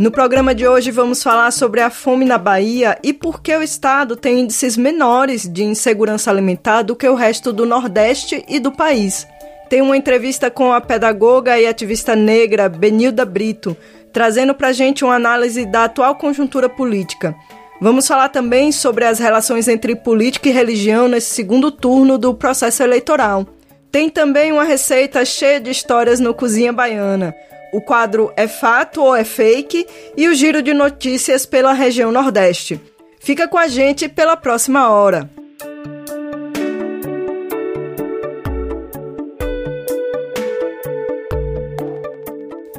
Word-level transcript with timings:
No 0.00 0.10
programa 0.10 0.54
de 0.54 0.66
hoje 0.66 0.90
vamos 0.90 1.22
falar 1.22 1.50
sobre 1.50 1.82
a 1.82 1.90
fome 1.90 2.24
na 2.24 2.38
Bahia 2.38 2.98
e 3.02 3.12
por 3.12 3.42
que 3.42 3.54
o 3.54 3.62
estado 3.62 4.16
tem 4.16 4.40
índices 4.40 4.74
menores 4.74 5.46
de 5.46 5.62
insegurança 5.62 6.30
alimentar 6.30 6.80
do 6.80 6.96
que 6.96 7.06
o 7.06 7.14
resto 7.14 7.52
do 7.52 7.66
Nordeste 7.66 8.42
e 8.48 8.58
do 8.58 8.72
país 8.72 9.26
tem 9.68 9.82
uma 9.82 9.98
entrevista 9.98 10.50
com 10.50 10.72
a 10.72 10.80
pedagoga 10.80 11.60
e 11.60 11.66
ativista 11.66 12.16
negra 12.16 12.66
Benilda 12.66 13.26
Brito, 13.26 13.76
trazendo 14.10 14.54
para 14.54 14.72
gente 14.72 15.04
uma 15.04 15.14
análise 15.16 15.66
da 15.66 15.84
atual 15.84 16.16
conjuntura 16.16 16.66
política. 16.66 17.36
Vamos 17.78 18.08
falar 18.08 18.30
também 18.30 18.72
sobre 18.72 19.04
as 19.04 19.18
relações 19.18 19.68
entre 19.68 19.94
política 19.94 20.48
e 20.48 20.52
religião 20.52 21.08
nesse 21.08 21.28
segundo 21.34 21.70
turno 21.70 22.16
do 22.16 22.34
processo 22.34 22.82
eleitoral. 22.82 23.46
Tem 23.92 24.08
também 24.08 24.50
uma 24.50 24.64
receita 24.64 25.24
cheia 25.26 25.60
de 25.60 25.70
histórias 25.70 26.18
no 26.18 26.32
Cozinha 26.32 26.72
Baiana. 26.72 27.32
O 27.72 27.80
quadro 27.80 28.32
É 28.36 28.48
Fato 28.48 29.02
ou 29.02 29.14
É 29.14 29.24
Fake 29.24 29.86
e 30.16 30.28
o 30.28 30.34
giro 30.34 30.62
de 30.62 30.74
notícias 30.74 31.46
pela 31.46 31.72
região 31.72 32.10
Nordeste. 32.10 32.80
Fica 33.20 33.46
com 33.46 33.58
a 33.58 33.68
gente 33.68 34.08
pela 34.08 34.36
próxima 34.36 34.90
hora. 34.90 35.30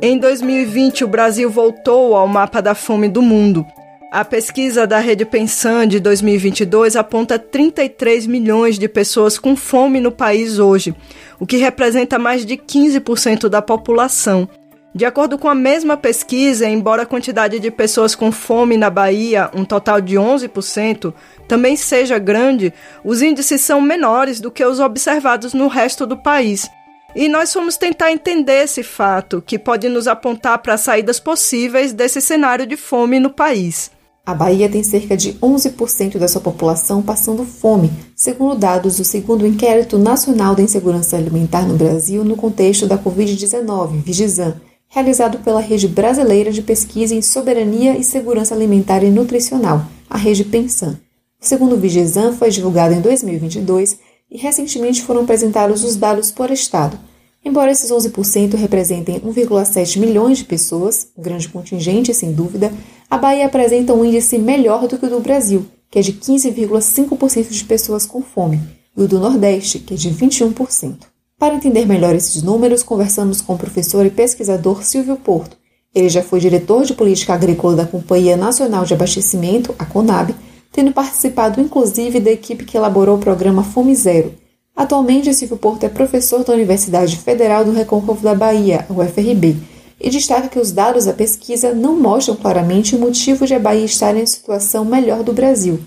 Em 0.02 0.18
2020, 0.18 1.04
o 1.04 1.08
Brasil 1.08 1.50
voltou 1.50 2.16
ao 2.16 2.28
mapa 2.28 2.60
da 2.60 2.74
fome 2.74 3.08
do 3.08 3.22
mundo. 3.22 3.66
A 4.12 4.26
pesquisa 4.26 4.86
da 4.86 4.98
Rede 4.98 5.24
Pensan 5.24 5.88
de 5.88 6.00
2022 6.00 6.98
aponta 6.98 7.40
33 7.40 8.28
milhões 8.28 8.78
de 8.78 8.90
pessoas 8.90 9.38
com 9.38 9.56
fome 9.56 10.02
no 10.02 10.12
país 10.12 10.60
hoje, 10.60 10.94
o 11.40 11.46
que 11.46 11.56
representa 11.56 12.20
mais 12.20 12.46
de 12.46 12.58
15% 12.58 13.48
da 13.48 13.62
população. 13.62 14.50
De 14.94 15.06
acordo 15.06 15.38
com 15.38 15.48
a 15.48 15.56
mesma 15.56 15.96
pesquisa, 15.96 16.68
embora 16.68 17.04
a 17.04 17.06
quantidade 17.06 17.60
de 17.60 17.72
pessoas 17.72 18.14
com 18.14 18.30
fome 18.30 18.76
na 18.76 18.90
Bahia, 18.90 19.50
um 19.54 19.64
total 19.64 20.02
de 20.02 20.16
11%, 20.16 21.14
também 21.48 21.78
seja 21.78 22.20
grande, 22.20 22.74
os 23.02 23.22
índices 23.22 23.62
são 23.62 23.80
menores 23.80 24.42
do 24.42 24.52
que 24.52 24.66
os 24.66 24.82
observados 24.82 25.54
no 25.54 25.70
resto 25.70 26.06
do 26.06 26.18
país. 26.18 26.70
E 27.16 27.30
nós 27.30 27.54
fomos 27.54 27.78
tentar 27.78 28.12
entender 28.12 28.64
esse 28.64 28.84
fato, 28.84 29.42
que 29.46 29.58
pode 29.58 29.88
nos 29.88 30.10
apontar 30.10 30.60
para 30.60 30.78
saídas 30.78 31.22
possíveis 31.22 31.94
desse 31.94 32.20
cenário 32.20 32.66
de 32.66 32.76
fome 32.76 33.18
no 33.18 33.30
país. 33.30 33.92
A 34.26 34.34
Bahia 34.34 34.70
tem 34.70 34.84
cerca 34.84 35.16
de 35.18 35.34
11% 35.36 36.18
da 36.18 36.28
sua 36.28 36.42
população 36.42 37.02
passando 37.02 37.44
fome, 37.44 37.92
segundo 38.16 38.56
dados 38.56 38.98
do 38.98 39.04
segundo 39.04 39.48
Inquérito 39.48 39.98
Nacional 39.98 40.54
da 40.54 40.62
Insegurança 40.62 41.18
Alimentar 41.18 41.66
no 41.66 41.76
Brasil 41.76 42.24
no 42.24 42.36
contexto 42.36 42.86
da 42.86 42.98
Covid-19, 42.98 44.04
Vigizan, 44.04 44.56
realizado 44.92 45.40
pela 45.40 45.62
Rede 45.62 45.88
Brasileira 45.88 46.52
de 46.52 46.62
Pesquisa 46.62 47.16
em 47.16 47.22
Soberania 47.22 47.98
e 47.98 48.04
Segurança 48.04 48.54
Alimentar 48.54 49.02
e 49.04 49.10
Nutricional, 49.10 49.86
a 50.10 50.18
Rede 50.18 50.44
Pensan. 50.44 51.00
O 51.42 51.46
segundo 51.46 51.78
Vigizan 51.78 52.34
foi 52.34 52.50
divulgado 52.50 52.94
em 52.94 53.00
2022 53.00 53.98
e 54.30 54.38
recentemente 54.38 55.02
foram 55.02 55.22
apresentados 55.22 55.86
os 55.86 55.96
dados 55.96 56.30
por 56.30 56.52
estado. 56.52 57.00
Embora 57.44 57.72
esses 57.72 57.90
11% 57.90 58.56
representem 58.56 59.22
1,7 59.22 59.98
milhões 59.98 60.40
de 60.40 60.44
pessoas, 60.44 61.08
um 61.18 61.24
grande 61.24 61.48
contingente 61.48 62.14
sem 62.14 62.34
dúvida, 62.34 62.72
a 63.10 63.18
Bahia 63.18 63.46
apresenta 63.46 63.94
um 63.94 64.04
índice 64.04 64.38
melhor 64.38 64.90
do 64.90 64.98
que 64.98 65.06
o 65.06 65.10
do 65.10 65.22
Brasil, 65.22 65.66
que 65.90 66.00
é 66.00 66.02
de 66.02 66.12
15,5% 66.12 67.50
de 67.50 67.64
pessoas 67.64 68.06
com 68.06 68.22
fome, 68.22 68.60
e 68.96 69.02
o 69.02 69.08
do 69.08 69.20
Nordeste, 69.20 69.80
que 69.80 69.94
é 69.94 69.98
de 69.98 70.12
21%. 70.12 71.11
Para 71.42 71.56
entender 71.56 71.88
melhor 71.88 72.14
esses 72.14 72.44
números, 72.44 72.84
conversamos 72.84 73.42
com 73.42 73.56
o 73.56 73.58
professor 73.58 74.06
e 74.06 74.12
pesquisador 74.12 74.84
Silvio 74.84 75.16
Porto. 75.16 75.58
Ele 75.92 76.08
já 76.08 76.22
foi 76.22 76.40
diretor 76.40 76.84
de 76.86 76.94
política 76.94 77.34
agrícola 77.34 77.78
da 77.78 77.86
Companhia 77.88 78.38
Nacional 78.38 78.86
de 78.86 78.94
Abastecimento, 78.94 79.74
a 79.80 79.84
CONAB, 79.84 80.36
tendo 80.72 80.92
participado 80.92 81.60
inclusive 81.60 82.20
da 82.20 82.30
equipe 82.30 82.64
que 82.64 82.78
elaborou 82.78 83.18
o 83.18 83.20
programa 83.20 83.64
Fome 83.64 83.96
Zero. 83.96 84.36
Atualmente, 84.76 85.34
Silvio 85.34 85.58
Porto 85.58 85.84
é 85.84 85.90
professor 85.90 86.44
da 86.44 86.54
Universidade 86.54 87.18
Federal 87.18 87.66
do 87.66 87.72
Recôncavo 87.72 88.22
da 88.22 88.36
Bahia, 88.36 88.86
UFRB, 88.88 89.58
e 90.00 90.12
destaca 90.12 90.48
que 90.48 90.60
os 90.60 90.72
dados 90.72 91.06
da 91.06 91.14
pesquisa 91.14 91.74
não 91.74 92.00
mostram 92.00 92.36
claramente 92.36 92.96
o 92.96 93.00
motivo 93.00 93.48
de 93.48 93.56
a 93.56 93.60
Bahia 93.60 93.86
estar 93.86 94.16
em 94.16 94.28
situação 94.28 94.86
melhor 94.86 95.24
do 95.24 95.34
Brasil, 95.34 95.80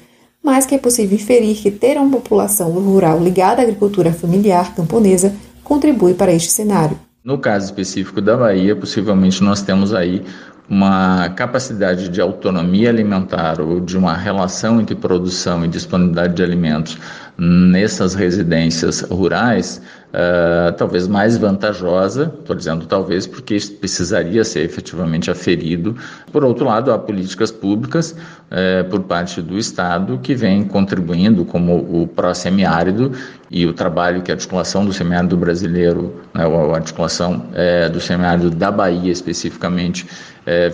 mas 0.44 0.66
que 0.66 0.74
é 0.74 0.78
possível 0.78 1.16
inferir 1.16 1.56
que 1.56 1.70
ter 1.70 1.96
uma 1.96 2.10
população 2.10 2.70
rural 2.72 3.18
ligada 3.18 3.62
à 3.62 3.64
agricultura 3.64 4.12
familiar 4.12 4.74
camponesa 4.74 5.34
contribui 5.64 6.12
para 6.12 6.32
este 6.32 6.50
cenário. 6.50 6.98
No 7.24 7.38
caso 7.38 7.64
específico 7.64 8.20
da 8.20 8.36
Bahia, 8.36 8.76
possivelmente 8.76 9.42
nós 9.42 9.62
temos 9.62 9.94
aí 9.94 10.22
uma 10.68 11.30
capacidade 11.30 12.10
de 12.10 12.20
autonomia 12.20 12.90
alimentar 12.90 13.60
ou 13.60 13.80
de 13.80 13.96
uma 13.96 14.14
relação 14.14 14.80
entre 14.80 14.94
produção 14.94 15.64
e 15.64 15.68
disponibilidade 15.68 16.34
de 16.34 16.42
alimentos 16.42 16.98
nessas 17.38 18.14
residências 18.14 19.00
rurais, 19.00 19.80
uh, 20.14 20.72
talvez 20.76 21.08
mais 21.08 21.36
vantajosa, 21.36 22.32
estou 22.38 22.54
dizendo 22.54 22.86
talvez 22.86 23.26
porque 23.26 23.56
isso 23.56 23.72
precisaria 23.72 24.44
ser 24.44 24.60
efetivamente 24.60 25.30
aferido. 25.30 25.96
Por 26.32 26.44
outro 26.44 26.64
lado, 26.64 26.92
há 26.92 26.98
políticas 26.98 27.50
públicas 27.50 28.12
uh, 28.12 28.88
por 28.88 29.00
parte 29.00 29.42
do 29.42 29.58
Estado 29.58 30.18
que 30.22 30.34
vem 30.34 30.64
contribuindo, 30.64 31.44
como 31.44 31.76
o 31.76 32.06
pró-semiárido 32.06 33.12
e 33.50 33.66
o 33.66 33.72
trabalho 33.72 34.22
que 34.22 34.30
a 34.30 34.34
articulação 34.34 34.84
do 34.84 34.92
semiárido 34.92 35.36
brasileiro, 35.36 36.14
né, 36.32 36.44
a 36.44 36.76
articulação 36.76 37.46
uh, 37.50 37.90
do 37.90 38.00
semiárido 38.00 38.50
da 38.50 38.70
Bahia 38.70 39.10
especificamente, 39.10 40.06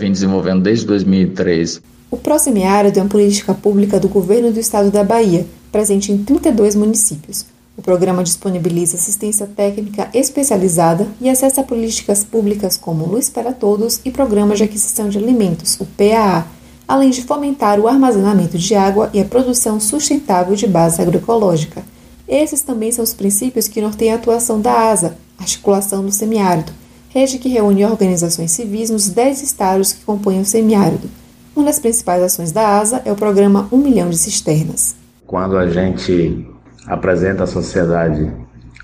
vem 0.00 0.10
desenvolvendo 0.10 0.62
desde 0.62 0.84
2003. 0.84 1.80
O 2.10 2.16
pró-semiárido 2.16 2.98
é 2.98 3.02
uma 3.02 3.08
política 3.08 3.54
pública 3.54 4.00
do 4.00 4.08
governo 4.08 4.50
do 4.50 4.58
estado 4.58 4.90
da 4.90 5.04
Bahia, 5.04 5.46
presente 5.70 6.10
em 6.10 6.24
32 6.24 6.74
municípios. 6.74 7.46
O 7.76 7.82
programa 7.82 8.22
disponibiliza 8.22 8.96
assistência 8.96 9.46
técnica 9.46 10.10
especializada 10.12 11.06
e 11.20 11.30
acesso 11.30 11.60
a 11.60 11.64
políticas 11.64 12.24
públicas 12.24 12.76
como 12.76 13.06
Luz 13.06 13.30
para 13.30 13.52
Todos 13.52 14.00
e 14.04 14.10
Programas 14.10 14.58
de 14.58 14.64
Aquisição 14.64 15.08
de 15.08 15.18
Alimentos, 15.18 15.80
o 15.80 15.86
PAA, 15.86 16.46
além 16.86 17.10
de 17.10 17.22
fomentar 17.22 17.78
o 17.78 17.86
armazenamento 17.86 18.58
de 18.58 18.74
água 18.74 19.08
e 19.14 19.20
a 19.20 19.24
produção 19.24 19.78
sustentável 19.78 20.56
de 20.56 20.66
base 20.66 21.00
agroecológica. 21.00 21.84
Esses 22.28 22.62
também 22.62 22.92
são 22.92 23.02
os 23.02 23.14
princípios 23.14 23.68
que 23.68 23.80
norteiam 23.80 24.14
a 24.14 24.18
atuação 24.18 24.60
da 24.60 24.90
ASA, 24.90 25.16
Articulação 25.38 26.04
do 26.04 26.12
Semiárido, 26.12 26.72
rede 27.08 27.38
que 27.38 27.48
reúne 27.48 27.84
organizações 27.84 28.52
civis 28.52 28.90
nos 28.90 29.08
10 29.08 29.42
estados 29.42 29.92
que 29.92 30.04
compõem 30.04 30.40
o 30.40 30.44
semiárido. 30.44 31.08
Uma 31.56 31.66
das 31.66 31.78
principais 31.78 32.22
ações 32.22 32.52
da 32.52 32.78
ASA 32.78 33.02
é 33.04 33.12
o 33.12 33.16
programa 33.16 33.68
1 33.72 33.76
milhão 33.76 34.10
de 34.10 34.18
cisternas. 34.18 34.94
Quando 35.26 35.56
a 35.56 35.68
gente 35.68 36.46
apresenta 36.90 37.44
à 37.44 37.46
sociedade 37.46 38.30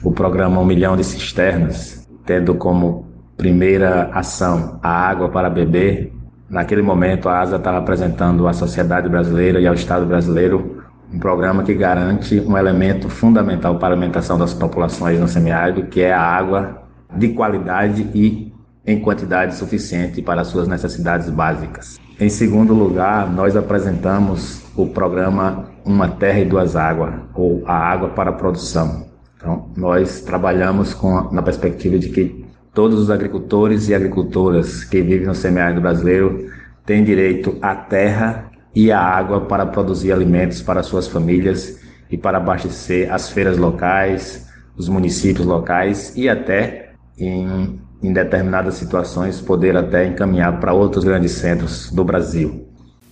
o 0.02 0.12
programa 0.12 0.60
Um 0.60 0.64
Milhão 0.64 0.96
de 0.96 1.02
Cisternas, 1.02 2.08
tendo 2.24 2.54
como 2.54 3.04
primeira 3.36 4.10
ação 4.12 4.78
a 4.80 4.88
água 4.88 5.28
para 5.28 5.50
beber, 5.50 6.12
naquele 6.48 6.82
momento 6.82 7.28
a 7.28 7.40
ASA 7.40 7.56
estava 7.56 7.78
apresentando 7.78 8.46
à 8.46 8.52
sociedade 8.52 9.08
brasileira 9.08 9.60
e 9.60 9.66
ao 9.66 9.74
Estado 9.74 10.06
brasileiro 10.06 10.84
um 11.12 11.18
programa 11.18 11.64
que 11.64 11.74
garante 11.74 12.40
um 12.40 12.56
elemento 12.56 13.08
fundamental 13.08 13.76
para 13.76 13.88
a 13.88 13.96
alimentação 13.96 14.38
das 14.38 14.54
populações 14.54 15.18
no 15.18 15.26
semiárido, 15.26 15.86
que 15.86 16.00
é 16.00 16.12
a 16.12 16.22
água 16.22 16.82
de 17.16 17.28
qualidade 17.30 18.08
e 18.14 18.52
em 18.86 19.00
quantidade 19.00 19.56
suficiente 19.56 20.22
para 20.22 20.42
as 20.42 20.46
suas 20.46 20.68
necessidades 20.68 21.28
básicas. 21.28 21.98
Em 22.20 22.28
segundo 22.28 22.72
lugar, 22.72 23.28
nós 23.28 23.56
apresentamos 23.56 24.62
o 24.76 24.86
programa 24.86 25.65
uma 25.86 26.08
terra 26.08 26.40
e 26.40 26.44
duas 26.44 26.74
águas, 26.74 27.14
ou 27.32 27.62
a 27.64 27.72
água 27.72 28.08
para 28.08 28.30
a 28.30 28.32
produção. 28.32 29.06
Então, 29.36 29.70
nós 29.76 30.20
trabalhamos 30.20 30.92
com, 30.92 31.32
na 31.32 31.40
perspectiva 31.40 31.96
de 31.98 32.08
que 32.08 32.44
todos 32.74 32.98
os 32.98 33.10
agricultores 33.10 33.88
e 33.88 33.94
agricultoras 33.94 34.82
que 34.82 35.00
vivem 35.00 35.28
no 35.28 35.34
semiárido 35.34 35.80
brasileiro 35.80 36.50
têm 36.84 37.04
direito 37.04 37.56
à 37.62 37.74
terra 37.74 38.50
e 38.74 38.90
à 38.90 39.00
água 39.00 39.42
para 39.42 39.64
produzir 39.64 40.12
alimentos 40.12 40.60
para 40.60 40.82
suas 40.82 41.06
famílias 41.06 41.80
e 42.10 42.18
para 42.18 42.38
abastecer 42.38 43.12
as 43.12 43.30
feiras 43.30 43.56
locais, 43.56 44.46
os 44.76 44.88
municípios 44.88 45.46
locais 45.46 46.12
e 46.16 46.28
até 46.28 46.90
em, 47.18 47.80
em 48.02 48.12
determinadas 48.12 48.74
situações 48.74 49.40
poder 49.40 49.76
até 49.76 50.06
encaminhar 50.06 50.60
para 50.60 50.74
outros 50.74 51.04
grandes 51.04 51.32
centros 51.32 51.90
do 51.90 52.04
Brasil. 52.04 52.65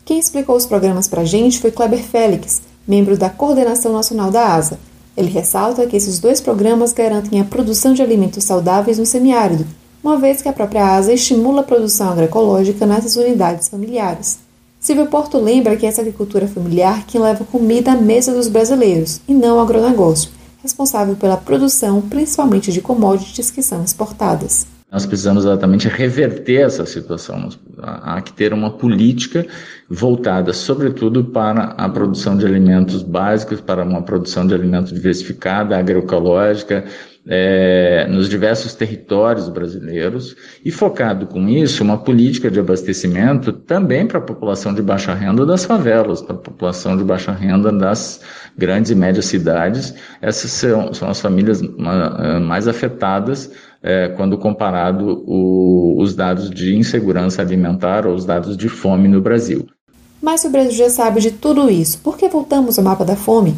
Quem 0.05 0.19
explicou 0.19 0.55
os 0.55 0.67
programas 0.67 1.09
para 1.09 1.23
a 1.23 1.25
gente 1.25 1.59
foi 1.59 1.71
Kleber 1.71 2.03
Félix, 2.03 2.61
membro 2.87 3.17
da 3.17 3.31
Coordenação 3.31 3.95
Nacional 3.95 4.31
da 4.31 4.55
ASA. 4.55 4.79
Ele 5.17 5.31
ressalta 5.31 5.87
que 5.87 5.97
esses 5.97 6.19
dois 6.19 6.43
programas 6.43 6.93
garantem 6.93 7.41
a 7.41 7.45
produção 7.45 7.95
de 7.95 8.03
alimentos 8.03 8.45
saudáveis 8.45 8.99
no 8.99 9.07
semiárido, 9.07 9.65
uma 10.03 10.19
vez 10.19 10.43
que 10.43 10.49
a 10.49 10.53
própria 10.53 10.95
ASA 10.95 11.15
estimula 11.15 11.63
a 11.63 11.65
produção 11.65 12.11
agroecológica 12.11 12.85
nessas 12.85 13.17
unidades 13.17 13.69
familiares. 13.69 14.41
Silvio 14.79 15.07
Porto 15.07 15.39
lembra 15.39 15.75
que 15.75 15.87
essa 15.87 16.03
agricultura 16.03 16.47
familiar 16.47 17.07
quem 17.07 17.19
leva 17.19 17.43
comida 17.43 17.93
à 17.93 17.97
mesa 17.97 18.35
dos 18.35 18.49
brasileiros, 18.49 19.23
e 19.27 19.33
não 19.33 19.57
o 19.57 19.61
agronegócio, 19.61 20.31
responsável 20.63 21.17
pela 21.17 21.39
produção 21.39 22.03
principalmente 22.03 22.71
de 22.71 22.83
commodities 22.83 23.51
que 23.51 23.63
são 23.63 23.83
exportadas. 23.83 24.67
Nós 24.95 25.05
precisamos 25.05 25.45
exatamente 25.45 25.89
reverter 25.89 26.61
essa 26.61 26.87
situação. 26.87 27.49
Há 27.83 28.23
que 28.23 28.33
ter 28.33 28.53
uma 28.55 28.71
política 28.71 29.45
voltada, 29.91 30.53
sobretudo, 30.53 31.25
para 31.25 31.75
a 31.77 31.89
produção 31.89 32.37
de 32.37 32.47
alimentos 32.47 33.03
básicos, 33.03 33.61
para 33.61 33.83
uma 33.83 34.03
produção 34.03 34.47
de 34.47 34.55
alimentos 34.55 34.93
diversificada, 34.93 35.77
agroecológica, 35.77 36.85
é, 37.27 38.07
nos 38.09 38.29
diversos 38.29 38.75
territórios 38.75 39.49
brasileiros 39.49 40.37
e 40.63 40.71
focado 40.71 41.27
com 41.27 41.49
isso 41.49 41.83
uma 41.83 41.97
política 41.97 42.51
de 42.51 42.61
abastecimento 42.61 43.51
também 43.51 44.07
para 44.07 44.19
a 44.19 44.23
população 44.23 44.75
de 44.75 44.83
baixa 44.83 45.15
renda 45.15 45.47
das 45.47 45.65
favelas, 45.65 46.21
para 46.21 46.37
a 46.37 46.39
população 46.39 46.97
de 46.97 47.03
baixa 47.03 47.33
renda 47.33 47.73
das 47.73 48.21
grandes 48.57 48.91
e 48.91 48.95
médias 48.95 49.25
cidades. 49.25 49.95
Essas 50.21 50.51
são, 50.51 50.93
são 50.93 51.09
as 51.09 51.21
famílias 51.21 51.63
mais 52.43 52.69
afetadas 52.69 53.51
é, 53.85 54.09
quando 54.09 54.39
comparado 54.39 55.23
o, 55.27 56.01
os 56.01 56.15
dados 56.15 56.49
de 56.49 56.75
insegurança 56.75 57.43
alimentar 57.43 58.07
ou 58.07 58.15
os 58.15 58.25
dados 58.25 58.57
de 58.57 58.67
fome 58.67 59.07
no 59.07 59.21
Brasil. 59.21 59.67
Mas 60.23 60.41
se 60.41 60.47
o 60.47 60.51
Brasil 60.51 60.73
já 60.73 60.89
sabe 60.89 61.21
de 61.21 61.31
tudo 61.31 61.71
isso, 61.71 61.99
por 61.99 62.17
que 62.17 62.27
voltamos 62.27 62.79
ao 62.79 62.85
mapa 62.85 63.05
da 63.05 63.15
fome? 63.15 63.55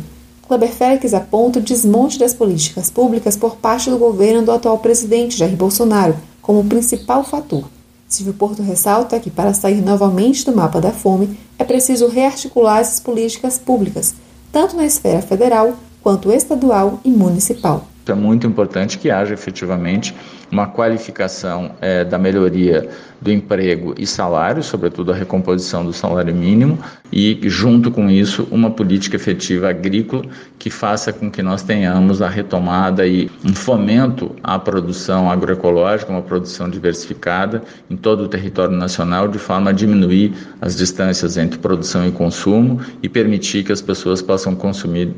Kleber 0.49 0.73
Félix 0.73 1.15
aponta 1.15 1.61
o 1.61 1.63
desmonte 1.63 2.19
das 2.19 2.35
políticas 2.35 2.91
públicas 2.91 3.37
por 3.37 3.57
parte 3.57 3.89
do 3.89 3.99
governo 3.99 4.43
do 4.43 4.51
atual 4.51 4.79
presidente 4.79 5.37
Jair 5.37 5.57
Bolsonaro 5.57 6.17
como 6.43 6.65
principal 6.65 7.23
fator. 7.23 7.65
Silvio 8.09 8.35
Porto 8.35 8.63
ressalta 8.63 9.19
que, 9.21 9.31
para 9.31 9.55
sair 9.55 9.81
novamente 9.81 10.45
do 10.45 10.55
mapa 10.55 10.81
da 10.81 10.91
fome, 10.91 11.39
é 11.59 11.65
preciso 11.65 12.09
rearticular 12.09 12.81
essas 12.81 13.01
políticas 13.01 13.59
públicas, 13.59 14.15
tanto 14.51 14.77
na 14.77 14.87
esfera 14.87 15.23
federal 15.23 15.75
quanto 16.03 16.33
estadual 16.33 17.01
e 17.05 17.11
municipal. 17.11 17.85
É 18.09 18.15
muito 18.15 18.47
importante 18.47 18.99
que 18.99 19.11
haja 19.11 19.35
efetivamente 19.35 20.15
uma 20.51 20.69
qualificação 20.69 21.73
é, 21.81 22.05
da 22.05 22.17
melhoria 22.17 22.89
do 23.21 23.33
emprego 23.33 23.95
e 23.99 24.07
salário, 24.07 24.63
sobretudo 24.63 25.11
a 25.11 25.15
recomposição 25.15 25.85
do 25.85 25.93
salário 25.93 26.33
mínimo, 26.33 26.79
e 27.13 27.41
junto 27.45 27.91
com 27.91 28.09
isso 28.09 28.47
uma 28.51 28.71
política 28.71 29.17
efetiva 29.17 29.71
agrícola 29.71 30.25
que 30.57 30.71
faça 30.71 31.13
com 31.13 31.29
que 31.29 31.43
nós 31.43 31.65
tenhamos 31.65 32.23
a 32.23 32.29
retomada 32.29 33.05
e 33.07 33.29
um 33.45 33.55
fomento 33.55 34.37
à 34.43 34.57
produção 34.57 35.29
agroecológica, 35.29 36.13
uma 36.13 36.23
produção 36.23 36.71
diversificada 36.71 37.63
em 37.91 37.97
todo 37.97 38.23
o 38.23 38.29
território 38.29 38.77
nacional, 38.77 39.27
de 39.27 39.39
forma 39.39 39.71
a 39.71 39.73
diminuir 39.73 40.33
as 40.61 40.77
distâncias 40.77 41.37
entre 41.37 41.59
produção 41.59 42.07
e 42.07 42.13
consumo 42.13 42.81
e 43.03 43.09
permitir 43.09 43.65
que 43.65 43.73
as 43.73 43.83
pessoas 43.83 44.23
possam 44.23 44.55
consumir 44.55 45.13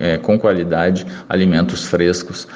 é, 0.00 0.16
com 0.16 0.38
qualidade 0.38 1.06
alimentos 1.28 1.84
frescos 1.84 2.48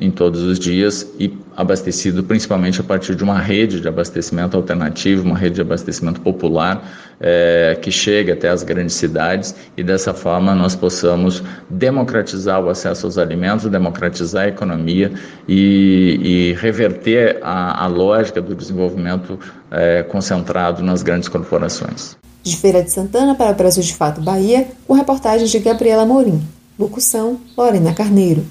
em 0.00 0.10
todos 0.10 0.42
os 0.42 0.58
dias 0.58 1.06
e 1.18 1.36
abastecido 1.56 2.22
principalmente 2.22 2.80
a 2.80 2.84
partir 2.84 3.14
de 3.14 3.24
uma 3.24 3.38
rede 3.38 3.80
de 3.80 3.88
abastecimento 3.88 4.56
alternativo, 4.56 5.24
uma 5.24 5.36
rede 5.36 5.56
de 5.56 5.60
abastecimento 5.60 6.20
popular 6.20 6.88
é, 7.20 7.76
que 7.80 7.90
chegue 7.90 8.30
até 8.30 8.48
as 8.48 8.62
grandes 8.62 8.94
cidades 8.94 9.54
e 9.76 9.82
dessa 9.82 10.14
forma 10.14 10.54
nós 10.54 10.76
possamos 10.76 11.42
democratizar 11.68 12.62
o 12.62 12.68
acesso 12.68 13.06
aos 13.06 13.18
alimentos, 13.18 13.68
democratizar 13.68 14.44
a 14.44 14.48
economia 14.48 15.12
e, 15.48 16.20
e 16.22 16.52
reverter 16.60 17.38
a, 17.42 17.84
a, 17.84 17.86
lógica 17.88 18.40
do 18.40 18.54
desenvolvimento 18.54 19.38
é, 19.70 20.04
concentrado 20.04 20.82
nas 20.82 21.02
grandes 21.02 21.28
corporações. 21.28 22.16
De 22.44 22.56
Feira 22.56 22.82
de 22.82 22.90
Santana 22.92 23.34
para 23.34 23.52
Brasil 23.52 23.82
de 23.82 23.94
Fato 23.94 24.20
Bahia, 24.20 24.68
com 24.86 24.94
reportagens 24.94 25.50
de 25.50 25.58
Gabriela 25.58 26.06
Morim. 26.06 26.40
Locução: 26.78 27.40
Lorena 27.56 27.92
Carneiro. 27.92 28.46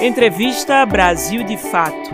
Entrevista 0.00 0.86
Brasil 0.86 1.42
de 1.42 1.58
Fato. 1.58 2.10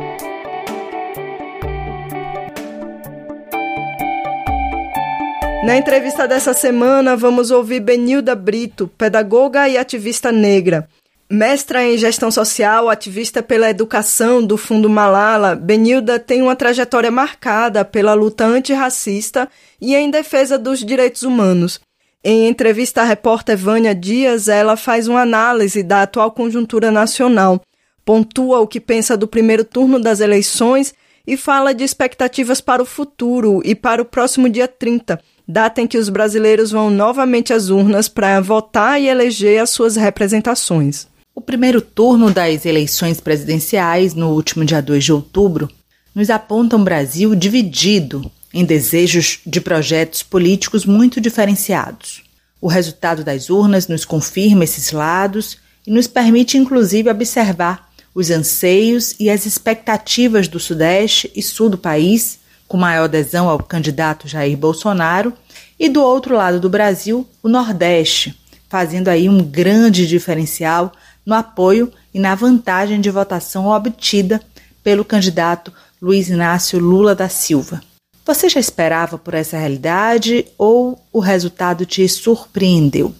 Na 5.64 5.76
entrevista 5.76 6.26
dessa 6.26 6.52
semana, 6.52 7.16
vamos 7.16 7.52
ouvir 7.52 7.78
Benilda 7.78 8.34
Brito, 8.34 8.88
pedagoga 8.98 9.68
e 9.68 9.78
ativista 9.78 10.32
negra. 10.32 10.88
Mestra 11.30 11.84
em 11.84 11.96
gestão 11.96 12.32
social, 12.32 12.90
ativista 12.90 13.44
pela 13.44 13.70
educação 13.70 14.44
do 14.44 14.56
Fundo 14.56 14.90
Malala, 14.90 15.54
Benilda 15.54 16.18
tem 16.18 16.42
uma 16.42 16.56
trajetória 16.56 17.12
marcada 17.12 17.84
pela 17.84 18.12
luta 18.12 18.44
antirracista 18.44 19.48
e 19.80 19.94
em 19.94 20.10
defesa 20.10 20.58
dos 20.58 20.84
direitos 20.84 21.22
humanos. 21.22 21.80
Em 22.24 22.48
entrevista 22.48 23.02
à 23.02 23.04
repórter 23.04 23.56
Vânia 23.56 23.94
Dias, 23.94 24.48
ela 24.48 24.76
faz 24.76 25.06
uma 25.08 25.20
análise 25.20 25.82
da 25.82 26.02
atual 26.02 26.32
conjuntura 26.32 26.90
nacional 26.90 27.60
pontua 28.04 28.60
o 28.60 28.66
que 28.66 28.80
pensa 28.80 29.16
do 29.16 29.26
primeiro 29.26 29.64
turno 29.64 29.98
das 29.98 30.20
eleições 30.20 30.94
e 31.26 31.36
fala 31.36 31.74
de 31.74 31.82
expectativas 31.82 32.60
para 32.60 32.82
o 32.82 32.86
futuro 32.86 33.62
e 33.64 33.74
para 33.74 34.02
o 34.02 34.04
próximo 34.04 34.48
dia 34.48 34.68
30, 34.68 35.18
data 35.48 35.80
em 35.80 35.86
que 35.86 35.96
os 35.96 36.10
brasileiros 36.10 36.70
vão 36.70 36.90
novamente 36.90 37.52
às 37.52 37.70
urnas 37.70 38.08
para 38.08 38.40
votar 38.40 39.00
e 39.00 39.08
eleger 39.08 39.62
as 39.62 39.70
suas 39.70 39.96
representações. 39.96 41.06
O 41.34 41.40
primeiro 41.40 41.80
turno 41.80 42.30
das 42.30 42.66
eleições 42.66 43.20
presidenciais, 43.20 44.14
no 44.14 44.32
último 44.32 44.64
dia 44.64 44.82
2 44.82 45.02
de 45.02 45.12
outubro, 45.12 45.68
nos 46.14 46.30
aponta 46.30 46.76
um 46.76 46.84
Brasil 46.84 47.34
dividido 47.34 48.30
em 48.54 48.64
desejos 48.64 49.40
de 49.44 49.60
projetos 49.60 50.22
políticos 50.22 50.86
muito 50.86 51.20
diferenciados. 51.20 52.22
O 52.60 52.68
resultado 52.68 53.24
das 53.24 53.50
urnas 53.50 53.88
nos 53.88 54.04
confirma 54.04 54.62
esses 54.62 54.92
lados 54.92 55.58
e 55.84 55.90
nos 55.90 56.06
permite, 56.06 56.56
inclusive, 56.56 57.10
observar 57.10 57.90
os 58.14 58.30
anseios 58.30 59.16
e 59.18 59.28
as 59.28 59.44
expectativas 59.44 60.46
do 60.46 60.60
Sudeste 60.60 61.30
e 61.34 61.42
Sul 61.42 61.68
do 61.68 61.76
país, 61.76 62.38
com 62.68 62.76
maior 62.76 63.04
adesão 63.04 63.48
ao 63.48 63.58
candidato 63.58 64.28
Jair 64.28 64.56
Bolsonaro, 64.56 65.32
e 65.78 65.88
do 65.88 66.00
outro 66.00 66.36
lado 66.36 66.60
do 66.60 66.70
Brasil, 66.70 67.28
o 67.42 67.48
Nordeste, 67.48 68.38
fazendo 68.68 69.08
aí 69.08 69.28
um 69.28 69.42
grande 69.42 70.06
diferencial 70.06 70.92
no 71.26 71.34
apoio 71.34 71.92
e 72.14 72.20
na 72.20 72.36
vantagem 72.36 73.00
de 73.00 73.10
votação 73.10 73.66
obtida 73.66 74.40
pelo 74.82 75.04
candidato 75.04 75.72
Luiz 76.00 76.28
Inácio 76.28 76.78
Lula 76.78 77.14
da 77.16 77.28
Silva. 77.28 77.82
Você 78.26 78.48
já 78.48 78.58
esperava 78.58 79.18
por 79.18 79.34
essa 79.34 79.58
realidade 79.58 80.46
ou 80.56 80.98
o 81.12 81.20
resultado 81.20 81.84
te 81.84 82.08
surpreendeu? 82.08 83.12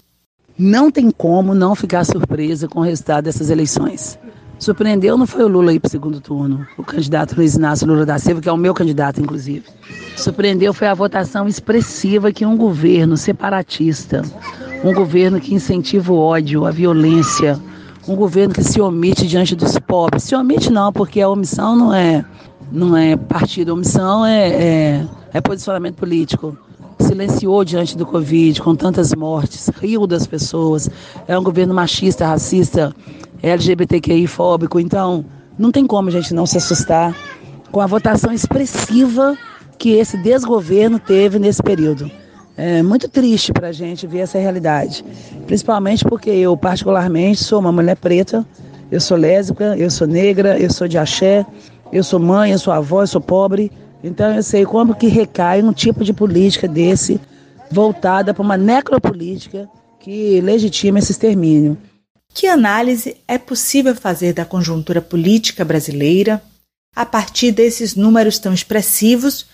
Não 0.57 0.89
tem 0.89 1.11
como 1.11 1.53
não 1.53 1.75
ficar 1.75 2.03
surpresa 2.03 2.67
com 2.67 2.79
o 2.79 2.83
resultado 2.83 3.25
dessas 3.25 3.51
eleições. 3.51 4.17
Surpreendeu 4.57 5.15
não 5.15 5.27
foi 5.27 5.43
o 5.43 5.47
Lula 5.47 5.73
ir 5.73 5.79
para 5.79 5.89
o 5.89 5.91
segundo 5.91 6.19
turno, 6.19 6.65
o 6.75 6.83
candidato 6.83 7.35
Luiz 7.35 7.53
Inácio 7.53 7.85
Lula 7.85 8.03
da 8.03 8.17
Silva, 8.17 8.41
que 8.41 8.49
é 8.49 8.51
o 8.51 8.57
meu 8.57 8.73
candidato, 8.73 9.21
inclusive. 9.21 9.65
Surpreendeu 10.17 10.73
foi 10.73 10.87
a 10.87 10.93
votação 10.95 11.47
expressiva 11.47 12.31
que 12.31 12.43
um 12.43 12.57
governo 12.57 13.15
separatista, 13.15 14.23
um 14.83 14.91
governo 14.91 15.39
que 15.39 15.53
incentiva 15.53 16.11
o 16.13 16.17
ódio, 16.17 16.65
a 16.65 16.71
violência, 16.71 17.59
um 18.07 18.15
governo 18.15 18.55
que 18.55 18.63
se 18.63 18.81
omite 18.81 19.27
diante 19.27 19.55
dos 19.55 19.77
pobres. 19.77 20.23
Se 20.23 20.35
omite 20.35 20.71
não, 20.71 20.91
porque 20.91 21.21
a 21.21 21.29
omissão 21.29 21.75
não 21.75 21.93
é, 21.93 22.25
não 22.71 22.95
é 22.95 23.15
partido, 23.15 23.73
omissão 23.73 24.25
é, 24.25 24.47
é, 24.49 25.07
é 25.33 25.41
posicionamento 25.41 25.95
político 25.95 26.57
silenciou 26.99 27.63
diante 27.63 27.97
do 27.97 28.05
Covid, 28.05 28.61
com 28.61 28.75
tantas 28.75 29.13
mortes, 29.13 29.69
riu 29.79 30.07
das 30.07 30.25
pessoas. 30.25 30.89
É 31.27 31.37
um 31.37 31.43
governo 31.43 31.73
machista, 31.73 32.25
racista, 32.25 32.93
LGBTQI 33.43 34.27
fóbico. 34.27 34.79
Então, 34.79 35.25
não 35.57 35.71
tem 35.71 35.85
como 35.85 36.09
a 36.09 36.11
gente 36.11 36.33
não 36.33 36.45
se 36.45 36.57
assustar 36.57 37.15
com 37.71 37.81
a 37.81 37.87
votação 37.87 38.31
expressiva 38.31 39.37
que 39.77 39.91
esse 39.91 40.17
desgoverno 40.17 40.99
teve 40.99 41.37
nesse 41.37 41.61
período. 41.61 42.09
É 42.57 42.81
muito 42.81 43.09
triste 43.09 43.51
para 43.51 43.67
a 43.67 43.71
gente 43.73 44.07
ver 44.07 44.19
essa 44.19 44.39
realidade, 44.39 45.03
principalmente 45.45 46.05
porque 46.05 46.29
eu, 46.29 46.55
particularmente, 46.55 47.43
sou 47.43 47.59
uma 47.59 47.71
mulher 47.71 47.97
preta, 47.97 48.45
eu 48.89 49.01
sou 49.01 49.17
lésbica, 49.17 49.75
eu 49.77 49.91
sou 49.91 50.07
negra, 50.07 50.57
eu 50.57 50.71
sou 50.71 50.87
de 50.87 50.97
axé, 50.97 51.45
eu 51.97 52.03
sou 52.03 52.19
mãe, 52.19 52.51
eu 52.51 52.59
sou 52.59 52.73
avó, 52.73 53.03
eu 53.03 53.07
sou 53.07 53.21
pobre, 53.21 53.71
então 54.03 54.35
eu 54.35 54.43
sei 54.43 54.65
como 54.65 54.95
que 54.95 55.07
recai 55.07 55.63
um 55.63 55.71
tipo 55.71 56.03
de 56.03 56.11
política 56.11 56.67
desse 56.67 57.21
voltada 57.71 58.33
para 58.33 58.43
uma 58.43 58.57
necropolítica 58.57 59.69
que 59.97 60.41
legitima 60.41 60.99
esse 60.99 61.13
extermínio. 61.13 61.77
Que 62.33 62.47
análise 62.47 63.15
é 63.25 63.37
possível 63.37 63.95
fazer 63.95 64.33
da 64.33 64.43
conjuntura 64.43 65.01
política 65.01 65.63
brasileira 65.63 66.43
a 66.93 67.05
partir 67.05 67.53
desses 67.53 67.95
números 67.95 68.39
tão 68.39 68.53
expressivos 68.53 69.45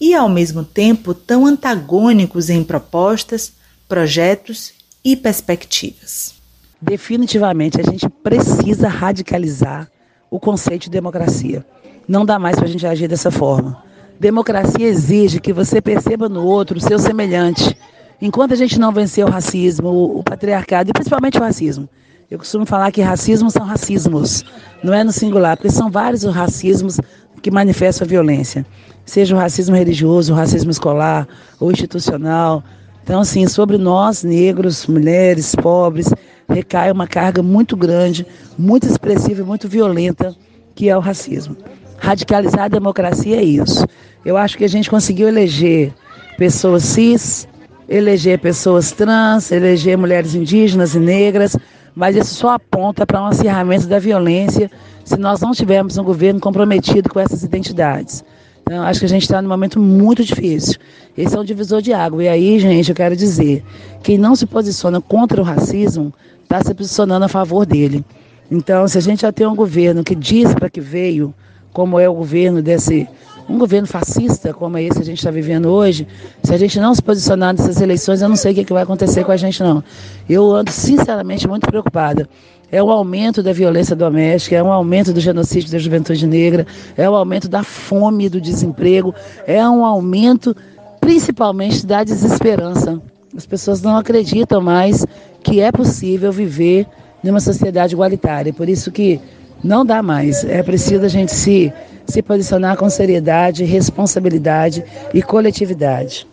e, 0.00 0.16
ao 0.16 0.28
mesmo 0.28 0.64
tempo, 0.64 1.14
tão 1.14 1.46
antagônicos 1.46 2.50
em 2.50 2.64
propostas, 2.64 3.52
projetos 3.88 4.72
e 5.04 5.14
perspectivas? 5.14 6.34
Definitivamente, 6.82 7.80
a 7.80 7.84
gente 7.84 8.08
precisa 8.08 8.88
radicalizar 8.88 9.88
o 10.28 10.40
conceito 10.40 10.84
de 10.84 10.90
democracia. 10.90 11.64
Não 12.06 12.24
dá 12.24 12.38
mais 12.38 12.56
para 12.56 12.66
a 12.66 12.68
gente 12.68 12.86
agir 12.86 13.08
dessa 13.08 13.30
forma. 13.30 13.82
Democracia 14.20 14.86
exige 14.86 15.40
que 15.40 15.52
você 15.52 15.80
perceba 15.80 16.28
no 16.28 16.44
outro 16.44 16.78
o 16.78 16.80
seu 16.80 16.98
semelhante. 16.98 17.76
Enquanto 18.20 18.52
a 18.52 18.56
gente 18.56 18.78
não 18.78 18.92
vencer 18.92 19.24
o 19.24 19.30
racismo, 19.30 20.18
o, 20.18 20.22
patriarcado 20.22 20.90
e 20.90 20.92
principalmente 20.92 21.38
o 21.38 21.40
racismo, 21.40 21.88
eu 22.30 22.38
costumo 22.38 22.64
falar 22.64 22.92
que 22.92 23.02
racismo 23.02 23.50
são 23.50 23.64
racismos, 23.64 24.44
não 24.82 24.94
é 24.94 25.02
no 25.02 25.12
singular, 25.12 25.56
porque 25.56 25.70
são 25.70 25.90
vários 25.90 26.24
os 26.24 26.34
racismos 26.34 26.98
que 27.42 27.50
manifestam 27.50 28.06
a 28.06 28.08
violência, 28.08 28.64
seja 29.04 29.34
o 29.34 29.38
racismo 29.38 29.76
religioso, 29.76 30.32
o 30.32 30.36
racismo 30.36 30.70
escolar 30.70 31.28
ou 31.60 31.70
institucional. 31.70 32.62
Então, 33.02 33.20
assim, 33.20 33.46
sobre 33.46 33.76
nós, 33.76 34.22
negros, 34.22 34.86
mulheres, 34.86 35.54
pobres, 35.54 36.08
recai 36.48 36.90
uma 36.90 37.06
carga 37.06 37.42
muito 37.42 37.76
grande, 37.76 38.26
muito 38.56 38.86
expressiva 38.86 39.42
e 39.42 39.44
muito 39.44 39.68
violenta, 39.68 40.34
que 40.74 40.88
é 40.88 40.96
o 40.96 41.00
racismo. 41.00 41.56
Radicalizar 42.04 42.64
a 42.64 42.68
democracia 42.68 43.36
é 43.36 43.42
isso. 43.42 43.86
Eu 44.26 44.36
acho 44.36 44.58
que 44.58 44.64
a 44.64 44.68
gente 44.68 44.90
conseguiu 44.90 45.26
eleger 45.26 45.90
pessoas 46.36 46.82
cis, 46.82 47.48
eleger 47.88 48.38
pessoas 48.38 48.92
trans, 48.92 49.50
eleger 49.50 49.96
mulheres 49.96 50.34
indígenas 50.34 50.94
e 50.94 50.98
negras, 50.98 51.56
mas 51.94 52.14
isso 52.14 52.34
só 52.34 52.50
aponta 52.50 53.06
para 53.06 53.22
um 53.22 53.24
acirramento 53.24 53.86
da 53.86 53.98
violência 53.98 54.70
se 55.02 55.16
nós 55.16 55.40
não 55.40 55.52
tivermos 55.52 55.96
um 55.96 56.04
governo 56.04 56.38
comprometido 56.40 57.08
com 57.08 57.18
essas 57.18 57.42
identidades. 57.42 58.22
Então, 58.60 58.82
acho 58.82 59.00
que 59.00 59.06
a 59.06 59.08
gente 59.08 59.22
está 59.22 59.40
num 59.40 59.48
momento 59.48 59.80
muito 59.80 60.22
difícil. 60.22 60.74
Esse 61.16 61.34
é 61.34 61.40
um 61.40 61.44
divisor 61.44 61.80
de 61.80 61.94
água. 61.94 62.22
E 62.22 62.28
aí, 62.28 62.58
gente, 62.58 62.90
eu 62.90 62.94
quero 62.94 63.16
dizer: 63.16 63.64
quem 64.02 64.18
não 64.18 64.36
se 64.36 64.44
posiciona 64.44 65.00
contra 65.00 65.40
o 65.40 65.44
racismo 65.44 66.12
está 66.42 66.62
se 66.62 66.74
posicionando 66.74 67.24
a 67.24 67.28
favor 67.28 67.64
dele. 67.64 68.04
Então, 68.50 68.86
se 68.86 68.98
a 68.98 69.00
gente 69.00 69.22
já 69.22 69.32
tem 69.32 69.46
um 69.46 69.56
governo 69.56 70.04
que 70.04 70.14
diz 70.14 70.52
para 70.52 70.68
que 70.68 70.82
veio, 70.82 71.34
como 71.74 71.98
é 71.98 72.08
o 72.08 72.14
governo 72.14 72.62
desse 72.62 73.06
um 73.46 73.58
governo 73.58 73.86
fascista 73.86 74.54
como 74.54 74.78
é 74.78 74.84
esse 74.84 74.96
que 74.96 75.02
a 75.02 75.04
gente 75.04 75.18
está 75.18 75.30
vivendo 75.30 75.66
hoje, 75.66 76.06
se 76.42 76.54
a 76.54 76.56
gente 76.56 76.80
não 76.80 76.94
se 76.94 77.02
posicionar 77.02 77.52
nessas 77.52 77.78
eleições, 77.78 78.22
eu 78.22 78.28
não 78.30 78.36
sei 78.36 78.52
o 78.52 78.54
que, 78.54 78.64
que 78.64 78.72
vai 78.72 78.84
acontecer 78.84 79.22
com 79.22 79.32
a 79.32 79.36
gente 79.36 79.62
não. 79.62 79.84
Eu 80.26 80.50
ando 80.50 80.70
sinceramente 80.70 81.46
muito 81.46 81.66
preocupada. 81.66 82.26
É 82.72 82.82
um 82.82 82.90
aumento 82.90 83.42
da 83.42 83.52
violência 83.52 83.94
doméstica, 83.94 84.56
é 84.56 84.62
um 84.62 84.72
aumento 84.72 85.12
do 85.12 85.20
genocídio 85.20 85.70
da 85.70 85.78
juventude 85.78 86.26
negra, 86.26 86.66
é 86.96 87.08
um 87.08 87.14
aumento 87.14 87.46
da 87.46 87.62
fome, 87.62 88.30
do 88.30 88.40
desemprego, 88.40 89.14
é 89.46 89.68
um 89.68 89.84
aumento 89.84 90.56
principalmente 90.98 91.84
da 91.84 92.02
desesperança. 92.02 92.98
As 93.36 93.44
pessoas 93.44 93.82
não 93.82 93.96
acreditam 93.96 94.62
mais 94.62 95.04
que 95.42 95.60
é 95.60 95.70
possível 95.70 96.32
viver 96.32 96.86
numa 97.22 97.40
sociedade 97.40 97.94
igualitária. 97.94 98.52
Por 98.52 98.68
isso 98.68 98.90
que 98.90 99.20
não 99.64 99.84
dá 99.84 100.02
mais. 100.02 100.44
É 100.44 100.62
preciso 100.62 101.04
a 101.04 101.08
gente 101.08 101.32
se, 101.32 101.72
se 102.06 102.22
posicionar 102.22 102.76
com 102.76 102.88
seriedade, 102.90 103.64
responsabilidade 103.64 104.84
e 105.14 105.22
coletividade. 105.22 106.26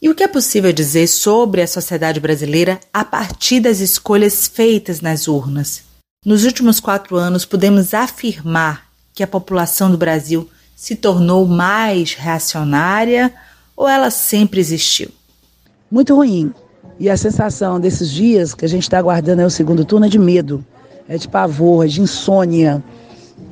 E 0.00 0.08
o 0.08 0.14
que 0.16 0.24
é 0.24 0.28
possível 0.28 0.72
dizer 0.72 1.06
sobre 1.06 1.62
a 1.62 1.66
sociedade 1.66 2.18
brasileira 2.18 2.80
a 2.92 3.04
partir 3.04 3.60
das 3.60 3.78
escolhas 3.78 4.48
feitas 4.48 5.00
nas 5.00 5.28
urnas? 5.28 5.84
Nos 6.26 6.44
últimos 6.44 6.80
quatro 6.80 7.16
anos, 7.16 7.44
podemos 7.44 7.94
afirmar 7.94 8.86
que 9.14 9.22
a 9.22 9.28
população 9.28 9.90
do 9.90 9.96
Brasil 9.96 10.50
se 10.74 10.96
tornou 10.96 11.46
mais 11.46 12.14
reacionária 12.14 13.32
ou 13.76 13.88
ela 13.88 14.10
sempre 14.10 14.60
existiu? 14.60 15.08
Muito 15.88 16.16
ruim. 16.16 16.52
E 16.98 17.08
a 17.08 17.16
sensação 17.16 17.78
desses 17.78 18.10
dias 18.10 18.54
que 18.54 18.64
a 18.64 18.68
gente 18.68 18.82
está 18.82 18.98
aguardando 18.98 19.42
é 19.42 19.46
o 19.46 19.50
segundo 19.50 19.84
turno 19.84 20.06
é 20.06 20.08
de 20.08 20.18
medo 20.18 20.64
é 21.08 21.16
de 21.16 21.28
pavor, 21.28 21.84
é 21.84 21.88
de 21.88 22.00
insônia, 22.00 22.82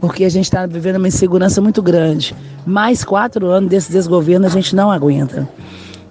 porque 0.00 0.24
a 0.24 0.28
gente 0.28 0.44
está 0.44 0.66
vivendo 0.66 0.96
uma 0.96 1.08
insegurança 1.08 1.60
muito 1.60 1.82
grande. 1.82 2.34
Mais 2.66 3.04
quatro 3.04 3.46
anos 3.48 3.70
desse 3.70 3.92
desgoverno 3.92 4.46
a 4.46 4.50
gente 4.50 4.74
não 4.74 4.90
aguenta. 4.90 5.48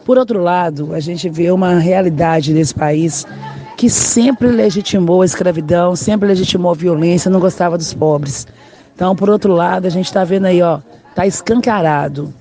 Por 0.06 0.18
outro 0.18 0.42
lado, 0.42 0.94
a 0.94 1.00
gente 1.00 1.30
vê 1.30 1.52
uma 1.52 1.76
realidade 1.76 2.54
nesse 2.54 2.74
país 2.74 3.26
que 3.78 3.90
sempre 3.90 4.48
legitimou 4.48 5.22
a 5.22 5.26
escravidão, 5.26 5.96
sempre 5.96 6.28
legitimou 6.28 6.72
a 6.72 6.76
violência, 6.76 7.32
não 7.32 7.40
gostava 7.40 7.78
dos 7.78 7.94
pobres. 7.94 8.48
Então, 8.94 9.16
por 9.16 9.30
outro 9.30 9.54
lado, 9.54 9.86
a 9.86 9.90
gente 9.90 10.08
está 10.08 10.24
vendo 10.24 10.46
aí, 10.46 10.62
ó, 10.62 10.80
tá 11.16 11.26
escancarado 11.26 12.34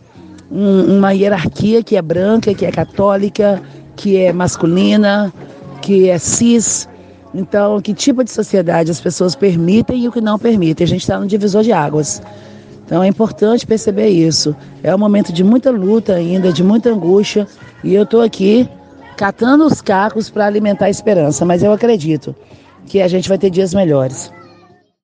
um, 0.51 0.99
uma 0.99 1.13
hierarquia 1.13 1.83
que 1.83 1.97
é 1.97 2.03
branca, 2.03 2.55
que 2.55 2.67
é 2.67 2.73
católica, 2.73 3.63
que 3.95 4.17
é 4.17 4.33
masculina, 4.33 5.33
que 5.81 6.09
é 6.09 6.19
cis, 6.19 6.89
então, 7.35 7.81
que 7.81 7.93
tipo 7.93 8.25
de 8.25 8.31
sociedade 8.31 8.91
as 8.91 9.01
pessoas 9.01 9.35
permitem 9.35 10.05
e 10.05 10.09
o 10.09 10.13
que 10.13 10.21
não 10.21 10.39
permitem? 10.39 10.85
A 10.85 10.89
gente 10.89 11.03
está 11.03 11.19
no 11.19 11.27
divisor 11.27 11.63
de 11.63 11.73
águas. 11.73 12.23
Então, 12.85 13.03
é 13.03 13.07
importante 13.07 13.67
perceber 13.67 14.09
isso. 14.09 14.57
É 14.83 14.95
um 14.95 14.99
momento 14.99 15.33
de 15.33 15.45
muita 15.45 15.71
luta 15.71 16.15
ainda, 16.15 16.53
de 16.53 16.65
muita 16.65 16.91
angústia, 16.91 17.47
e 17.85 17.95
eu 17.95 18.05
estou 18.05 18.23
aqui 18.23 18.69
catando 19.17 19.67
os 19.67 19.81
cacos 19.81 20.31
para 20.31 20.47
alimentar 20.47 20.87
a 20.87 20.91
esperança, 20.91 21.45
mas 21.45 21.63
eu 21.63 21.73
acredito 21.73 22.35
que 22.87 23.03
a 23.03 23.09
gente 23.09 23.29
vai 23.29 23.37
ter 23.37 23.51
dias 23.51 23.75
melhores. 23.75 24.33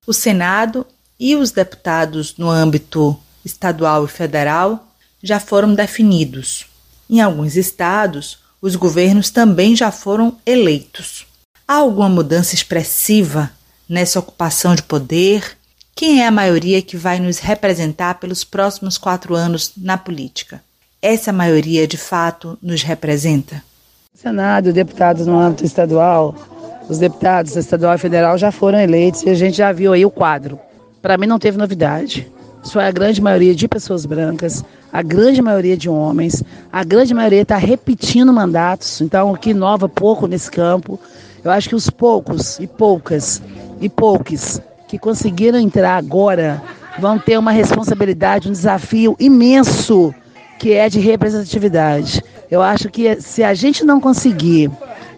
O 0.07 0.13
Senado 0.13 0.85
e 1.19 1.35
os 1.35 1.51
deputados 1.51 2.37
no 2.37 2.49
âmbito 2.49 3.15
estadual 3.43 4.05
e 4.05 4.07
federal 4.07 4.87
já 5.21 5.39
foram 5.39 5.73
definidos. 5.73 6.65
Em 7.09 7.21
alguns 7.21 7.55
estados, 7.55 8.39
os 8.61 8.75
governos 8.75 9.29
também 9.29 9.75
já 9.75 9.91
foram 9.91 10.37
eleitos. 10.45 11.27
Há 11.67 11.77
alguma 11.77 12.07
mudança 12.07 12.53
expressiva 12.53 13.49
nessa 13.89 14.19
ocupação 14.19 14.75
de 14.75 14.83
poder? 14.83 15.57
Quem 15.95 16.21
é 16.21 16.27
a 16.27 16.31
maioria 16.31 16.79
que 16.79 16.95
vai 16.95 17.19
nos 17.19 17.39
representar 17.39 18.19
pelos 18.19 18.43
próximos 18.43 18.99
quatro 18.99 19.33
anos 19.33 19.71
na 19.75 19.97
política? 19.97 20.61
Essa 21.01 21.33
maioria 21.33 21.87
de 21.87 21.97
fato 21.97 22.55
nos 22.61 22.83
representa? 22.83 23.63
Senado, 24.13 24.71
deputados 24.71 25.25
no 25.25 25.39
âmbito 25.39 25.65
estadual, 25.65 26.35
os 26.87 26.99
deputados 26.99 27.55
estadual 27.55 27.95
e 27.95 27.99
federal 27.99 28.37
já 28.37 28.51
foram 28.51 28.79
eleitos 28.79 29.23
e 29.23 29.29
a 29.31 29.33
gente 29.35 29.57
já 29.57 29.71
viu 29.71 29.91
aí 29.91 30.05
o 30.05 30.11
quadro. 30.11 30.59
Para 31.01 31.17
mim 31.17 31.25
não 31.25 31.39
teve 31.39 31.57
novidade. 31.57 32.31
Isso 32.63 32.79
é 32.79 32.87
a 32.87 32.91
grande 32.91 33.19
maioria 33.19 33.55
de 33.55 33.67
pessoas 33.67 34.05
brancas, 34.05 34.63
a 34.93 35.01
grande 35.01 35.41
maioria 35.41 35.75
de 35.75 35.89
homens, 35.89 36.43
a 36.71 36.83
grande 36.83 37.11
maioria 37.11 37.41
está 37.41 37.57
repetindo 37.57 38.31
mandatos, 38.31 39.01
então 39.01 39.31
o 39.31 39.37
que 39.37 39.49
inova 39.49 39.89
pouco 39.89 40.27
nesse 40.27 40.51
campo. 40.51 40.99
Eu 41.45 41.51
acho 41.51 41.69
que 41.69 41.75
os 41.75 41.91
poucos 41.91 42.59
e 42.59 42.65
poucas 42.65 43.39
e 43.79 43.87
poucos 43.87 44.59
que 44.87 44.97
conseguiram 44.97 45.59
entrar 45.59 45.95
agora 45.95 46.59
vão 46.97 47.19
ter 47.19 47.37
uma 47.37 47.51
responsabilidade, 47.51 48.49
um 48.49 48.51
desafio 48.51 49.15
imenso 49.19 50.11
que 50.57 50.73
é 50.73 50.89
de 50.89 50.99
representatividade. 50.99 52.23
Eu 52.49 52.63
acho 52.63 52.89
que 52.89 53.21
se 53.21 53.43
a 53.43 53.53
gente 53.53 53.85
não 53.85 54.01
conseguir 54.01 54.71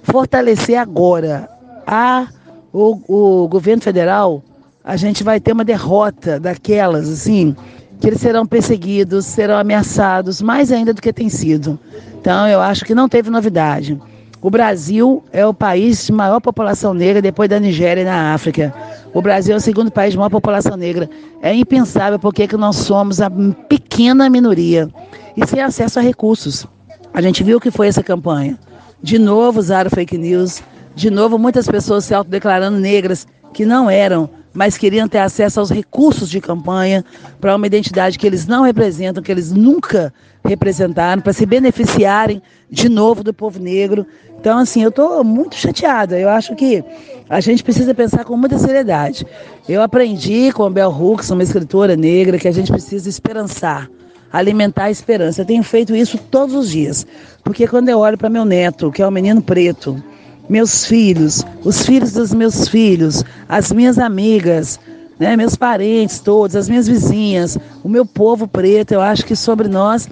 fortalecer 0.04 0.78
agora 0.78 1.48
a, 1.86 2.28
o, 2.74 3.44
o 3.44 3.48
governo 3.48 3.82
federal, 3.82 4.44
a 4.84 4.98
gente 4.98 5.24
vai 5.24 5.40
ter 5.40 5.54
uma 5.54 5.64
derrota 5.64 6.42
daquelas, 6.42 7.10
assim, 7.10 7.56
que 8.02 8.08
eles 8.08 8.20
serão 8.20 8.46
perseguidos, 8.46 9.26
serão 9.26 9.58
ameaçados, 9.58 10.42
mais 10.42 10.74
ainda 10.74 10.94
do 10.94 11.02
que 11.02 11.14
tem 11.14 11.30
sido. 11.30 11.80
Então, 12.20 12.50
eu 12.50 12.60
acho 12.60 12.84
que 12.84 12.94
não 12.94 13.08
teve 13.08 13.30
novidade. 13.30 13.98
O 14.42 14.52
Brasil 14.52 15.24
é 15.34 15.46
o 15.46 15.54
país 15.54 16.06
de 16.06 16.12
maior 16.12 16.40
população 16.40 16.94
negra 16.94 17.22
depois 17.22 17.50
da 17.50 17.60
Nigéria 17.60 18.04
na 18.04 18.34
África. 18.34 18.74
O 19.14 19.22
Brasil 19.22 19.56
é 19.56 19.58
o 19.58 19.62
segundo 19.62 19.90
país 19.90 20.12
de 20.12 20.18
maior 20.18 20.30
população 20.30 20.78
negra. 20.78 21.10
É 21.42 21.54
impensável 21.54 22.20
porque 22.20 22.48
que 22.48 22.56
nós 22.56 22.76
somos 22.76 23.20
a 23.20 23.30
pequena 23.30 24.30
minoria 24.30 24.90
e 25.36 25.46
sem 25.48 25.60
acesso 25.60 25.98
a 25.98 26.04
recursos. 26.04 26.68
A 27.14 27.22
gente 27.22 27.44
viu 27.44 27.58
o 27.58 27.62
que 27.62 27.72
foi 27.72 27.88
essa 27.88 28.04
campanha. 28.04 28.60
De 29.02 29.18
novo 29.18 29.60
usaram 29.60 29.90
fake 29.90 30.18
news, 30.18 30.62
de 30.96 31.10
novo 31.10 31.40
muitas 31.40 31.68
pessoas 31.68 32.06
se 32.06 32.14
autodeclarando 32.14 32.78
negras 32.78 33.28
que 33.54 33.66
não 33.66 33.90
eram, 33.90 34.30
mas 34.58 34.76
queriam 34.76 35.08
ter 35.08 35.20
acesso 35.20 35.60
aos 35.60 35.70
recursos 35.70 36.32
de 36.32 36.42
campanha 36.42 37.06
para 37.40 37.56
uma 37.56 37.68
identidade 37.68 38.18
que 38.18 38.26
eles 38.26 38.48
não 38.48 38.64
representam, 38.64 39.22
que 39.22 39.32
eles 39.32 39.52
nunca 39.52 40.12
representaram, 40.44 41.22
para 41.22 41.32
se 41.32 41.46
beneficiarem 41.46 42.42
de 42.68 42.90
novo 42.90 43.24
do 43.24 43.32
povo 43.32 43.60
negro. 43.60 44.04
Então, 44.40 44.58
assim, 44.58 44.82
eu 44.82 44.90
estou 44.90 45.24
muito 45.24 45.54
chateada. 45.54 46.20
Eu 46.20 46.28
acho 46.28 46.56
que 46.56 46.84
a 47.30 47.40
gente 47.40 47.64
precisa 47.64 47.94
pensar 47.94 48.26
com 48.26 48.36
muita 48.36 48.58
seriedade. 48.58 49.28
Eu 49.70 49.80
aprendi 49.84 50.52
com 50.52 50.64
a 50.64 50.72
Bell 50.72 50.90
Hooks, 50.90 51.30
uma 51.30 51.44
escritora 51.44 51.96
negra, 51.96 52.40
que 52.40 52.48
a 52.48 52.52
gente 52.52 52.72
precisa 52.72 53.08
esperançar, 53.08 53.88
alimentar 54.34 54.86
a 54.86 54.92
esperança. 54.92 55.42
Eu 55.42 55.46
tenho 55.46 55.62
feito 55.62 55.96
isso 55.96 56.18
todos 56.18 56.56
os 56.56 56.72
dias, 56.72 57.06
porque 57.44 57.68
quando 57.68 57.90
eu 57.90 58.00
olho 58.00 58.18
para 58.18 58.28
meu 58.28 58.44
neto, 58.44 58.92
que 58.92 59.04
é 59.04 59.08
um 59.08 59.12
menino 59.12 59.40
preto, 59.40 60.02
meus 60.50 60.86
filhos, 60.86 61.46
os 61.64 61.86
filhos 61.86 62.14
dos 62.14 62.34
meus 62.34 62.68
filhos, 62.68 63.24
as 63.48 63.72
minhas 63.72 63.98
amigas, 63.98 64.80
né, 65.20 65.36
meus 65.36 65.56
parentes 65.56 66.20
todos, 66.20 66.56
as 66.56 66.70
minhas 66.70 66.88
vizinhas, 66.88 67.58
o 67.84 67.90
meu 67.90 68.06
povo 68.06 68.48
preto, 68.48 68.94
eu 68.94 69.02
acho 69.02 69.26
que 69.26 69.36
sobre 69.36 69.68
nós 69.68 70.08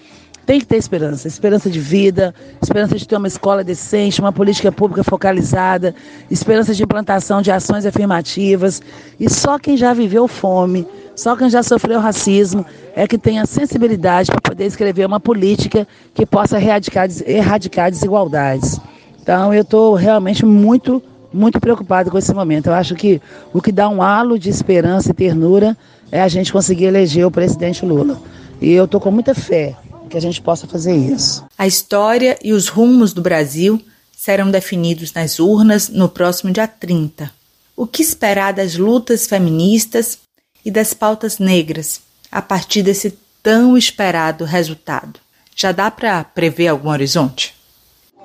tem 0.46 0.60
que 0.60 0.66
ter 0.66 0.78
esperança, 0.78 1.28
esperança 1.28 1.70
de 1.70 1.80
vida, 1.80 2.34
esperança 2.62 2.96
de 2.96 3.08
ter 3.08 3.18
uma 3.18 3.28
escola 3.28 3.64
decente, 3.64 4.22
uma 4.22 4.32
política 4.32 4.72
pública 4.72 5.04
focalizada, 5.04 5.96
esperança 6.30 6.74
de 6.74 6.84
implantação 6.84 7.42
de 7.42 7.52
ações 7.52 7.86
afirmativas. 7.86 8.80
E 9.20 9.28
só 9.28 9.58
quem 9.58 9.76
já 9.76 9.92
viveu 9.92 10.28
fome, 10.28 10.88
só 11.16 11.36
quem 11.36 11.50
já 11.50 11.64
sofreu 11.64 12.00
racismo 12.00 12.64
é 12.96 13.08
que 13.08 13.18
tem 13.18 13.40
a 13.40 13.46
sensibilidade 13.48 14.30
para 14.30 14.42
poder 14.42 14.66
escrever 14.66 15.08
uma 15.08 15.20
política 15.20 15.88
que 16.14 16.26
possa 16.28 16.58
erradicar, 16.58 17.10
erradicar 17.26 17.90
desigualdades. 17.90 18.80
Então 19.26 19.52
eu 19.52 19.64
estou 19.64 19.96
realmente 19.96 20.46
muito, 20.46 21.02
muito 21.34 21.60
preocupado 21.60 22.12
com 22.12 22.18
esse 22.20 22.32
momento. 22.32 22.68
Eu 22.68 22.76
acho 22.76 22.94
que 22.94 23.20
o 23.52 23.60
que 23.60 23.72
dá 23.72 23.90
um 23.90 24.00
halo 24.00 24.38
de 24.38 24.52
esperança 24.52 25.10
e 25.10 25.16
ternura 25.16 25.76
é 26.12 26.22
a 26.22 26.28
gente 26.28 26.54
conseguir 26.54 26.86
eleger 26.86 27.26
o 27.26 27.32
presidente 27.32 27.84
Lula. 27.84 28.22
E 28.62 28.72
eu 28.72 28.86
estou 28.86 29.02
com 29.02 29.10
muita 29.10 29.34
fé 29.34 29.76
que 30.12 30.16
a 30.16 30.22
gente 30.22 30.40
possa 30.40 30.68
fazer 30.68 30.96
isso. 30.96 31.44
A 31.58 31.66
história 31.66 32.38
e 32.44 32.54
os 32.54 32.68
rumos 32.68 33.14
do 33.14 33.22
Brasil 33.24 33.82
serão 34.16 34.52
definidos 34.52 35.12
nas 35.12 35.40
urnas 35.40 35.90
no 35.90 36.08
próximo 36.08 36.54
dia 36.54 36.68
30. 36.68 37.32
O 37.76 37.88
que 37.88 38.04
esperar 38.04 38.54
das 38.54 38.76
lutas 38.76 39.26
feministas 39.26 40.20
e 40.64 40.70
das 40.70 40.94
pautas 40.94 41.40
negras 41.40 42.00
a 42.32 42.44
partir 42.44 42.84
desse 42.84 43.18
tão 43.42 43.76
esperado 43.76 44.46
resultado? 44.46 45.20
Já 45.56 45.72
dá 45.72 45.90
para 45.90 46.24
prever 46.24 46.68
algum 46.68 46.90
horizonte? 46.90 47.56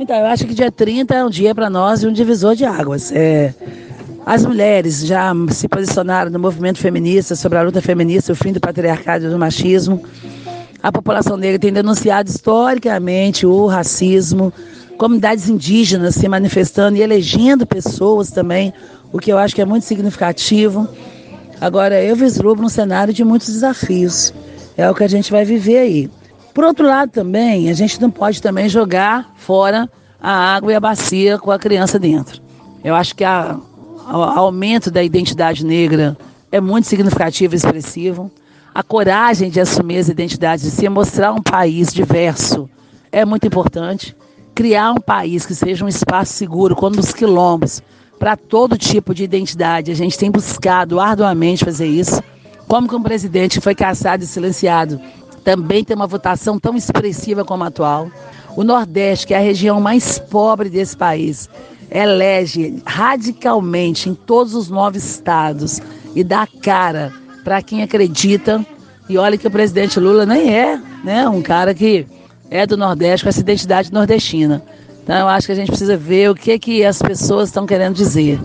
Então, 0.01 0.17
eu 0.17 0.25
acho 0.25 0.47
que 0.47 0.55
dia 0.55 0.73
30 0.73 1.15
é 1.15 1.23
um 1.23 1.29
dia 1.29 1.55
para 1.55 1.69
nós 1.69 2.01
de 2.01 2.07
um 2.07 2.13
divisor 2.13 2.57
de 2.57 2.65
águas. 2.65 3.13
É, 3.13 3.53
as 4.25 4.47
mulheres 4.47 5.05
já 5.05 5.31
se 5.51 5.69
posicionaram 5.69 6.31
no 6.31 6.39
movimento 6.39 6.79
feminista 6.79 7.37
sobre 7.37 7.59
a 7.59 7.63
luta 7.63 7.83
feminista, 7.83 8.33
o 8.33 8.35
fim 8.35 8.51
do 8.51 8.59
patriarcado 8.59 9.27
e 9.27 9.29
do 9.29 9.39
machismo. 9.39 10.03
A 10.83 10.91
população 10.91 11.37
negra 11.37 11.59
tem 11.59 11.71
denunciado 11.71 12.31
historicamente 12.31 13.45
o 13.45 13.67
racismo, 13.67 14.51
comunidades 14.97 15.51
indígenas 15.51 16.15
se 16.15 16.27
manifestando 16.27 16.97
e 16.97 17.03
elegendo 17.03 17.67
pessoas 17.67 18.31
também, 18.31 18.73
o 19.13 19.19
que 19.19 19.31
eu 19.31 19.37
acho 19.37 19.55
que 19.55 19.61
é 19.61 19.67
muito 19.67 19.85
significativo. 19.85 20.89
Agora, 21.61 22.03
eu 22.03 22.17
vislumbro 22.17 22.65
um 22.65 22.71
cenário 22.71 23.13
de 23.13 23.23
muitos 23.23 23.49
desafios. 23.49 24.33
É 24.79 24.91
o 24.91 24.95
que 24.95 25.05
a 25.05 25.09
gente 25.09 25.31
vai 25.31 25.45
viver 25.45 25.77
aí. 25.77 26.11
Por 26.55 26.65
outro 26.65 26.87
lado, 26.87 27.11
também, 27.11 27.71
a 27.71 27.75
gente 27.75 28.01
não 28.01 28.11
pode 28.11 28.43
também 28.43 28.69
jogar 28.69 29.33
fora 29.37 29.89
a 30.21 30.55
água 30.55 30.73
e 30.73 30.75
a 30.75 30.81
bacia 30.81 31.39
com 31.39 31.51
a 31.51 31.59
criança 31.59 31.99
dentro. 31.99 32.43
Eu 32.83 32.95
acho 32.95 33.15
que 33.15 33.25
o 33.25 34.23
aumento 34.23 34.91
da 34.91 35.03
identidade 35.03 35.65
negra 35.65 36.17
é 36.51 36.61
muito 36.61 36.87
significativo 36.87 37.55
e 37.55 37.57
expressivo 37.57 38.31
a 38.75 38.83
coragem 38.83 39.51
de 39.51 39.61
assumir 39.61 39.99
as 39.99 40.09
identidades, 40.09 40.65
de 40.65 40.71
se 40.71 40.89
mostrar 40.89 41.33
um 41.33 41.43
país 41.43 41.93
diverso, 41.93 42.69
é 43.11 43.25
muito 43.25 43.47
importante. 43.47 44.17
Criar 44.55 44.93
um 44.93 45.01
país 45.01 45.45
que 45.45 45.55
seja 45.55 45.85
um 45.85 45.89
espaço 45.89 46.33
seguro, 46.35 46.77
como 46.77 46.99
os 46.99 47.13
quilombos, 47.13 47.83
para 48.19 48.37
todo 48.37 48.79
tipo 48.79 49.15
de 49.15 49.25
identidade. 49.25 49.91
A 49.91 49.95
gente 49.95 50.19
tem 50.19 50.31
buscado 50.31 51.01
arduamente 51.01 51.65
fazer 51.65 51.87
isso. 51.87 52.23
Como 52.69 52.89
que 52.89 52.95
um 52.95 53.03
presidente 53.03 53.61
foi 53.61 53.75
caçado 53.75 54.23
e 54.23 54.27
silenciado 54.27 55.01
também 55.45 55.85
tem 55.85 55.97
uma 55.97 56.07
votação 56.07 56.59
tão 56.59 56.77
expressiva 56.77 57.45
como 57.45 57.65
a 57.65 57.69
atual. 57.69 58.11
O 58.57 58.65
Nordeste, 58.65 59.27
que 59.27 59.35
é 59.35 59.39
a 59.39 59.41
região 59.41 59.81
mais 59.81 60.19
pobre 60.19 60.69
desse 60.69 60.97
país, 60.97 61.49
elege 61.91 62.83
radicalmente 62.87 64.09
em 64.09 64.15
todos 64.15 64.55
os 64.55 64.69
nove 64.69 64.99
estados 64.99 65.81
e 66.15 66.23
dá 66.23 66.47
cara 66.63 67.13
para 67.45 67.63
quem 67.63 67.83
acredita. 67.83 68.65
E 69.09 69.19
olha 69.19 69.37
que 69.37 69.47
o 69.47 69.51
presidente 69.51 69.99
Lula 69.99 70.25
nem 70.25 70.55
é 70.55 70.81
né, 71.03 71.29
um 71.29 71.43
cara 71.43 71.75
que 71.75 72.07
é 72.51 72.67
do 72.67 72.77
Nordeste 72.77 73.25
com 73.25 73.29
essa 73.29 73.41
identidade 73.41 73.93
nordestina. 73.93 74.63
Então 75.03 75.17
eu 75.17 75.29
acho 75.29 75.47
que 75.47 75.53
a 75.53 75.57
gente 75.57 75.69
precisa 75.69 75.97
ver 75.97 76.31
o 76.31 76.35
que, 76.35 76.59
que 76.59 76.85
as 76.85 77.01
pessoas 77.01 77.49
estão 77.49 77.67
querendo 77.67 77.95
dizer. 77.95 78.39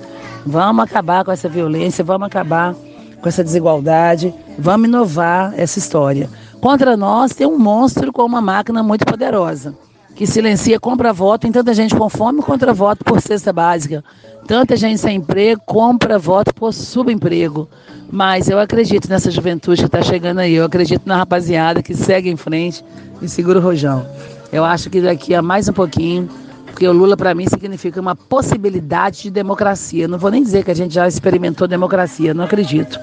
Vamos 0.45 0.83
acabar 0.83 1.23
com 1.25 1.31
essa 1.31 1.49
violência, 1.49 2.03
vamos 2.03 2.27
acabar 2.27 2.75
com 3.21 3.29
essa 3.29 3.43
desigualdade, 3.43 4.33
vamos 4.57 4.87
inovar 4.87 5.53
essa 5.57 5.79
história. 5.79 6.29
Contra 6.65 6.97
nós 6.97 7.31
tem 7.31 7.45
um 7.45 7.59
monstro 7.59 8.11
com 8.11 8.23
uma 8.23 8.41
máquina 8.41 8.81
muito 8.81 9.05
poderosa, 9.05 9.75
que 10.15 10.25
silencia 10.25 10.79
compra 10.79 11.13
voto, 11.13 11.41
tem 11.41 11.51
tanta 11.51 11.75
gente 11.75 11.93
com 11.93 12.09
fome 12.09 12.41
contra 12.41 12.73
voto 12.73 13.05
por 13.05 13.21
cesta 13.21 13.53
básica. 13.53 14.03
Tanta 14.47 14.75
gente 14.75 14.99
sem 14.99 15.17
emprego 15.17 15.61
compra 15.63 16.17
voto 16.17 16.51
por 16.55 16.73
subemprego. 16.73 17.69
Mas 18.11 18.49
eu 18.49 18.57
acredito 18.57 19.07
nessa 19.07 19.29
juventude 19.29 19.81
que 19.81 19.85
está 19.85 20.01
chegando 20.01 20.39
aí. 20.39 20.55
Eu 20.55 20.65
acredito 20.65 21.03
na 21.05 21.17
rapaziada 21.17 21.83
que 21.83 21.93
segue 21.93 22.31
em 22.31 22.35
frente 22.35 22.83
e 23.21 23.29
segura 23.29 23.59
o 23.59 23.61
rojão. 23.61 24.03
Eu 24.51 24.65
acho 24.65 24.89
que 24.89 24.99
daqui 24.99 25.35
a 25.35 25.43
mais 25.43 25.69
um 25.69 25.73
pouquinho, 25.73 26.27
porque 26.65 26.87
o 26.87 26.91
Lula 26.91 27.15
para 27.15 27.35
mim 27.35 27.47
significa 27.47 28.01
uma 28.01 28.15
possibilidade 28.15 29.21
de 29.21 29.29
democracia. 29.29 30.07
Não 30.07 30.17
vou 30.17 30.31
nem 30.31 30.41
dizer 30.41 30.65
que 30.65 30.71
a 30.71 30.75
gente 30.75 30.95
já 30.95 31.07
experimentou 31.07 31.67
democracia, 31.67 32.33
não 32.33 32.43
acredito. 32.43 32.99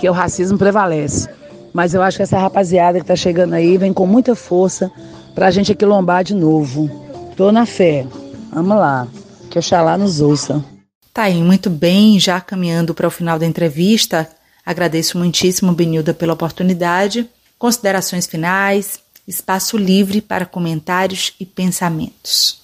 Que 0.00 0.10
o 0.10 0.12
racismo 0.12 0.58
prevalece. 0.58 1.28
Mas 1.74 1.92
eu 1.92 2.00
acho 2.02 2.18
que 2.18 2.22
essa 2.22 2.38
rapaziada 2.38 2.98
que 2.98 3.02
está 3.02 3.16
chegando 3.16 3.52
aí 3.52 3.76
vem 3.76 3.92
com 3.92 4.06
muita 4.06 4.36
força 4.36 4.92
para 5.34 5.48
a 5.48 5.50
gente 5.50 5.72
aquilombar 5.72 6.22
de 6.22 6.32
novo. 6.32 6.88
Tô 7.36 7.50
na 7.50 7.66
fé. 7.66 8.06
Vamos 8.52 8.76
lá. 8.76 9.08
Que 9.50 9.58
Oxalá 9.58 9.98
nos 9.98 10.20
ouça. 10.20 10.64
Tá 11.12 11.24
aí, 11.24 11.42
muito 11.42 11.68
bem, 11.68 12.20
já 12.20 12.40
caminhando 12.40 12.94
para 12.94 13.08
o 13.08 13.10
final 13.10 13.40
da 13.40 13.44
entrevista. 13.44 14.28
Agradeço 14.64 15.18
muitíssimo, 15.18 15.72
Benilda, 15.72 16.14
pela 16.14 16.32
oportunidade. 16.32 17.28
Considerações 17.58 18.24
finais, 18.24 19.00
espaço 19.26 19.76
livre 19.76 20.20
para 20.20 20.46
comentários 20.46 21.34
e 21.40 21.44
pensamentos. 21.44 22.60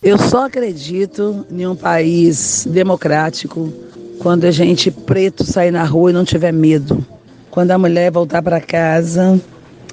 Eu 0.00 0.16
só 0.18 0.46
acredito 0.46 1.44
em 1.50 1.66
um 1.66 1.74
país 1.74 2.64
democrático 2.70 3.72
quando 4.20 4.44
a 4.44 4.52
gente 4.52 4.88
preto 4.88 5.44
sair 5.44 5.72
na 5.72 5.82
rua 5.82 6.10
e 6.10 6.14
não 6.14 6.24
tiver 6.24 6.52
medo. 6.52 7.04
Quando 7.52 7.70
a 7.70 7.76
mulher 7.76 8.10
voltar 8.10 8.40
para 8.42 8.62
casa 8.62 9.38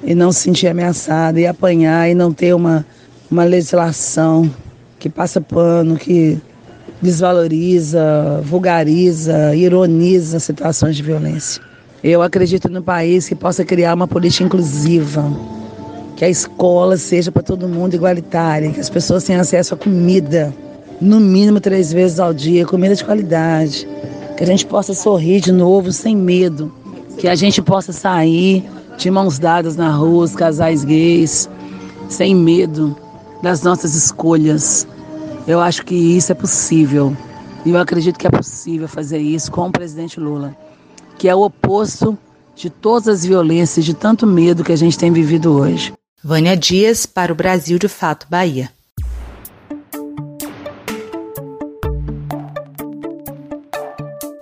e 0.02 0.14
não 0.14 0.32
se 0.32 0.40
sentir 0.40 0.66
ameaçada 0.66 1.38
e 1.38 1.46
apanhar 1.46 2.08
e 2.08 2.14
não 2.14 2.32
ter 2.32 2.54
uma, 2.54 2.86
uma 3.30 3.44
legislação 3.44 4.50
que 4.98 5.10
passa 5.10 5.42
pano, 5.42 5.94
que 5.98 6.40
desvaloriza, 7.02 8.40
vulgariza, 8.42 9.54
ironiza 9.54 10.40
situações 10.40 10.96
de 10.96 11.02
violência. 11.02 11.62
Eu 12.02 12.22
acredito 12.22 12.66
no 12.70 12.82
país 12.82 13.28
que 13.28 13.34
possa 13.34 13.62
criar 13.62 13.92
uma 13.92 14.08
política 14.08 14.42
inclusiva, 14.42 15.30
que 16.16 16.24
a 16.24 16.30
escola 16.30 16.96
seja 16.96 17.30
para 17.30 17.42
todo 17.42 17.68
mundo 17.68 17.92
igualitária, 17.92 18.70
que 18.70 18.80
as 18.80 18.88
pessoas 18.88 19.22
tenham 19.24 19.42
acesso 19.42 19.74
a 19.74 19.76
comida, 19.76 20.50
no 20.98 21.20
mínimo 21.20 21.60
três 21.60 21.92
vezes 21.92 22.18
ao 22.18 22.32
dia, 22.32 22.64
comida 22.64 22.94
de 22.94 23.04
qualidade, 23.04 23.86
que 24.34 24.44
a 24.44 24.46
gente 24.46 24.64
possa 24.64 24.94
sorrir 24.94 25.42
de 25.42 25.52
novo 25.52 25.92
sem 25.92 26.16
medo, 26.16 26.79
que 27.20 27.28
a 27.28 27.34
gente 27.34 27.60
possa 27.60 27.92
sair 27.92 28.64
de 28.96 29.10
mãos 29.10 29.38
dadas 29.38 29.76
na 29.76 29.90
rua, 29.90 30.24
os 30.24 30.34
casais 30.34 30.84
gays, 30.84 31.50
sem 32.08 32.34
medo 32.34 32.96
das 33.42 33.62
nossas 33.62 33.94
escolhas, 33.94 34.88
eu 35.46 35.60
acho 35.60 35.84
que 35.84 35.94
isso 35.94 36.32
é 36.32 36.34
possível. 36.34 37.14
E 37.64 37.70
eu 37.70 37.78
acredito 37.78 38.18
que 38.18 38.26
é 38.26 38.30
possível 38.30 38.88
fazer 38.88 39.18
isso 39.18 39.52
com 39.52 39.68
o 39.68 39.70
presidente 39.70 40.18
Lula, 40.18 40.56
que 41.18 41.28
é 41.28 41.34
o 41.34 41.42
oposto 41.42 42.16
de 42.56 42.70
todas 42.70 43.06
as 43.06 43.24
violências, 43.24 43.84
de 43.84 43.92
tanto 43.92 44.26
medo 44.26 44.64
que 44.64 44.72
a 44.72 44.76
gente 44.76 44.96
tem 44.96 45.12
vivido 45.12 45.52
hoje. 45.52 45.92
Vânia 46.24 46.56
Dias 46.56 47.04
para 47.04 47.32
o 47.32 47.36
Brasil 47.36 47.78
de 47.78 47.88
Fato 47.88 48.26
Bahia. 48.30 48.70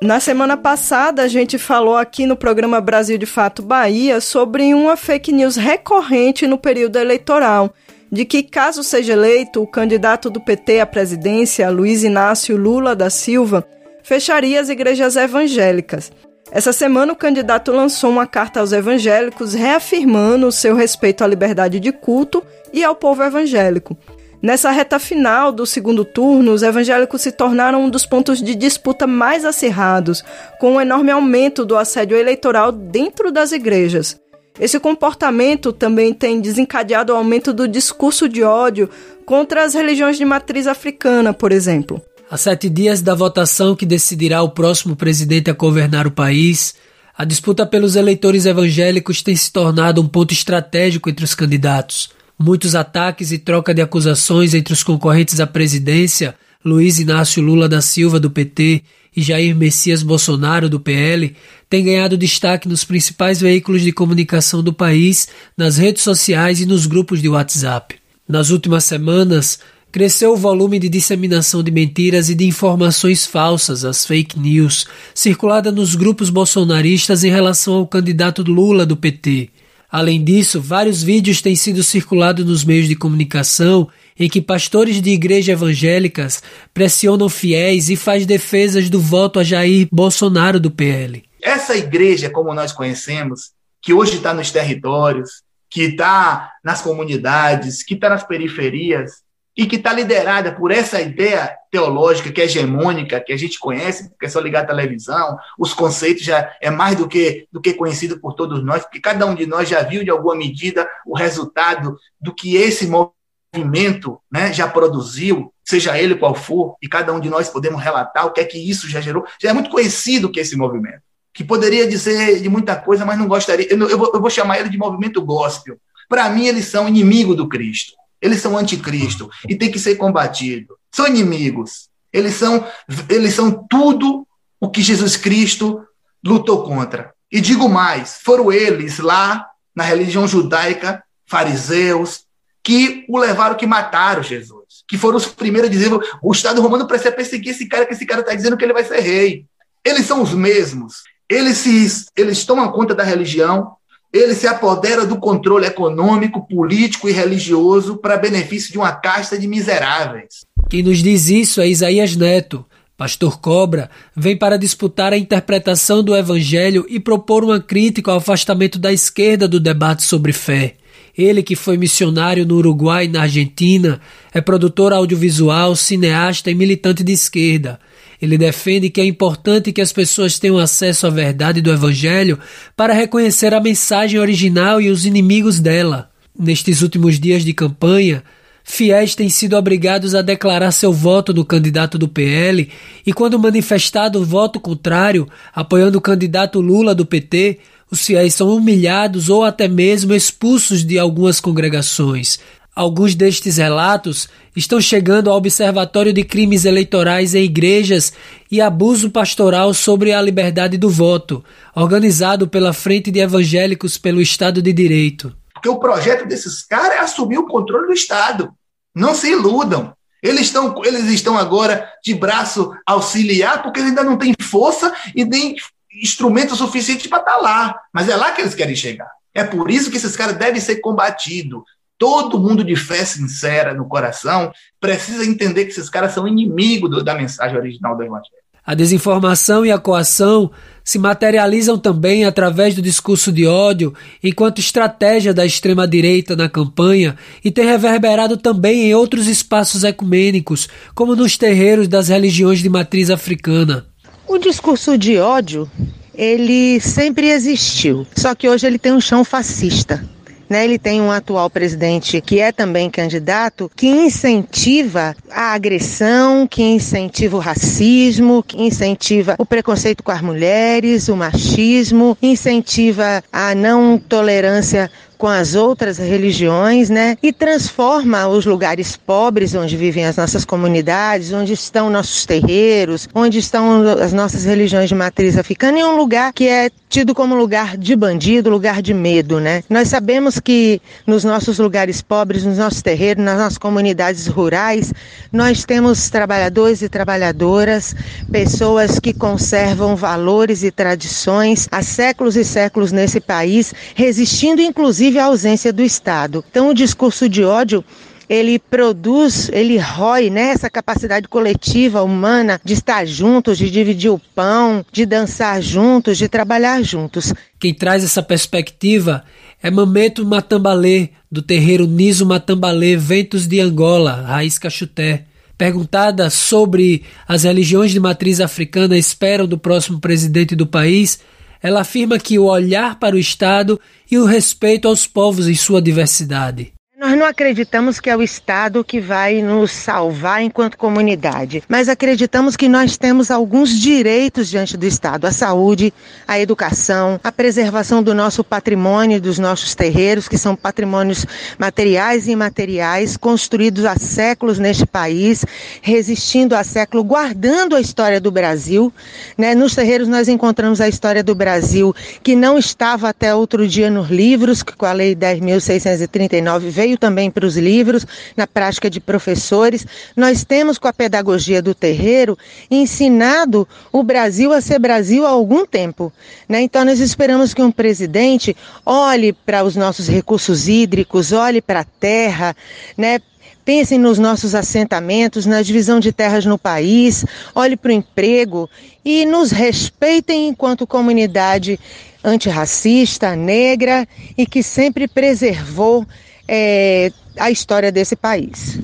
Na 0.01 0.21
semana 0.21 0.57
passada, 0.57 1.23
a 1.23 1.29
gente 1.29 1.59
falou 1.59 1.97
aqui 1.97 2.25
no 2.25 2.37
programa 2.37 2.81
Brasil 2.81 3.19
de 3.19 3.27
Fato 3.27 3.63
Bahia 3.63 4.21
sobre 4.21 4.73
uma 4.73 4.97
fake 4.97 5.33
news 5.33 5.57
recorrente 5.57 6.47
no 6.47 6.57
período 6.57 6.97
eleitoral 6.97 7.75
de 8.11 8.25
que, 8.25 8.45
caso 8.45 8.85
seja 8.85 9.15
eleito, 9.15 9.61
o 9.61 9.67
candidato 9.67 10.31
do 10.31 10.41
PT 10.41 10.79
à 10.79 10.87
presidência, 10.87 11.69
Luiz 11.69 12.05
Inácio 12.05 12.57
Lula 12.57 12.95
da 12.95 13.11
Silva, 13.11 13.67
fecharia 14.05 14.61
as 14.61 14.69
igrejas 14.69 15.17
evangélicas. 15.17 16.13
Essa 16.51 16.73
semana, 16.73 17.13
o 17.13 17.17
candidato 17.17 17.73
lançou 17.73 18.09
uma 18.09 18.27
carta 18.27 18.61
aos 18.61 18.73
evangélicos 18.73 19.53
reafirmando 19.53 20.47
o 20.47 20.53
seu 20.53 20.77
respeito 20.77 21.25
à 21.25 21.27
liberdade 21.27 21.81
de 21.81 21.91
culto 21.91 22.43
e 22.73 22.85
ao 22.85 22.95
povo 22.95 23.23
evangélico. 23.23 23.99
Nessa 24.41 24.71
reta 24.71 25.01
final 25.01 25.51
do 25.51 25.67
segundo 25.67 26.05
turno, 26.05 26.53
os 26.53 26.63
evangélicos 26.63 27.23
se 27.23 27.33
tornaram 27.33 27.85
um 27.85 27.91
dos 27.91 28.07
pontos 28.07 28.41
de 28.41 28.55
disputa 28.55 29.05
mais 29.05 29.45
acirrados, 29.45 30.23
com 30.61 30.75
um 30.75 30.81
enorme 30.81 31.11
aumento 31.11 31.65
do 31.65 31.77
assédio 31.77 32.17
eleitoral 32.17 32.71
dentro 32.71 33.33
das 33.33 33.51
igrejas. 33.51 34.17
Esse 34.61 34.79
comportamento 34.79 35.73
também 35.73 36.15
tem 36.15 36.41
desencadeado 36.41 37.13
o 37.13 37.17
aumento 37.17 37.53
do 37.53 37.67
discurso 37.67 38.29
de 38.29 38.43
ódio 38.43 38.89
contra 39.27 39.65
as 39.65 39.75
religiões 39.75 40.17
de 40.17 40.25
matriz 40.25 40.67
africana, 40.67 41.33
por 41.33 41.51
exemplo. 41.51 42.01
A 42.31 42.37
sete 42.37 42.69
dias 42.69 43.03
da 43.03 43.15
votação 43.15 43.75
que 43.75 43.87
decidirá 43.87 44.43
o 44.43 44.51
próximo 44.51 44.95
presidente 44.95 45.51
a 45.51 45.55
governar 45.55 46.07
o 46.07 46.13
país, 46.13 46.75
a 47.17 47.25
disputa 47.25 47.67
pelos 47.67 47.97
eleitores 47.97 48.47
evangélicos 48.47 49.23
tem 49.23 49.35
se 49.35 49.51
tornado 49.53 50.01
um 50.01 50.07
ponto 50.07 50.33
estratégico 50.33 51.11
entre 51.11 51.25
os 51.25 51.35
candidatos. 51.35 52.11
Muitos 52.39 52.75
ataques 52.75 53.33
e 53.33 53.39
troca 53.39 53.75
de 53.75 53.83
acusações 53.83 54.55
entre 54.55 54.73
os 54.73 54.83
concorrentes 54.83 55.41
à 55.41 55.47
presidência, 55.47 56.37
Luiz 56.65 57.01
Inácio 57.01 57.43
Lula 57.43 57.69
da 57.69 57.81
Silva, 57.81 58.21
do 58.21 58.31
PT, 58.31 58.83
e 59.17 59.23
Jair 59.23 59.57
Messias 59.57 60.03
Bolsonaro, 60.03 60.69
do 60.69 60.79
PL, 60.79 61.35
têm 61.69 61.85
ganhado 61.85 62.17
destaque 62.17 62.69
nos 62.69 62.85
principais 62.85 63.41
veículos 63.41 63.83
de 63.83 63.91
comunicação 63.91 64.63
do 64.63 64.73
país, 64.73 65.29
nas 65.57 65.79
redes 65.79 66.03
sociais 66.03 66.61
e 66.61 66.67
nos 66.67 66.87
grupos 66.87 67.21
de 67.21 67.29
WhatsApp. 67.29 67.97
Nas 68.29 68.51
últimas 68.51 68.85
semanas, 68.85 69.59
Cresceu 69.91 70.35
o 70.35 70.37
volume 70.37 70.79
de 70.79 70.87
disseminação 70.87 71.63
de 71.63 71.71
mentiras 71.71 72.29
e 72.29 72.35
de 72.35 72.45
informações 72.45 73.25
falsas, 73.25 73.87
as 73.87 74.05
fake 74.05 74.39
news, 74.39 74.87
circulada 75.15 75.73
nos 75.73 75.95
grupos 75.95 76.29
bolsonaristas 76.29 77.25
em 77.25 77.31
relação 77.31 77.73
ao 77.75 77.87
candidato 77.87 78.43
Lula 78.43 78.85
do 78.85 78.99
PT. 78.99 79.49
Além 79.91 80.23
disso, 80.23 80.61
vários 80.61 81.03
vídeos 81.03 81.41
têm 81.41 81.57
sido 81.57 81.83
circulados 81.83 82.45
nos 82.45 82.63
meios 82.63 82.87
de 82.87 82.95
comunicação 82.95 83.89
em 84.19 84.29
que 84.29 84.43
pastores 84.43 85.01
de 85.01 85.11
igrejas 85.11 85.49
evangélicas 85.49 86.43
pressionam 86.75 87.29
fiéis 87.29 87.89
e 87.89 87.97
faz 87.97 88.27
defesas 88.27 88.91
do 88.91 89.01
voto 89.01 89.39
a 89.39 89.45
Jair 89.45 89.89
Bolsonaro 89.91 90.61
do 90.61 90.71
PL. 90.71 91.25
Essa 91.41 91.77
igreja, 91.77 92.29
como 92.29 92.53
nós 92.53 92.73
conhecemos, 92.73 93.53
que 93.81 93.95
hoje 93.95 94.17
está 94.17 94.35
nos 94.35 94.51
territórios, 94.51 95.43
que 95.71 95.83
está 95.83 96.53
nas 96.65 96.83
comunidades, 96.83 97.83
que 97.83 97.95
está 97.95 98.09
nas 98.09 98.25
periferias, 98.25 99.23
e 99.59 99.67
que 99.67 99.75
está 99.75 99.93
liderada 99.93 100.53
por 100.53 100.71
essa 100.71 101.01
ideia 101.01 101.53
teológica 101.69 102.31
que 102.31 102.41
é 102.41 102.45
hegemônica, 102.45 103.19
que 103.21 103.33
a 103.33 103.37
gente 103.37 103.59
conhece, 103.59 104.09
porque 104.09 104.27
é 104.27 104.29
só 104.29 104.39
ligar 104.39 104.63
a 104.63 104.67
televisão, 104.67 105.37
os 105.59 105.75
conceitos 105.75 106.23
já 106.23 106.55
é 106.61 106.71
mais 106.71 106.95
do 106.95 107.09
que, 107.09 107.49
do 107.51 107.61
que 107.61 107.75
conhecido 107.75 108.21
por 108.21 108.35
todos 108.35 108.65
nós, 108.65 108.85
porque 108.85 109.01
cada 109.01 109.27
um 109.27 109.35
de 109.35 109.47
nós 109.47 109.69
já 109.69 109.83
viu, 109.83 110.05
de 110.05 110.11
alguma 110.11 110.37
medida, 110.37 110.89
o 111.05 111.19
resultado 111.19 111.99
do 112.21 112.33
que 112.33 112.55
esse 112.55 112.87
movimento 112.87 114.21
né, 114.31 114.53
já 114.53 114.69
produziu, 114.69 115.53
seja 115.65 115.99
ele 115.99 116.15
qual 116.15 116.37
for, 116.37 116.77
e 116.81 116.89
cada 116.89 117.13
um 117.13 117.19
de 117.19 117.29
nós 117.29 117.49
podemos 117.49 117.83
relatar 117.83 118.27
o 118.27 118.31
que 118.31 118.41
é 118.41 118.45
que 118.45 118.59
isso 118.59 118.89
já 118.89 119.01
gerou. 119.01 119.27
Já 119.43 119.51
é 119.51 119.53
muito 119.53 119.71
conhecido 119.71 120.31
que 120.31 120.39
esse 120.39 120.57
movimento, 120.57 121.03
que 121.35 121.43
poderia 121.43 121.85
dizer 121.89 122.41
de 122.41 122.49
muita 122.49 122.77
coisa, 122.77 123.05
mas 123.05 123.19
não 123.19 123.27
gostaria. 123.27 123.67
Eu, 123.69 123.91
eu, 123.91 123.99
vou, 123.99 124.13
eu 124.15 124.21
vou 124.21 124.31
chamar 124.31 124.61
ele 124.61 124.69
de 124.69 124.79
movimento 124.79 125.21
gospel. 125.21 125.77
Para 126.09 126.31
mim, 126.31 126.47
eles 126.47 126.67
são 126.67 126.87
inimigo 126.87 127.35
do 127.35 127.49
Cristo. 127.49 127.99
Eles 128.21 128.41
são 128.41 128.57
anticristo 128.57 129.31
e 129.49 129.55
tem 129.55 129.71
que 129.71 129.79
ser 129.79 129.97
combatido. 129.97 130.77
São 130.93 131.07
inimigos. 131.07 131.89
Eles 132.13 132.35
são, 132.35 132.67
eles 133.09 133.35
são 133.35 133.67
tudo 133.69 134.27
o 134.61 134.69
que 134.69 134.83
Jesus 134.83 135.17
Cristo 135.17 135.85
lutou 136.25 136.65
contra. 136.65 137.13
E 137.31 137.41
digo 137.41 137.69
mais: 137.69 138.19
foram 138.23 138.51
eles 138.51 138.99
lá 138.99 139.47
na 139.75 139.85
religião 139.85 140.27
judaica, 140.27 141.03
fariseus, 141.27 142.25
que 142.63 143.05
o 143.09 143.19
levaram, 143.19 143.57
que 143.57 143.67
mataram 143.67 144.23
Jesus. 144.23 144.85
Que 144.89 144.99
foram 144.99 145.17
os 145.17 145.27
primeiros 145.27 145.71
a 145.71 145.73
dizer: 145.73 145.91
o 146.23 146.33
Estado 146.33 146.61
romano 146.61 146.87
precisa 146.87 147.13
perseguir 147.13 147.53
esse 147.53 147.67
cara, 147.67 147.87
que 147.87 147.93
esse 147.93 148.07
cara 148.07 148.21
está 148.21 148.35
dizendo 148.35 148.57
que 148.57 148.65
ele 148.65 148.73
vai 148.73 148.85
ser 148.85 149.01
rei. 149.01 149.47
Eles 149.85 150.07
são 150.07 150.23
os 150.23 150.35
mesmos. 150.35 151.03
Eles, 151.29 151.59
se, 151.59 152.07
eles 152.17 152.45
tomam 152.45 152.73
conta 152.73 152.95
da 152.95 153.05
religião, 153.05 153.77
ele 154.13 154.35
se 154.35 154.47
apodera 154.47 155.05
do 155.05 155.19
controle 155.19 155.67
econômico, 155.67 156.47
político 156.47 157.09
e 157.09 157.13
religioso 157.13 157.97
para 157.97 158.17
benefício 158.17 158.73
de 158.73 158.79
uma 158.79 158.93
casta 158.93 159.39
de 159.39 159.47
miseráveis. 159.47 160.47
Quem 160.71 160.83
nos 160.83 160.99
diz 160.99 161.29
isso 161.29 161.61
é 161.61 161.69
Isaías 161.69 162.17
Neto. 162.17 162.65
Pastor 162.97 163.39
Cobra 163.39 163.89
vem 164.17 164.37
para 164.37 164.57
disputar 164.57 165.13
a 165.13 165.19
interpretação 165.19 166.03
do 166.03 166.17
Evangelho 166.17 166.85
e 166.89 166.99
propor 166.99 167.45
uma 167.45 167.61
crítica 167.61 168.11
ao 168.11 168.17
afastamento 168.17 168.79
da 168.79 168.93
esquerda 168.93 169.47
do 169.47 169.61
debate 169.61 170.03
sobre 170.03 170.33
fé. 170.33 170.75
Ele, 171.17 171.43
que 171.43 171.55
foi 171.55 171.77
missionário 171.77 172.47
no 172.47 172.57
Uruguai 172.57 173.05
e 173.05 173.09
na 173.09 173.23
Argentina, 173.23 174.01
é 174.33 174.41
produtor 174.41 174.93
audiovisual, 174.93 175.77
cineasta 175.77 176.51
e 176.51 176.55
militante 176.55 177.05
de 177.05 177.13
esquerda. 177.13 177.79
Ele 178.21 178.37
defende 178.37 178.91
que 178.91 179.01
é 179.01 179.05
importante 179.05 179.73
que 179.73 179.81
as 179.81 179.93
pessoas 179.93 180.39
tenham 180.39 180.59
acesso 180.59 181.07
à 181.07 181.11
verdade 181.11 181.61
do 181.61 181.73
Evangelho 181.73 182.39
para 182.77 182.93
reconhecer 182.93 183.55
a 183.55 183.61
mensagem 183.61 184.19
original 184.19 184.81
e 184.81 184.91
os 184.91 185.07
inimigos 185.07 185.61
dela. 185.61 186.11
Nestes 186.37 186.83
últimos 186.83 187.19
dias 187.19 187.45
de 187.45 187.53
campanha, 187.53 188.23
fiéis 188.65 189.15
têm 189.15 189.29
sido 189.29 189.57
obrigados 189.57 190.15
a 190.15 190.23
declarar 190.23 190.73
seu 190.73 190.93
voto 190.93 191.33
no 191.33 191.45
candidato 191.45 191.97
do 191.97 192.09
PL 192.09 192.69
e, 193.07 193.13
quando 193.13 193.39
manifestado 193.39 194.21
o 194.21 194.25
voto 194.25 194.61
contrário, 194.61 195.29
apoiando 195.55 195.99
o 195.99 196.03
candidato 196.03 196.61
Lula 196.61 196.95
do 196.95 197.07
PT, 197.07 197.59
os 197.91 198.05
fiéis 198.05 198.35
são 198.35 198.55
humilhados 198.55 199.31
ou 199.31 199.45
até 199.45 199.67
mesmo 199.67 200.13
expulsos 200.13 200.85
de 200.85 200.99
algumas 200.99 201.41
congregações. 201.41 202.39
Alguns 202.79 203.17
destes 203.17 203.57
relatos 203.57 204.29
estão 204.55 204.81
chegando 204.81 205.29
ao 205.29 205.37
Observatório 205.37 206.13
de 206.13 206.23
Crimes 206.23 206.65
Eleitorais 206.65 207.35
em 207.35 207.43
Igrejas 207.43 208.13
e 208.49 208.61
Abuso 208.61 209.11
Pastoral 209.11 209.75
sobre 209.75 210.13
a 210.13 210.23
Liberdade 210.23 210.79
do 210.79 210.89
Voto, 210.89 211.45
organizado 211.75 212.47
pela 212.47 212.73
Frente 212.73 213.11
de 213.11 213.19
Evangélicos 213.19 213.99
pelo 213.99 214.21
Estado 214.21 214.63
de 214.63 214.73
Direito. 214.73 215.37
Porque 215.53 215.69
o 215.69 215.81
projeto 215.81 216.25
desses 216.29 216.65
caras 216.65 216.93
é 216.93 216.99
assumir 217.01 217.39
o 217.39 217.49
controle 217.49 217.89
do 217.89 217.93
Estado. 217.93 218.53
Não 218.95 219.13
se 219.13 219.29
iludam. 219.29 219.93
Eles 220.23 220.43
estão, 220.43 220.81
eles 220.85 221.07
estão 221.07 221.37
agora 221.37 221.85
de 222.05 222.15
braço 222.15 222.73
auxiliar 222.87 223.61
porque 223.61 223.81
eles 223.81 223.91
ainda 223.91 224.05
não 224.05 224.17
têm 224.17 224.33
força 224.41 224.95
e 225.17 225.25
nem 225.25 225.57
instrumento 226.01 226.55
suficiente 226.55 227.09
para 227.09 227.19
estar 227.19 227.39
lá. 227.39 227.75
Mas 227.93 228.09
é 228.09 228.15
lá 228.15 228.31
que 228.31 228.41
eles 228.41 228.55
querem 228.55 228.77
chegar. 228.77 229.11
É 229.35 229.43
por 229.43 229.69
isso 229.69 229.91
que 229.91 229.97
esses 229.97 230.17
caras 230.17 230.37
devem 230.37 230.61
ser 230.61 230.77
combatidos. 230.77 231.63
Todo 231.99 232.39
mundo 232.39 232.63
de 232.63 232.77
fé 232.77 233.05
sincera 233.05 233.75
no 233.75 233.89
coração 233.89 234.53
precisa 234.81 235.25
entender 235.25 235.65
que 235.65 235.73
esses 235.73 235.91
caras 235.91 236.13
são 236.13 236.29
inimigos 236.29 237.03
da 237.03 237.15
mensagem 237.15 237.57
original 237.59 237.97
do 237.97 238.05
Evangelho. 238.05 238.39
A 238.65 238.75
desinformação 238.75 239.65
e 239.65 239.73
a 239.73 239.79
coação 239.79 240.51
se 240.85 240.99
materializam 240.99 241.79
também 241.79 242.25
através 242.25 242.75
do 242.75 242.83
discurso 242.83 243.33
de 243.33 243.47
ódio, 243.47 243.95
enquanto 244.23 244.59
estratégia 244.59 245.33
da 245.33 245.45
extrema-direita 245.45 246.37
na 246.37 246.49
campanha, 246.51 247.17
e 247.43 247.51
tem 247.51 247.65
reverberado 247.65 248.37
também 248.37 248.89
em 248.89 248.95
outros 248.95 249.27
espaços 249.27 249.85
ecumênicos, 249.85 250.69
como 250.95 251.17
nos 251.17 251.37
terreiros 251.37 251.89
das 251.89 252.09
religiões 252.09 252.61
de 252.61 252.69
matriz 252.69 253.09
africana. 253.09 253.87
O 254.27 254.37
discurso 254.37 254.99
de 254.99 255.17
ódio, 255.17 255.67
ele 256.15 256.79
sempre 256.81 257.29
existiu, 257.31 258.07
só 258.15 258.35
que 258.35 258.49
hoje 258.49 258.67
ele 258.67 258.79
tem 258.79 258.93
um 258.93 259.01
chão 259.01 259.25
fascista. 259.25 260.07
Né? 260.49 260.65
Ele 260.65 260.79
tem 260.79 261.01
um 261.01 261.11
atual 261.11 261.51
presidente 261.51 262.21
que 262.21 262.41
é 262.41 262.51
também 262.53 262.91
candidato, 262.91 263.71
que 263.77 263.87
incentiva 263.87 265.15
a 265.31 265.53
agressão, 265.53 266.47
que 266.47 266.63
incentiva 266.63 267.37
o 267.37 267.41
racismo, 267.41 268.43
que 268.43 268.61
incentiva 268.61 269.37
o 269.39 269.47
preconceito 269.47 270.03
com 270.03 270.11
as 270.11 270.23
mulheres, 270.23 271.09
o 271.09 271.17
machismo, 271.17 272.17
incentiva 272.23 273.23
a 273.33 273.55
não 273.55 273.99
tolerância 273.99 274.91
com 275.19 275.27
as 275.27 275.57
outras 275.57 275.99
religiões, 275.99 276.89
né? 276.89 277.19
E 277.21 277.33
transforma 277.33 278.29
os 278.29 278.47
lugares 278.47 278.97
pobres 278.97 279.55
onde 279.55 279.77
vivem 279.77 280.07
as 280.07 280.17
nossas 280.17 280.45
comunidades, 280.45 281.33
onde 281.33 281.53
estão 281.53 281.91
nossos 281.91 282.25
terreiros, 282.25 283.09
onde 283.13 283.39
estão 283.39 283.83
as 284.01 284.13
nossas 284.13 284.45
religiões 284.45 284.89
de 284.89 284.95
matriz 284.95 285.37
africana, 285.37 285.81
em 285.81 285.85
um 285.85 285.97
lugar 285.97 286.33
que 286.33 286.49
é 286.49 286.71
tido 286.89 287.15
como 287.15 287.35
lugar 287.35 287.77
de 287.77 287.95
bandido, 287.95 288.49
lugar 288.49 288.81
de 288.81 288.95
medo, 288.95 289.41
né? 289.41 289.63
Nós 289.69 289.89
sabemos 289.89 290.39
que 290.39 290.81
nos 291.07 291.25
nossos 291.25 291.59
lugares 291.59 292.01
pobres, 292.01 292.45
nos 292.45 292.57
nossos 292.57 292.81
terreiros, 292.81 293.23
nas 293.23 293.39
nossas 293.39 293.59
comunidades 293.59 294.27
rurais, 294.29 294.93
nós 295.33 295.65
temos 295.65 296.09
trabalhadores 296.09 296.81
e 296.81 296.89
trabalhadoras, 296.89 297.95
pessoas 298.31 298.99
que 299.01 299.13
conservam 299.13 299.97
valores 299.97 300.63
e 300.63 300.71
tradições 300.71 301.69
há 301.71 301.83
séculos 301.83 302.37
e 302.37 302.45
séculos 302.45 302.93
nesse 302.93 303.21
país, 303.21 303.75
resistindo 303.95 304.63
inclusive 304.63 305.08
à 305.17 305.27
ausência 305.27 305.73
do 305.73 305.83
Estado. 305.83 306.45
Então 306.51 306.71
o 306.71 306.75
discurso 306.75 307.29
de 307.29 307.45
ódio 307.45 307.85
ele 308.29 308.59
produz, 308.59 309.49
ele 309.53 309.79
rói 309.79 310.29
né, 310.29 310.51
essa 310.51 310.69
capacidade 310.69 311.27
coletiva 311.29 312.03
humana 312.03 312.61
de 312.63 312.75
estar 312.75 313.07
juntos, 313.07 313.57
de 313.57 313.71
dividir 313.71 314.11
o 314.11 314.21
pão, 314.35 314.85
de 314.93 315.07
dançar 315.07 315.63
juntos, 315.63 316.19
de 316.19 316.29
trabalhar 316.29 316.83
juntos. 316.83 317.33
Quem 317.59 317.73
traz 317.73 318.05
essa 318.05 318.23
perspectiva 318.23 319.25
é 319.63 319.71
Mameto 319.71 320.27
Matambalê, 320.27 321.11
do 321.31 321.41
terreiro 321.41 321.87
Niso 321.87 322.27
Matambalê, 322.27 322.97
Ventos 322.97 323.47
de 323.47 323.61
Angola, 323.61 324.13
Raiz 324.27 324.59
Cachuté. 324.59 325.25
Perguntada 325.57 326.31
sobre 326.31 327.03
as 327.27 327.43
religiões 327.43 327.91
de 327.91 327.99
matriz 327.99 328.41
africana 328.41 328.97
esperam 328.97 329.47
do 329.47 329.59
próximo 329.59 329.99
presidente 329.99 330.55
do 330.55 330.67
país, 330.67 331.19
ela 331.63 331.81
afirma 331.81 332.19
que 332.19 332.39
o 332.39 332.45
olhar 332.45 332.99
para 332.99 333.17
o 333.17 333.19
Estado 333.19 333.81
e 334.11 334.19
o 334.19 334.25
respeito 334.25 334.89
aos 334.89 335.07
povos 335.07 335.49
em 335.49 335.55
sua 335.55 335.83
diversidade. 335.83 336.73
Nós 337.09 337.17
não 337.17 337.25
acreditamos 337.25 337.99
que 338.01 338.11
é 338.11 338.17
o 338.17 338.23
Estado 338.23 338.85
que 338.85 339.01
vai 339.01 339.41
nos 339.41 339.71
salvar 339.71 340.43
enquanto 340.43 340.77
comunidade, 340.77 341.63
mas 341.67 341.89
acreditamos 341.89 342.55
que 342.55 342.69
nós 342.69 342.99
temos 342.99 343.31
alguns 343.31 343.71
direitos 343.71 344.47
diante 344.47 344.77
do 344.77 344.85
Estado: 344.85 345.27
a 345.27 345.33
saúde, 345.33 345.91
a 346.27 346.39
educação, 346.39 347.19
a 347.25 347.33
preservação 347.33 348.03
do 348.03 348.15
nosso 348.15 348.45
patrimônio, 348.45 349.23
dos 349.23 349.39
nossos 349.39 349.75
terreiros, 349.75 350.29
que 350.29 350.37
são 350.37 350.55
patrimônios 350.55 351.25
materiais 351.59 352.29
e 352.29 352.33
imateriais, 352.33 353.17
construídos 353.17 353.87
há 353.87 353.97
séculos 353.97 354.59
neste 354.59 354.85
país, 354.85 355.47
resistindo 355.81 356.55
a 356.55 356.63
século, 356.63 357.03
guardando 357.03 357.75
a 357.75 357.81
história 357.81 358.21
do 358.21 358.31
Brasil. 358.31 358.93
Né? 359.39 359.55
Nos 359.55 359.75
terreiros 359.75 360.09
nós 360.09 360.29
encontramos 360.29 360.79
a 360.79 360.87
história 360.87 361.25
do 361.25 361.35
Brasil, 361.35 361.97
que 362.23 362.37
não 362.37 362.59
estava 362.59 363.09
até 363.09 363.35
outro 363.35 363.67
dia 363.67 363.89
nos 363.89 364.11
livros, 364.11 364.63
que 364.63 364.77
com 364.77 364.85
a 364.85 364.93
Lei 364.93 365.17
10.639 365.17 366.69
veio 366.69 366.98
veio 366.98 366.98
também 366.99 367.31
para 367.31 367.47
os 367.47 367.57
livros, 367.57 368.07
na 368.37 368.47
prática 368.47 368.91
de 368.91 369.01
professores. 369.01 369.87
Nós 370.17 370.45
temos, 370.45 370.77
com 370.77 370.89
a 370.89 370.93
pedagogia 370.93 371.63
do 371.63 371.75
terreiro, 371.75 372.37
ensinado 372.71 373.67
o 373.93 374.03
Brasil 374.03 374.53
a 374.53 374.61
ser 374.61 374.79
Brasil 374.79 375.27
há 375.27 375.31
algum 375.31 375.65
tempo. 375.65 376.13
Né? 376.49 376.61
Então, 376.61 376.85
nós 376.85 377.01
esperamos 377.01 377.55
que 377.55 377.63
um 377.63 377.71
presidente 377.71 378.57
olhe 378.85 379.33
para 379.33 379.65
os 379.65 379.77
nossos 379.77 380.09
recursos 380.09 380.69
hídricos, 380.69 381.33
olhe 381.33 381.63
para 381.63 381.81
a 381.81 381.85
terra, 381.85 382.57
né? 382.97 383.21
pensem 383.69 383.99
nos 383.99 384.19
nossos 384.19 384.55
assentamentos, 384.55 385.45
na 385.45 385.61
divisão 385.61 386.01
de 386.01 386.11
terras 386.11 386.47
no 386.47 386.57
país, 386.57 387.23
olhe 387.55 387.77
para 387.77 387.91
o 387.91 387.93
emprego 387.93 388.67
e 389.05 389.27
nos 389.27 389.51
respeitem 389.51 390.49
enquanto 390.49 390.87
comunidade 390.87 391.79
antirracista, 392.25 393.37
negra 393.37 394.09
e 394.39 394.47
que 394.47 394.63
sempre 394.63 395.07
preservou 395.07 396.07
é, 396.49 397.13
a 397.37 397.51
história 397.51 397.93
desse 397.93 398.17
país. 398.17 398.81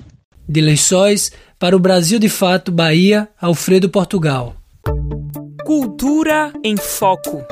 De 0.46 0.60
Lençóis 0.60 1.32
para 1.58 1.74
o 1.74 1.80
Brasil 1.80 2.18
de 2.18 2.28
Fato, 2.28 2.70
Bahia, 2.70 3.28
Alfredo 3.40 3.88
Portugal. 3.88 4.54
Cultura 5.64 6.52
em 6.62 6.76
Foco. 6.76 7.42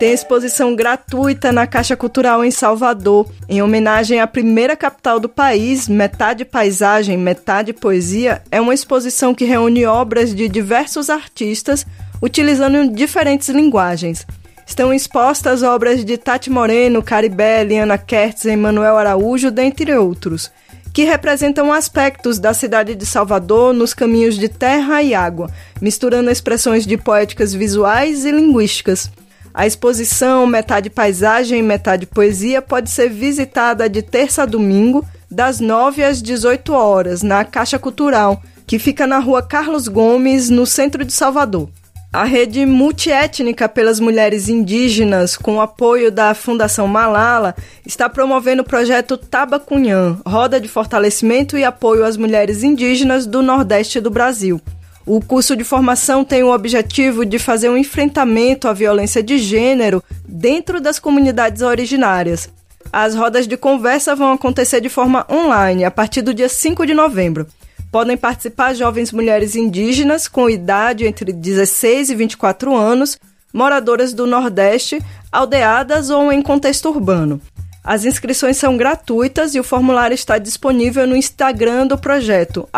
Tem 0.00 0.12
exposição 0.12 0.76
gratuita 0.76 1.50
na 1.50 1.66
Caixa 1.66 1.96
Cultural 1.96 2.44
em 2.44 2.52
Salvador, 2.52 3.28
em 3.48 3.60
homenagem 3.60 4.20
à 4.20 4.28
primeira 4.28 4.76
capital 4.76 5.18
do 5.18 5.28
país, 5.28 5.88
metade 5.88 6.44
paisagem, 6.44 7.16
metade 7.16 7.72
poesia. 7.72 8.42
É 8.50 8.60
uma 8.60 8.74
exposição 8.74 9.34
que 9.34 9.44
reúne 9.44 9.86
obras 9.86 10.32
de 10.32 10.48
diversos 10.48 11.10
artistas 11.10 11.84
utilizando 12.22 12.92
diferentes 12.92 13.48
linguagens 13.48 14.24
estão 14.68 14.92
expostas 14.92 15.62
obras 15.62 16.04
de 16.04 16.18
Tati 16.18 16.50
Moreno, 16.50 17.02
Caribé, 17.02 17.64
Liana 17.64 17.96
Kertz 17.96 18.44
e 18.44 18.54
Manuel 18.54 18.98
Araújo, 18.98 19.50
dentre 19.50 19.96
outros, 19.96 20.52
que 20.92 21.04
representam 21.04 21.72
aspectos 21.72 22.38
da 22.38 22.52
cidade 22.52 22.94
de 22.94 23.06
Salvador 23.06 23.72
nos 23.72 23.94
caminhos 23.94 24.38
de 24.38 24.46
terra 24.46 25.02
e 25.02 25.14
água, 25.14 25.50
misturando 25.80 26.30
expressões 26.30 26.86
de 26.86 26.98
poéticas 26.98 27.54
visuais 27.54 28.26
e 28.26 28.30
linguísticas. 28.30 29.10
A 29.54 29.66
exposição 29.66 30.46
Metade 30.46 30.90
Paisagem 30.90 31.62
Metade 31.62 32.04
Poesia 32.04 32.60
pode 32.60 32.90
ser 32.90 33.08
visitada 33.08 33.88
de 33.88 34.02
terça 34.02 34.42
a 34.42 34.46
domingo, 34.46 35.02
das 35.30 35.60
9 35.60 36.04
às 36.04 36.20
18 36.20 36.74
horas, 36.74 37.22
na 37.22 37.42
Caixa 37.42 37.78
Cultural, 37.78 38.42
que 38.66 38.78
fica 38.78 39.06
na 39.06 39.18
rua 39.18 39.42
Carlos 39.42 39.88
Gomes, 39.88 40.50
no 40.50 40.66
centro 40.66 41.06
de 41.06 41.12
Salvador. 41.12 41.70
A 42.10 42.24
rede 42.24 42.64
multiétnica 42.64 43.68
pelas 43.68 44.00
mulheres 44.00 44.48
indígenas, 44.48 45.36
com 45.36 45.60
apoio 45.60 46.10
da 46.10 46.32
Fundação 46.32 46.88
Malala, 46.88 47.54
está 47.84 48.08
promovendo 48.08 48.62
o 48.62 48.64
projeto 48.64 49.18
Tabacunhã, 49.18 50.18
roda 50.26 50.58
de 50.58 50.68
fortalecimento 50.68 51.58
e 51.58 51.64
apoio 51.64 52.06
às 52.06 52.16
mulheres 52.16 52.62
indígenas 52.62 53.26
do 53.26 53.42
Nordeste 53.42 54.00
do 54.00 54.10
Brasil. 54.10 54.58
O 55.04 55.20
curso 55.20 55.54
de 55.54 55.64
formação 55.64 56.24
tem 56.24 56.42
o 56.42 56.52
objetivo 56.52 57.26
de 57.26 57.38
fazer 57.38 57.68
um 57.68 57.76
enfrentamento 57.76 58.68
à 58.68 58.72
violência 58.72 59.22
de 59.22 59.36
gênero 59.36 60.02
dentro 60.26 60.80
das 60.80 60.98
comunidades 60.98 61.60
originárias. 61.60 62.48
As 62.90 63.14
rodas 63.14 63.46
de 63.46 63.58
conversa 63.58 64.14
vão 64.14 64.32
acontecer 64.32 64.80
de 64.80 64.88
forma 64.88 65.26
online 65.30 65.84
a 65.84 65.90
partir 65.90 66.22
do 66.22 66.32
dia 66.32 66.48
5 66.48 66.86
de 66.86 66.94
novembro. 66.94 67.46
Podem 67.90 68.16
participar 68.16 68.74
jovens 68.74 69.12
mulheres 69.12 69.56
indígenas 69.56 70.28
com 70.28 70.50
idade 70.50 71.06
entre 71.06 71.32
16 71.32 72.10
e 72.10 72.14
24 72.14 72.76
anos, 72.76 73.18
moradoras 73.52 74.12
do 74.12 74.26
Nordeste, 74.26 75.00
aldeadas 75.32 76.10
ou 76.10 76.30
em 76.30 76.42
contexto 76.42 76.90
urbano. 76.90 77.40
As 77.82 78.04
inscrições 78.04 78.58
são 78.58 78.76
gratuitas 78.76 79.54
e 79.54 79.60
o 79.60 79.64
formulário 79.64 80.14
está 80.14 80.36
disponível 80.36 81.06
no 81.06 81.16
Instagram 81.16 81.86
do 81.86 81.96
projeto, 81.96 82.68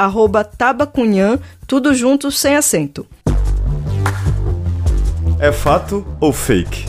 tabacunhã, 0.57 1.37
tudo 1.67 1.93
junto 1.93 2.31
sem 2.31 2.55
acento. 2.55 3.05
É 5.41 5.51
fato 5.51 6.07
ou 6.21 6.33
fake? 6.33 6.85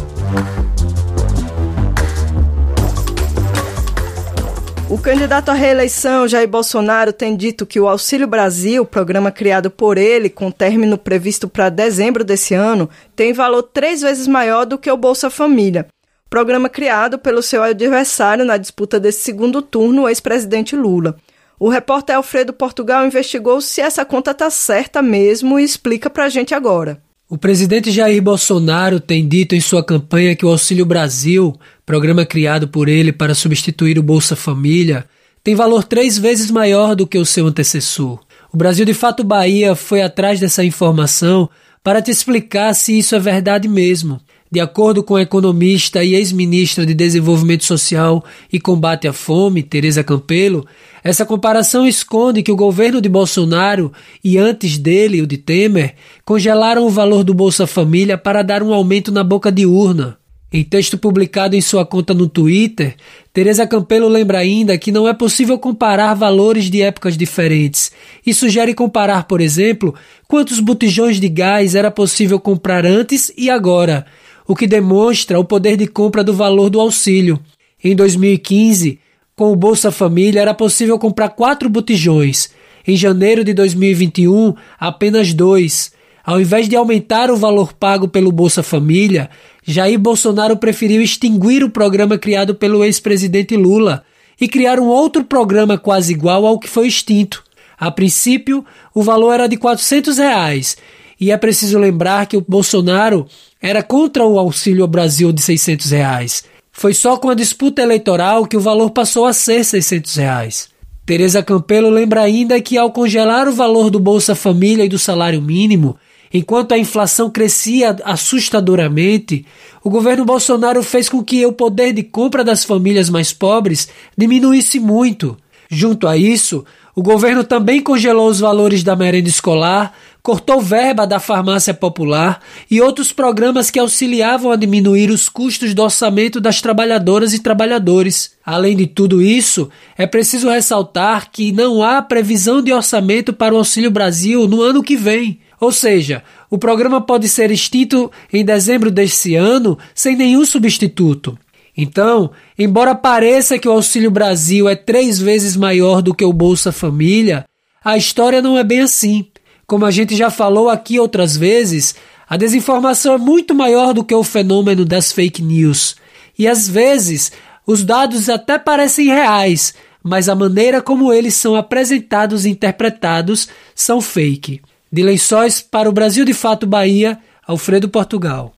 O 4.91 4.97
candidato 4.97 5.47
à 5.47 5.53
reeleição, 5.53 6.27
Jair 6.27 6.49
Bolsonaro, 6.49 7.13
tem 7.13 7.33
dito 7.37 7.65
que 7.65 7.79
o 7.79 7.87
Auxílio 7.87 8.27
Brasil, 8.27 8.85
programa 8.85 9.31
criado 9.31 9.71
por 9.71 9.97
ele, 9.97 10.29
com 10.29 10.51
término 10.51 10.97
previsto 10.97 11.47
para 11.47 11.69
dezembro 11.69 12.25
desse 12.25 12.53
ano, 12.53 12.89
tem 13.15 13.31
valor 13.31 13.63
três 13.63 14.01
vezes 14.01 14.27
maior 14.27 14.65
do 14.65 14.77
que 14.77 14.91
o 14.91 14.97
Bolsa 14.97 15.29
Família. 15.29 15.87
Programa 16.29 16.67
criado 16.67 17.17
pelo 17.17 17.41
seu 17.41 17.63
adversário 17.63 18.43
na 18.43 18.57
disputa 18.57 18.99
desse 18.99 19.21
segundo 19.21 19.61
turno, 19.61 20.01
o 20.01 20.09
ex-presidente 20.09 20.75
Lula. 20.75 21.15
O 21.57 21.69
repórter 21.69 22.17
Alfredo 22.17 22.51
Portugal 22.51 23.05
investigou 23.05 23.61
se 23.61 23.79
essa 23.79 24.03
conta 24.03 24.31
está 24.31 24.49
certa 24.49 25.01
mesmo 25.01 25.57
e 25.57 25.63
explica 25.63 26.09
para 26.09 26.25
a 26.25 26.29
gente 26.29 26.53
agora. 26.53 27.01
O 27.31 27.37
presidente 27.37 27.91
Jair 27.91 28.21
Bolsonaro 28.21 28.99
tem 28.99 29.25
dito 29.25 29.55
em 29.55 29.61
sua 29.61 29.81
campanha 29.81 30.35
que 30.35 30.45
o 30.45 30.49
Auxílio 30.49 30.85
Brasil, 30.85 31.57
programa 31.91 32.25
criado 32.25 32.69
por 32.69 32.87
ele 32.87 33.11
para 33.11 33.35
substituir 33.35 33.99
o 33.99 34.01
Bolsa 34.01 34.33
Família, 34.33 35.03
tem 35.43 35.55
valor 35.55 35.83
três 35.83 36.17
vezes 36.17 36.49
maior 36.49 36.95
do 36.95 37.05
que 37.05 37.17
o 37.17 37.25
seu 37.25 37.45
antecessor. 37.45 38.17
O 38.49 38.55
Brasil 38.55 38.85
de 38.85 38.93
Fato 38.93 39.25
Bahia 39.25 39.75
foi 39.75 40.01
atrás 40.01 40.39
dessa 40.39 40.63
informação 40.63 41.49
para 41.83 42.01
te 42.01 42.09
explicar 42.09 42.73
se 42.75 42.97
isso 42.97 43.13
é 43.13 43.19
verdade 43.19 43.67
mesmo. 43.67 44.21
De 44.49 44.61
acordo 44.61 45.03
com 45.03 45.17
a 45.17 45.21
economista 45.21 46.01
e 46.01 46.15
ex-ministra 46.15 46.85
de 46.85 46.93
Desenvolvimento 46.93 47.65
Social 47.65 48.23
e 48.53 48.57
Combate 48.57 49.05
à 49.05 49.11
Fome, 49.11 49.61
Tereza 49.61 50.01
Campelo, 50.01 50.65
essa 51.03 51.25
comparação 51.25 51.85
esconde 51.85 52.41
que 52.41 52.53
o 52.53 52.55
governo 52.55 53.01
de 53.01 53.09
Bolsonaro 53.09 53.91
e 54.23 54.37
antes 54.37 54.77
dele, 54.77 55.21
o 55.21 55.27
de 55.27 55.37
Temer, 55.37 55.95
congelaram 56.23 56.85
o 56.85 56.89
valor 56.89 57.25
do 57.25 57.33
Bolsa 57.33 57.67
Família 57.67 58.17
para 58.17 58.43
dar 58.43 58.63
um 58.63 58.73
aumento 58.73 59.11
na 59.11 59.25
boca 59.25 59.51
de 59.51 59.65
urna. 59.65 60.20
Em 60.53 60.65
texto 60.65 60.97
publicado 60.97 61.55
em 61.55 61.61
sua 61.61 61.85
conta 61.85 62.13
no 62.13 62.27
Twitter, 62.27 62.95
Tereza 63.31 63.65
Campelo 63.65 64.09
lembra 64.09 64.39
ainda 64.39 64.77
que 64.77 64.91
não 64.91 65.07
é 65.07 65.13
possível 65.13 65.57
comparar 65.57 66.13
valores 66.13 66.69
de 66.69 66.81
épocas 66.81 67.15
diferentes 67.15 67.89
e 68.25 68.33
sugere 68.33 68.73
comparar, 68.73 69.27
por 69.27 69.39
exemplo, 69.39 69.95
quantos 70.27 70.59
botijões 70.59 71.21
de 71.21 71.29
gás 71.29 71.73
era 71.73 71.89
possível 71.89 72.37
comprar 72.37 72.85
antes 72.85 73.31
e 73.37 73.49
agora 73.49 74.05
o 74.45 74.53
que 74.53 74.67
demonstra 74.67 75.39
o 75.39 75.45
poder 75.45 75.77
de 75.77 75.87
compra 75.87 76.21
do 76.21 76.33
valor 76.33 76.69
do 76.69 76.81
auxílio. 76.81 77.39
Em 77.81 77.95
2015, 77.95 78.99
com 79.37 79.53
o 79.53 79.55
Bolsa 79.55 79.89
Família 79.89 80.41
era 80.41 80.53
possível 80.53 80.99
comprar 80.99 81.29
quatro 81.29 81.69
botijões. 81.69 82.49
Em 82.85 82.97
janeiro 82.97 83.45
de 83.45 83.53
2021, 83.53 84.53
apenas 84.77 85.33
dois. 85.33 85.93
Ao 86.23 86.39
invés 86.39 86.69
de 86.69 86.75
aumentar 86.75 87.31
o 87.31 87.35
valor 87.35 87.73
pago 87.73 88.07
pelo 88.07 88.31
Bolsa 88.31 88.61
Família, 88.61 89.29
Jair 89.65 89.99
Bolsonaro 89.99 90.57
preferiu 90.57 91.01
extinguir 91.01 91.63
o 91.63 91.69
programa 91.69 92.17
criado 92.17 92.53
pelo 92.53 92.83
ex-presidente 92.83 93.55
Lula 93.55 94.03
e 94.39 94.47
criar 94.47 94.79
um 94.79 94.87
outro 94.87 95.23
programa 95.23 95.77
quase 95.77 96.13
igual 96.13 96.45
ao 96.45 96.59
que 96.59 96.67
foi 96.67 96.87
extinto. 96.87 97.43
A 97.79 97.89
princípio, 97.89 98.63
o 98.93 99.01
valor 99.01 99.33
era 99.33 99.47
de 99.47 99.57
400 99.57 100.17
reais, 100.17 100.77
e 101.19 101.31
é 101.31 101.37
preciso 101.37 101.79
lembrar 101.79 102.25
que 102.27 102.37
o 102.37 102.45
Bolsonaro 102.47 103.27
era 103.61 103.83
contra 103.83 104.25
o 104.25 104.39
Auxílio 104.39 104.87
Brasil 104.87 105.31
de 105.31 105.41
600 105.41 105.91
reais. 105.91 106.43
Foi 106.71 106.93
só 106.93 107.17
com 107.17 107.29
a 107.29 107.35
disputa 107.35 107.81
eleitoral 107.81 108.45
que 108.45 108.57
o 108.57 108.61
valor 108.61 108.91
passou 108.91 109.25
a 109.25 109.33
ser 109.33 109.63
600 109.63 110.15
reais. 110.15 110.69
Tereza 111.05 111.43
Campelo 111.43 111.89
lembra 111.89 112.21
ainda 112.21 112.59
que 112.61 112.77
ao 112.77 112.91
congelar 112.91 113.47
o 113.47 113.53
valor 113.53 113.89
do 113.89 113.99
Bolsa 113.99 114.33
Família 114.33 114.85
e 114.85 114.89
do 114.89 114.97
salário 114.97 115.41
mínimo, 115.41 115.97
enquanto 116.33 116.73
a 116.73 116.77
inflação 116.77 117.29
crescia 117.29 117.95
assustadoramente, 118.03 119.45
o 119.83 119.89
governo 119.89 120.25
Bolsonaro 120.25 120.83
fez 120.83 121.09
com 121.09 121.23
que 121.23 121.45
o 121.45 121.53
poder 121.53 121.93
de 121.93 122.03
compra 122.03 122.43
das 122.43 122.63
famílias 122.63 123.09
mais 123.09 123.33
pobres 123.33 123.89
diminuísse 124.17 124.79
muito. 124.79 125.37
Junto 125.69 126.07
a 126.07 126.17
isso, 126.17 126.65
o 126.93 127.01
governo 127.01 127.43
também 127.43 127.81
congelou 127.81 128.27
os 128.27 128.41
valores 128.41 128.83
da 128.83 128.95
merenda 128.95 129.29
escolar, 129.29 129.93
cortou 130.21 130.61
verba 130.61 131.07
da 131.07 131.19
farmácia 131.19 131.73
popular 131.73 132.41
e 132.69 132.81
outros 132.81 133.11
programas 133.11 133.71
que 133.71 133.79
auxiliavam 133.79 134.51
a 134.51 134.55
diminuir 134.55 135.09
os 135.09 135.29
custos 135.29 135.73
do 135.73 135.81
orçamento 135.81 136.41
das 136.41 136.61
trabalhadoras 136.61 137.33
e 137.33 137.39
trabalhadores. 137.39 138.33
Além 138.45 138.75
de 138.75 138.87
tudo 138.87 139.21
isso, 139.21 139.69
é 139.97 140.05
preciso 140.05 140.49
ressaltar 140.49 141.31
que 141.31 141.51
não 141.51 141.81
há 141.81 142.01
previsão 142.01 142.61
de 142.61 142.73
orçamento 142.73 143.31
para 143.31 143.55
o 143.55 143.57
Auxílio 143.57 143.89
Brasil 143.89 144.47
no 144.47 144.61
ano 144.61 144.83
que 144.83 144.95
vem. 144.95 145.39
Ou 145.61 145.71
seja, 145.71 146.23
o 146.49 146.57
programa 146.57 146.99
pode 146.99 147.29
ser 147.29 147.51
extinto 147.51 148.11
em 148.33 148.43
dezembro 148.43 148.89
deste 148.89 149.35
ano 149.35 149.77
sem 149.93 150.15
nenhum 150.15 150.43
substituto. 150.43 151.37
Então, 151.77 152.31
embora 152.57 152.95
pareça 152.95 153.59
que 153.59 153.69
o 153.69 153.71
Auxílio 153.71 154.09
Brasil 154.09 154.67
é 154.67 154.75
três 154.75 155.19
vezes 155.19 155.55
maior 155.55 156.01
do 156.01 156.15
que 156.15 156.25
o 156.25 156.33
Bolsa 156.33 156.71
Família, 156.71 157.45
a 157.85 157.95
história 157.95 158.41
não 158.41 158.57
é 158.57 158.63
bem 158.63 158.81
assim. 158.81 159.27
Como 159.67 159.85
a 159.85 159.91
gente 159.91 160.15
já 160.15 160.31
falou 160.31 160.67
aqui 160.67 160.99
outras 160.99 161.37
vezes, 161.37 161.93
a 162.27 162.35
desinformação 162.37 163.13
é 163.13 163.17
muito 163.19 163.53
maior 163.53 163.93
do 163.93 164.03
que 164.03 164.15
o 164.15 164.23
fenômeno 164.23 164.83
das 164.83 165.11
fake 165.11 165.43
news. 165.43 165.95
E 166.39 166.47
às 166.47 166.67
vezes, 166.67 167.31
os 167.67 167.83
dados 167.83 168.29
até 168.29 168.57
parecem 168.57 169.05
reais, 169.05 169.75
mas 170.03 170.27
a 170.27 170.33
maneira 170.33 170.81
como 170.81 171.13
eles 171.13 171.35
são 171.35 171.55
apresentados 171.55 172.45
e 172.45 172.49
interpretados 172.49 173.47
são 173.75 174.01
fake. 174.01 174.59
De 174.91 175.03
Lençóis 175.03 175.61
para 175.61 175.89
o 175.89 175.91
Brasil 175.93 176.25
de 176.25 176.33
Fato 176.33 176.67
Bahia, 176.67 177.17
Alfredo 177.47 177.87
Portugal. 177.87 178.53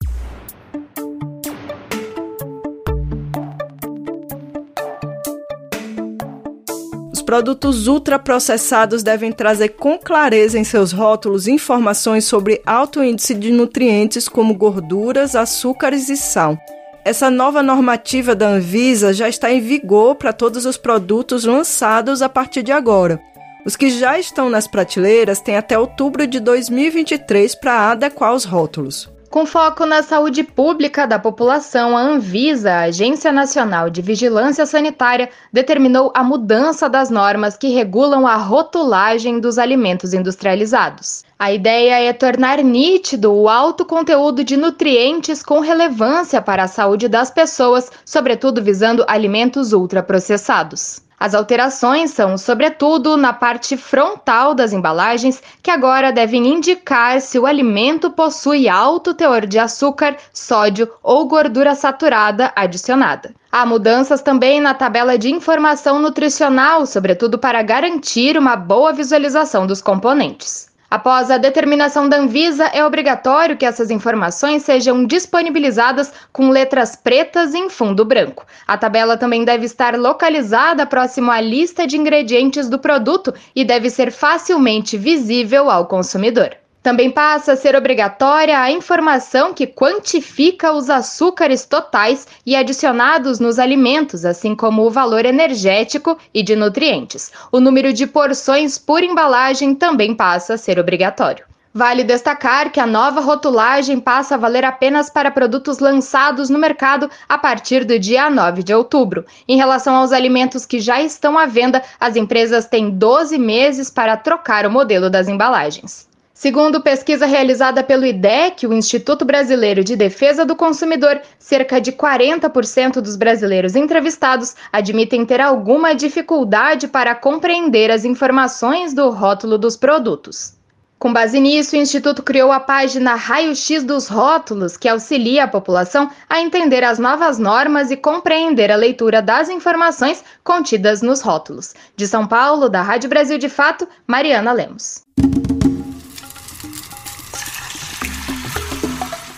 produtos 7.33 7.87
ultraprocessados 7.87 9.01
devem 9.01 9.31
trazer 9.31 9.69
com 9.69 9.97
clareza 9.97 10.59
em 10.59 10.63
seus 10.63 10.91
rótulos 10.91 11.47
informações 11.47 12.25
sobre 12.25 12.61
alto 12.63 13.03
índice 13.03 13.33
de 13.33 13.51
nutrientes 13.51 14.29
como 14.29 14.53
gorduras, 14.53 15.35
açúcares 15.35 16.09
e 16.09 16.15
sal. 16.15 16.55
Essa 17.03 17.31
nova 17.31 17.63
normativa 17.63 18.35
da 18.35 18.49
Anvisa 18.49 19.13
já 19.13 19.27
está 19.27 19.51
em 19.51 19.59
vigor 19.59 20.13
para 20.13 20.31
todos 20.31 20.67
os 20.67 20.77
produtos 20.77 21.43
lançados 21.43 22.21
a 22.21 22.29
partir 22.29 22.61
de 22.61 22.71
agora. 22.71 23.19
Os 23.65 23.77
que 23.77 23.89
já 23.89 24.19
estão 24.19 24.49
nas 24.49 24.67
prateleiras 24.67 25.39
têm 25.39 25.55
até 25.55 25.79
outubro 25.79 26.27
de 26.27 26.39
2023 26.41 27.55
para 27.55 27.91
adequar 27.91 28.33
os 28.33 28.43
rótulos. 28.43 29.09
Com 29.29 29.47
foco 29.47 29.85
na 29.85 30.03
saúde 30.03 30.43
pública 30.43 31.07
da 31.07 31.17
população, 31.17 31.97
a 31.97 32.01
Anvisa, 32.01 32.71
a 32.71 32.81
Agência 32.83 33.31
Nacional 33.31 33.89
de 33.89 34.01
Vigilância 34.01 34.65
Sanitária, 34.65 35.29
determinou 35.51 36.11
a 36.13 36.23
mudança 36.23 36.87
das 36.87 37.09
normas 37.09 37.57
que 37.57 37.69
regulam 37.69 38.27
a 38.27 38.35
rotulagem 38.35 39.39
dos 39.39 39.57
alimentos 39.57 40.13
industrializados. 40.13 41.23
A 41.39 41.51
ideia 41.51 41.99
é 42.03 42.13
tornar 42.13 42.61
nítido 42.63 43.33
o 43.33 43.49
alto 43.49 43.85
conteúdo 43.85 44.43
de 44.43 44.55
nutrientes 44.55 45.41
com 45.41 45.61
relevância 45.61 46.41
para 46.41 46.65
a 46.65 46.67
saúde 46.67 47.07
das 47.07 47.31
pessoas, 47.31 47.89
sobretudo 48.05 48.61
visando 48.61 49.03
alimentos 49.07 49.73
ultraprocessados. 49.73 51.02
As 51.23 51.33
alterações 51.33 52.11
são, 52.11 52.37
sobretudo, 52.37 53.15
na 53.15 53.31
parte 53.31 53.77
frontal 53.77 54.53
das 54.53 54.73
embalagens, 54.73 55.41
que 55.61 55.71
agora 55.71 56.11
devem 56.11 56.45
indicar 56.45 57.21
se 57.21 57.39
o 57.39 57.45
alimento 57.45 58.11
possui 58.11 58.67
alto 58.67 59.13
teor 59.13 59.45
de 59.45 59.57
açúcar, 59.57 60.17
sódio 60.33 60.91
ou 61.01 61.25
gordura 61.25 61.75
saturada 61.75 62.51
adicionada. 62.53 63.33
Há 63.49 63.65
mudanças 63.65 64.21
também 64.21 64.59
na 64.59 64.73
tabela 64.73 65.17
de 65.17 65.31
informação 65.31 65.97
nutricional, 65.97 66.85
sobretudo 66.85 67.39
para 67.39 67.63
garantir 67.63 68.37
uma 68.37 68.57
boa 68.57 68.91
visualização 68.91 69.65
dos 69.65 69.81
componentes. 69.81 70.72
Após 70.93 71.31
a 71.31 71.39
determinação 71.39 72.07
da 72.07 72.17
Anvisa, 72.17 72.65
é 72.65 72.85
obrigatório 72.85 73.57
que 73.57 73.65
essas 73.65 73.89
informações 73.89 74.61
sejam 74.61 75.07
disponibilizadas 75.07 76.13
com 76.31 76.51
letras 76.51 76.95
pretas 76.95 77.55
em 77.55 77.67
fundo 77.67 78.05
branco. 78.05 78.45
A 78.67 78.77
tabela 78.77 79.17
também 79.17 79.43
deve 79.43 79.65
estar 79.65 79.97
localizada 79.97 80.85
próximo 80.85 81.31
à 81.31 81.41
lista 81.41 81.87
de 81.87 81.97
ingredientes 81.97 82.69
do 82.69 82.77
produto 82.77 83.33
e 83.55 83.65
deve 83.65 83.89
ser 83.89 84.11
facilmente 84.11 84.95
visível 84.95 85.67
ao 85.67 85.87
consumidor. 85.87 86.62
Também 86.83 87.09
passa 87.09 87.53
a 87.53 87.55
ser 87.55 87.77
obrigatória 87.77 88.59
a 88.59 88.69
informação 88.69 89.53
que 89.53 89.65
quantifica 89.65 90.73
os 90.73 90.89
açúcares 90.89 91.65
totais 91.65 92.27
e 92.45 92.57
adicionados 92.57 93.39
nos 93.39 93.57
alimentos, 93.57 94.25
assim 94.25 94.53
como 94.53 94.85
o 94.85 94.91
valor 94.91 95.25
energético 95.25 96.17
e 96.33 96.43
de 96.43 96.57
nutrientes. 96.57 97.31
O 97.53 97.61
número 97.61 97.93
de 97.93 98.05
porções 98.05 98.77
por 98.77 99.01
embalagem 99.01 99.73
também 99.73 100.13
passa 100.13 100.55
a 100.55 100.57
ser 100.57 100.77
obrigatório. 100.77 101.45
Vale 101.73 102.03
destacar 102.03 102.69
que 102.69 102.81
a 102.81 102.85
nova 102.85 103.21
rotulagem 103.21 104.01
passa 104.01 104.35
a 104.35 104.37
valer 104.37 104.65
apenas 104.65 105.09
para 105.09 105.31
produtos 105.31 105.79
lançados 105.79 106.49
no 106.49 106.59
mercado 106.59 107.09
a 107.29 107.37
partir 107.37 107.85
do 107.85 107.97
dia 107.97 108.29
9 108.29 108.61
de 108.61 108.73
outubro. 108.75 109.25
Em 109.47 109.55
relação 109.55 109.95
aos 109.95 110.11
alimentos 110.11 110.65
que 110.65 110.81
já 110.81 111.01
estão 111.01 111.39
à 111.39 111.45
venda, 111.45 111.81
as 111.97 112.17
empresas 112.17 112.65
têm 112.65 112.89
12 112.89 113.37
meses 113.37 113.89
para 113.89 114.17
trocar 114.17 114.65
o 114.65 114.71
modelo 114.71 115.09
das 115.09 115.29
embalagens. 115.29 116.11
Segundo 116.43 116.81
pesquisa 116.81 117.25
realizada 117.25 117.81
pelo 117.81 118.05
IDEC, 118.05 118.67
o 118.67 118.73
Instituto 118.73 119.23
Brasileiro 119.23 119.81
de 119.81 119.95
Defesa 119.95 120.43
do 120.43 120.57
Consumidor, 120.57 121.21
cerca 121.39 121.79
de 121.79 121.93
40% 121.93 122.99
dos 122.99 123.15
brasileiros 123.15 123.77
entrevistados 123.77 124.53
admitem 124.69 125.25
ter 125.25 125.39
alguma 125.39 125.95
dificuldade 125.95 126.89
para 126.89 127.15
compreender 127.15 127.89
as 127.89 128.03
informações 128.03 128.93
do 128.93 129.09
rótulo 129.09 129.57
dos 129.57 129.77
produtos. 129.77 130.53
Com 130.99 131.13
base 131.13 131.39
nisso, 131.39 131.77
o 131.77 131.79
Instituto 131.79 132.21
criou 132.21 132.51
a 132.51 132.59
página 132.59 133.15
Raio-X 133.15 133.85
dos 133.85 134.09
Rótulos, 134.09 134.75
que 134.75 134.89
auxilia 134.89 135.45
a 135.45 135.47
população 135.47 136.11
a 136.29 136.41
entender 136.41 136.83
as 136.83 136.99
novas 136.99 137.39
normas 137.39 137.89
e 137.89 137.95
compreender 137.95 138.69
a 138.69 138.75
leitura 138.75 139.21
das 139.21 139.47
informações 139.47 140.21
contidas 140.43 141.01
nos 141.01 141.21
rótulos. 141.21 141.73
De 141.95 142.05
São 142.05 142.27
Paulo, 142.27 142.67
da 142.67 142.81
Rádio 142.81 143.09
Brasil 143.09 143.37
de 143.37 143.47
Fato, 143.47 143.87
Mariana 144.05 144.51
Lemos. 144.51 145.03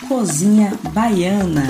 Cozinha 0.08 0.72
Baiana. 0.94 1.66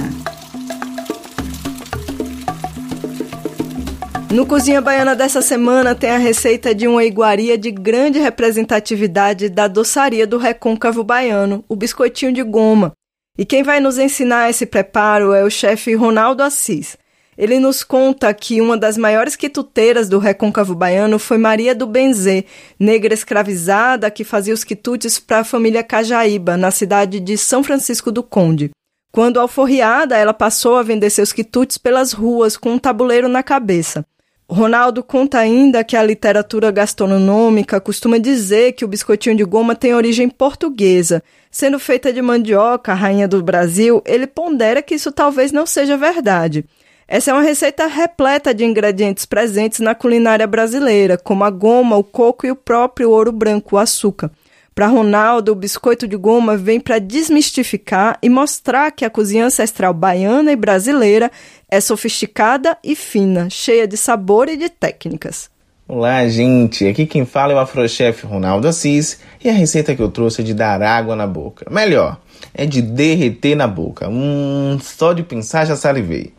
No 4.30 4.46
Cozinha 4.46 4.82
Baiana 4.82 5.16
dessa 5.16 5.42
semana 5.42 5.96
tem 5.96 6.10
a 6.10 6.18
receita 6.18 6.76
de 6.76 6.86
uma 6.86 7.06
iguaria 7.06 7.58
de 7.58 7.72
grande 7.72 8.20
representatividade 8.20 9.48
da 9.48 9.70
doçaria 9.70 10.28
do 10.28 10.38
recôncavo 10.38 11.02
baiano, 11.02 11.64
o 11.70 11.78
biscoitinho 11.78 12.34
de 12.34 12.44
goma. 12.44 12.92
E 13.38 13.46
quem 13.46 13.64
vai 13.64 13.80
nos 13.80 13.98
ensinar 13.98 14.50
esse 14.50 14.66
preparo 14.66 15.34
é 15.34 15.44
o 15.46 15.50
chefe 15.50 15.96
Ronaldo 15.96 16.44
Assis. 16.44 16.98
Ele 17.38 17.60
nos 17.60 17.84
conta 17.84 18.34
que 18.34 18.62
uma 18.62 18.78
das 18.78 18.98
maiores 18.98 19.36
quituteiras 19.36 20.08
do 20.08 20.20
recôncavo 20.20 20.74
baiano 20.74 21.20
foi 21.20 21.38
Maria 21.38 21.76
do 21.76 21.86
Benzê, 21.86 22.46
negra 22.80 23.14
escravizada 23.14 24.10
que 24.10 24.24
fazia 24.24 24.54
os 24.54 24.64
quitutes 24.64 25.20
para 25.20 25.40
a 25.40 25.44
família 25.44 25.84
Cajaíba, 25.84 26.56
na 26.56 26.72
cidade 26.72 27.20
de 27.20 27.38
São 27.38 27.62
Francisco 27.64 28.10
do 28.10 28.24
Conde. 28.24 28.72
Quando 29.12 29.40
alforriada, 29.40 30.18
ela 30.18 30.34
passou 30.34 30.78
a 30.78 30.84
vender 30.84 31.10
seus 31.10 31.34
quitutes 31.34 31.78
pelas 31.78 32.14
ruas 32.14 32.56
com 32.56 32.74
um 32.74 32.80
tabuleiro 32.80 33.28
na 33.28 33.44
cabeça. 33.44 34.06
Ronaldo 34.48 35.04
conta 35.04 35.40
ainda 35.40 35.84
que 35.84 35.98
a 35.98 36.04
literatura 36.04 36.70
gastronômica 36.70 37.82
costuma 37.82 38.20
dizer 38.20 38.74
que 38.74 38.86
o 38.86 38.88
biscoitinho 38.88 39.36
de 39.36 39.44
goma 39.44 39.76
tem 39.76 39.94
origem 39.94 40.30
portuguesa. 40.30 41.24
Sendo 41.50 41.80
feita 41.80 42.14
de 42.14 42.22
mandioca, 42.22 42.94
rainha 42.94 43.28
do 43.28 43.42
Brasil, 43.42 44.04
ele 44.06 44.28
pondera 44.28 44.84
que 44.84 44.94
isso 44.94 45.12
talvez 45.12 45.52
não 45.52 45.66
seja 45.66 45.98
verdade. 45.98 46.64
Essa 47.08 47.30
é 47.30 47.34
uma 47.36 47.44
receita 47.44 47.86
repleta 47.86 48.52
de 48.52 48.66
ingredientes 48.66 49.28
presentes 49.28 49.80
na 49.80 49.94
culinária 49.94 50.48
brasileira, 50.48 51.20
como 51.20 51.44
a 51.44 51.52
goma, 51.52 51.96
o 51.96 52.04
coco 52.04 52.48
e 52.48 52.52
o 52.52 52.56
próprio 52.56 53.12
ouro 53.12 53.32
branco, 53.32 53.76
o 53.76 53.80
açúcar. 53.80 54.32
Para 54.74 54.88
Ronaldo, 54.88 55.52
o 55.52 55.56
biscoito 55.56 56.08
de 56.08 56.18
goma 56.18 56.58
vem 56.58 56.80
para 56.80 56.98
desmistificar 56.98 58.18
e 58.24 58.30
mostrar 58.30 58.92
que 58.92 59.06
a 59.06 59.10
cozinha 59.10 59.46
ancestral 59.46 59.94
baiana 59.94 60.52
e 60.52 60.56
brasileira 60.56 61.32
é 61.70 61.80
sofisticada 61.80 62.76
e 62.84 62.96
fina, 62.96 63.52
cheia 63.52 63.88
de 63.88 63.96
sabor 63.96 64.50
e 64.50 64.58
de 64.58 64.68
técnicas. 64.68 65.50
Olá, 65.88 66.28
gente! 66.28 66.88
Aqui 66.88 67.06
quem 67.06 67.24
fala 67.24 67.54
é 67.54 67.56
o 67.56 67.60
afrochef 67.60 68.26
Ronaldo 68.26 68.68
Assis 68.68 69.20
e 69.44 69.48
a 69.48 69.54
receita 69.54 69.96
que 69.96 70.02
eu 70.02 70.10
trouxe 70.10 70.42
é 70.42 70.44
de 70.44 70.56
dar 70.56 70.82
água 70.82 71.16
na 71.16 71.28
boca. 71.28 71.68
Melhor, 71.70 72.20
é 72.52 72.66
de 72.66 72.82
derreter 72.82 73.56
na 73.56 73.68
boca. 73.68 74.10
Hum, 74.10 74.80
só 74.82 75.14
de 75.14 75.22
pensar 75.22 75.66
já 75.66 75.76
salivei. 75.76 76.34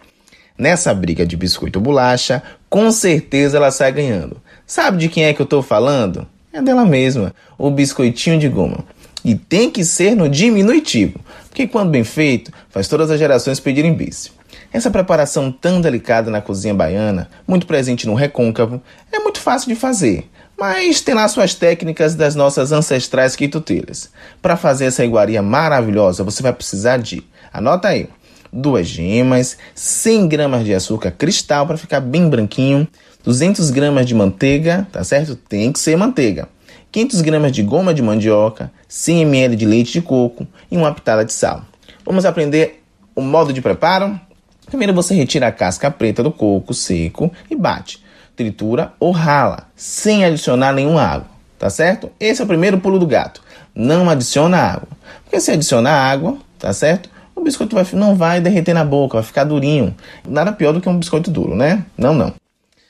Nessa 0.58 0.94
briga 0.94 1.26
de 1.26 1.36
biscoito 1.36 1.80
bolacha, 1.80 2.42
com 2.68 2.90
certeza 2.90 3.58
ela 3.58 3.70
sai 3.70 3.92
ganhando. 3.92 4.40
Sabe 4.66 4.98
de 4.98 5.08
quem 5.08 5.24
é 5.24 5.34
que 5.34 5.40
eu 5.40 5.46
tô 5.46 5.62
falando? 5.62 6.26
É 6.52 6.62
dela 6.62 6.86
mesma, 6.86 7.34
o 7.58 7.70
biscoitinho 7.70 8.38
de 8.38 8.48
goma. 8.48 8.84
E 9.22 9.34
tem 9.34 9.70
que 9.70 9.84
ser 9.84 10.14
no 10.14 10.28
diminutivo, 10.28 11.20
porque 11.48 11.66
quando 11.66 11.90
bem 11.90 12.04
feito, 12.04 12.50
faz 12.70 12.88
todas 12.88 13.10
as 13.10 13.18
gerações 13.18 13.60
pedirem 13.60 13.92
bis. 13.92 14.32
Essa 14.72 14.90
preparação 14.90 15.52
tão 15.52 15.80
delicada 15.80 16.30
na 16.30 16.40
cozinha 16.40 16.74
baiana, 16.74 17.28
muito 17.46 17.66
presente 17.66 18.06
no 18.06 18.14
recôncavo, 18.14 18.80
é 19.12 19.18
muito 19.18 19.40
fácil 19.40 19.68
de 19.68 19.74
fazer, 19.74 20.28
mas 20.58 21.00
tem 21.00 21.14
lá 21.14 21.28
suas 21.28 21.54
técnicas 21.54 22.14
das 22.14 22.34
nossas 22.34 22.72
ancestrais 22.72 23.36
quitutelhas. 23.36 24.10
Para 24.40 24.56
fazer 24.56 24.86
essa 24.86 25.04
iguaria 25.04 25.42
maravilhosa, 25.42 26.24
você 26.24 26.42
vai 26.42 26.52
precisar 26.52 26.96
de, 26.96 27.22
anota 27.52 27.88
aí, 27.88 28.08
duas 28.52 28.86
gemas, 28.86 29.56
100 29.74 30.28
gramas 30.28 30.64
de 30.64 30.74
açúcar 30.74 31.10
cristal 31.10 31.66
para 31.66 31.76
ficar 31.76 32.00
bem 32.00 32.28
branquinho, 32.28 32.86
200 33.24 33.70
gramas 33.70 34.06
de 34.06 34.14
manteiga, 34.14 34.86
tá 34.92 35.02
certo? 35.02 35.34
Tem 35.34 35.72
que 35.72 35.78
ser 35.78 35.96
manteiga. 35.96 36.48
500 36.92 37.20
gramas 37.20 37.52
de 37.52 37.62
goma 37.62 37.92
de 37.92 38.00
mandioca, 38.02 38.72
100 38.88 39.22
ml 39.22 39.56
de 39.56 39.66
leite 39.66 39.92
de 39.92 40.00
coco 40.00 40.46
e 40.70 40.76
uma 40.76 40.94
pitada 40.94 41.24
de 41.24 41.32
sal. 41.32 41.62
Vamos 42.04 42.24
aprender 42.24 42.82
o 43.14 43.20
modo 43.20 43.52
de 43.52 43.60
preparo? 43.60 44.18
Primeiro 44.66 44.94
você 44.94 45.14
retira 45.14 45.48
a 45.48 45.52
casca 45.52 45.90
preta 45.90 46.22
do 46.22 46.30
coco 46.30 46.72
seco 46.72 47.30
e 47.50 47.54
bate, 47.54 48.02
tritura 48.34 48.92
ou 48.98 49.10
rala, 49.10 49.68
sem 49.76 50.24
adicionar 50.24 50.72
nenhuma 50.72 51.02
água, 51.02 51.28
tá 51.58 51.68
certo? 51.68 52.10
Esse 52.18 52.40
é 52.40 52.44
o 52.44 52.48
primeiro 52.48 52.78
pulo 52.78 52.98
do 52.98 53.06
gato. 53.06 53.42
Não 53.74 54.08
adiciona 54.08 54.56
água. 54.56 54.88
Porque 55.24 55.38
se 55.40 55.50
adicionar 55.50 55.92
água, 55.92 56.38
tá 56.58 56.72
certo? 56.72 57.10
O 57.36 57.42
biscoito 57.42 57.76
vai, 57.76 57.86
não 57.92 58.16
vai 58.16 58.40
derreter 58.40 58.72
na 58.72 58.84
boca, 58.84 59.18
vai 59.18 59.22
ficar 59.22 59.44
durinho. 59.44 59.94
Nada 60.26 60.50
pior 60.52 60.72
do 60.72 60.80
que 60.80 60.88
um 60.88 60.98
biscoito 60.98 61.30
duro, 61.30 61.54
né? 61.54 61.84
Não, 61.96 62.14
não. 62.14 62.32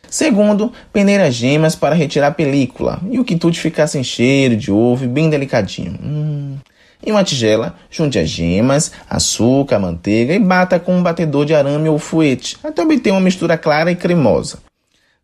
Segundo, 0.09 0.73
peneira 0.93 1.31
gemas 1.31 1.75
para 1.75 1.95
retirar 1.95 2.29
a 2.29 2.33
película 2.33 3.01
e 3.11 3.19
o 3.19 3.25
quitute 3.25 3.61
ficar 3.61 3.89
sem 3.89 4.05
cheiro 4.05 4.57
de 4.57 4.71
ovo 4.71 5.07
bem 5.09 5.29
delicadinho. 5.29 5.99
Hum. 6.03 6.57
Em 7.05 7.11
uma 7.11 7.25
tigela, 7.25 7.75
junte 7.91 8.19
as 8.19 8.29
gemas, 8.29 8.93
açúcar, 9.11 9.79
manteiga 9.79 10.33
e 10.33 10.39
bata 10.39 10.79
com 10.79 10.97
um 10.97 11.03
batedor 11.03 11.45
de 11.45 11.55
arame 11.55 11.89
ou 11.89 11.99
fuete 11.99 12.57
até 12.65 12.83
obter 12.83 13.11
uma 13.11 13.21
mistura 13.21 13.59
clara 13.59 13.91
e 13.91 13.97
cremosa. 13.97 14.59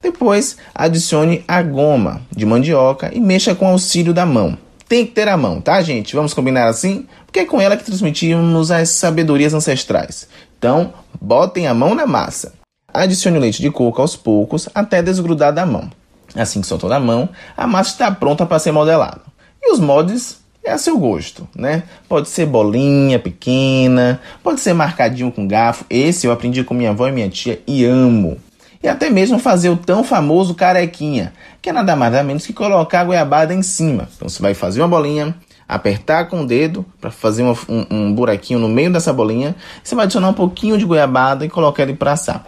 Depois, 0.00 0.56
adicione 0.74 1.44
a 1.46 1.62
goma 1.62 2.20
de 2.30 2.44
mandioca 2.44 3.10
e 3.14 3.20
mexa 3.20 3.54
com 3.54 3.68
auxílio 3.68 4.12
da 4.12 4.26
mão. 4.26 4.58
Tem 4.88 5.06
que 5.06 5.12
ter 5.12 5.28
a 5.28 5.36
mão, 5.36 5.60
tá, 5.60 5.80
gente? 5.80 6.14
Vamos 6.14 6.34
combinar 6.34 6.68
assim? 6.68 7.06
Porque 7.32 7.40
é 7.40 7.44
com 7.46 7.58
ela 7.58 7.78
que 7.78 7.84
transmitimos 7.84 8.70
as 8.70 8.90
sabedorias 8.90 9.54
ancestrais. 9.54 10.28
Então, 10.58 10.92
botem 11.18 11.66
a 11.66 11.72
mão 11.72 11.94
na 11.94 12.06
massa. 12.06 12.52
Adicione 12.92 13.38
o 13.38 13.40
leite 13.40 13.62
de 13.62 13.70
coco 13.70 14.02
aos 14.02 14.14
poucos 14.14 14.68
até 14.74 15.00
desgrudar 15.02 15.50
da 15.50 15.64
mão. 15.64 15.90
Assim 16.36 16.60
que 16.60 16.66
soltou 16.66 16.90
da 16.90 17.00
mão, 17.00 17.30
a 17.56 17.66
massa 17.66 17.92
está 17.92 18.10
pronta 18.10 18.44
para 18.44 18.58
ser 18.58 18.70
modelada. 18.70 19.22
E 19.62 19.72
os 19.72 19.80
moldes 19.80 20.40
é 20.62 20.72
a 20.72 20.76
seu 20.76 20.98
gosto, 20.98 21.48
né? 21.56 21.84
Pode 22.06 22.28
ser 22.28 22.44
bolinha 22.44 23.18
pequena, 23.18 24.20
pode 24.42 24.60
ser 24.60 24.74
marcadinho 24.74 25.32
com 25.32 25.48
garfo. 25.48 25.86
Esse 25.88 26.26
eu 26.26 26.32
aprendi 26.32 26.62
com 26.62 26.74
minha 26.74 26.90
avó 26.90 27.08
e 27.08 27.12
minha 27.12 27.30
tia 27.30 27.62
e 27.66 27.82
amo. 27.82 28.36
E 28.82 28.88
até 28.88 29.08
mesmo 29.08 29.38
fazer 29.38 29.70
o 29.70 29.76
tão 29.78 30.04
famoso 30.04 30.54
carequinha, 30.54 31.32
que 31.62 31.70
é 31.70 31.72
nada 31.72 31.96
mais 31.96 32.12
nada 32.12 32.24
menos 32.24 32.44
que 32.44 32.52
colocar 32.52 33.00
a 33.00 33.04
goiabada 33.04 33.54
em 33.54 33.62
cima. 33.62 34.06
Então 34.14 34.28
você 34.28 34.42
vai 34.42 34.52
fazer 34.52 34.82
uma 34.82 34.88
bolinha, 34.88 35.34
apertar 35.74 36.28
com 36.28 36.42
o 36.42 36.46
dedo 36.46 36.84
para 37.00 37.10
fazer 37.10 37.42
um, 37.42 37.54
um, 37.90 38.12
buraquinho 38.12 38.58
no 38.58 38.68
meio 38.68 38.92
dessa 38.92 39.12
bolinha. 39.12 39.56
Você 39.82 39.94
vai 39.94 40.04
adicionar 40.04 40.28
um 40.28 40.34
pouquinho 40.34 40.76
de 40.76 40.84
goiabada 40.84 41.46
e 41.46 41.48
colocar 41.48 41.82
ele 41.82 41.94
para 41.94 42.12
assar. 42.12 42.44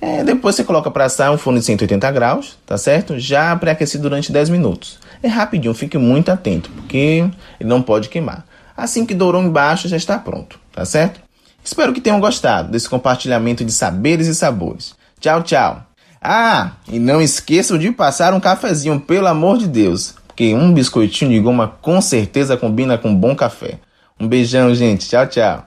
É, 0.00 0.22
depois 0.24 0.54
você 0.54 0.64
coloca 0.64 0.90
para 0.90 1.04
assar 1.04 1.32
um 1.32 1.38
forno 1.38 1.58
de 1.58 1.64
180 1.64 2.10
graus, 2.10 2.58
tá 2.66 2.76
certo? 2.76 3.18
Já 3.18 3.54
pré-aquecido 3.56 4.02
durante 4.02 4.32
10 4.32 4.50
minutos. 4.50 4.98
É 5.22 5.28
rapidinho, 5.28 5.74
fique 5.74 5.98
muito 5.98 6.30
atento, 6.30 6.70
porque 6.70 7.28
ele 7.58 7.68
não 7.68 7.82
pode 7.82 8.08
queimar. 8.08 8.44
Assim 8.76 9.04
que 9.04 9.14
dourou 9.14 9.42
embaixo, 9.42 9.88
já 9.88 9.96
está 9.96 10.18
pronto, 10.18 10.58
tá 10.72 10.84
certo? 10.84 11.20
Espero 11.64 11.92
que 11.92 12.00
tenham 12.00 12.20
gostado 12.20 12.70
desse 12.70 12.88
compartilhamento 12.88 13.64
de 13.64 13.72
saberes 13.72 14.26
e 14.26 14.34
sabores. 14.34 14.94
Tchau, 15.20 15.42
tchau. 15.42 15.84
Ah, 16.22 16.72
e 16.88 16.98
não 16.98 17.20
esqueçam 17.20 17.78
de 17.78 17.90
passar 17.92 18.32
um 18.34 18.40
cafezinho, 18.40 19.00
pelo 19.00 19.26
amor 19.26 19.58
de 19.58 19.68
Deus, 19.68 20.14
porque 20.38 20.54
um 20.54 20.72
biscoitinho 20.72 21.32
de 21.32 21.40
goma 21.40 21.66
com 21.82 22.00
certeza 22.00 22.56
combina 22.56 22.96
com 22.96 23.12
bom 23.12 23.34
café. 23.34 23.80
Um 24.20 24.28
beijão, 24.28 24.72
gente. 24.72 25.08
Tchau, 25.08 25.26
tchau. 25.26 25.66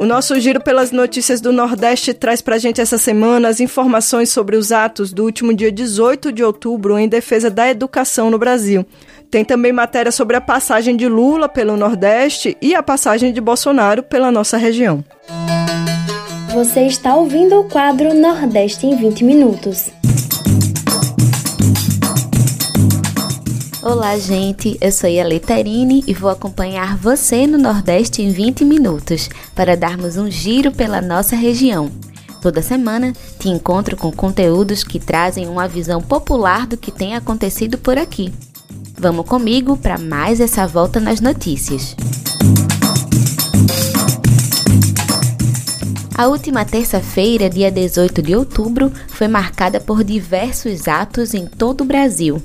O 0.00 0.04
nosso 0.04 0.38
giro 0.40 0.60
pelas 0.60 0.90
notícias 0.90 1.40
do 1.40 1.52
Nordeste 1.52 2.12
traz 2.12 2.40
para 2.40 2.56
a 2.56 2.58
gente 2.58 2.80
essa 2.80 2.98
semana 2.98 3.46
as 3.46 3.60
informações 3.60 4.30
sobre 4.30 4.56
os 4.56 4.72
atos 4.72 5.12
do 5.12 5.22
último 5.22 5.54
dia 5.54 5.70
18 5.70 6.32
de 6.32 6.42
outubro 6.42 6.98
em 6.98 7.08
defesa 7.08 7.48
da 7.48 7.70
educação 7.70 8.32
no 8.32 8.38
Brasil. 8.38 8.84
Tem 9.30 9.44
também 9.44 9.72
matéria 9.72 10.10
sobre 10.10 10.36
a 10.36 10.40
passagem 10.40 10.96
de 10.96 11.06
Lula 11.06 11.48
pelo 11.48 11.76
Nordeste 11.76 12.56
e 12.60 12.74
a 12.74 12.82
passagem 12.82 13.32
de 13.32 13.40
Bolsonaro 13.40 14.02
pela 14.02 14.32
nossa 14.32 14.56
região. 14.56 15.04
Você 16.56 16.86
está 16.86 17.14
ouvindo 17.14 17.60
o 17.60 17.64
quadro 17.64 18.14
Nordeste 18.14 18.86
em 18.86 18.96
20 18.96 19.24
Minutos. 19.24 19.90
Olá, 23.82 24.18
gente. 24.18 24.78
Eu 24.80 24.90
sou 24.90 25.10
a 25.20 25.22
Leterine 25.22 26.02
e 26.06 26.14
vou 26.14 26.30
acompanhar 26.30 26.96
você 26.96 27.46
no 27.46 27.58
Nordeste 27.58 28.22
em 28.22 28.30
20 28.30 28.64
minutos 28.64 29.28
para 29.54 29.76
darmos 29.76 30.16
um 30.16 30.30
giro 30.30 30.72
pela 30.72 31.02
nossa 31.02 31.36
região. 31.36 31.90
Toda 32.40 32.62
semana 32.62 33.12
te 33.38 33.50
encontro 33.50 33.94
com 33.94 34.10
conteúdos 34.10 34.82
que 34.82 34.98
trazem 34.98 35.46
uma 35.46 35.68
visão 35.68 36.00
popular 36.00 36.66
do 36.66 36.78
que 36.78 36.90
tem 36.90 37.14
acontecido 37.14 37.76
por 37.76 37.98
aqui. 37.98 38.32
Vamos 38.98 39.26
comigo 39.26 39.76
para 39.76 39.98
mais 39.98 40.40
essa 40.40 40.66
volta 40.66 41.00
nas 41.00 41.20
notícias. 41.20 41.94
A 46.18 46.28
última 46.28 46.64
terça-feira, 46.64 47.50
dia 47.50 47.70
18 47.70 48.22
de 48.22 48.34
outubro, 48.34 48.90
foi 49.06 49.28
marcada 49.28 49.78
por 49.78 50.02
diversos 50.02 50.88
atos 50.88 51.34
em 51.34 51.44
todo 51.44 51.82
o 51.82 51.84
Brasil. 51.84 52.42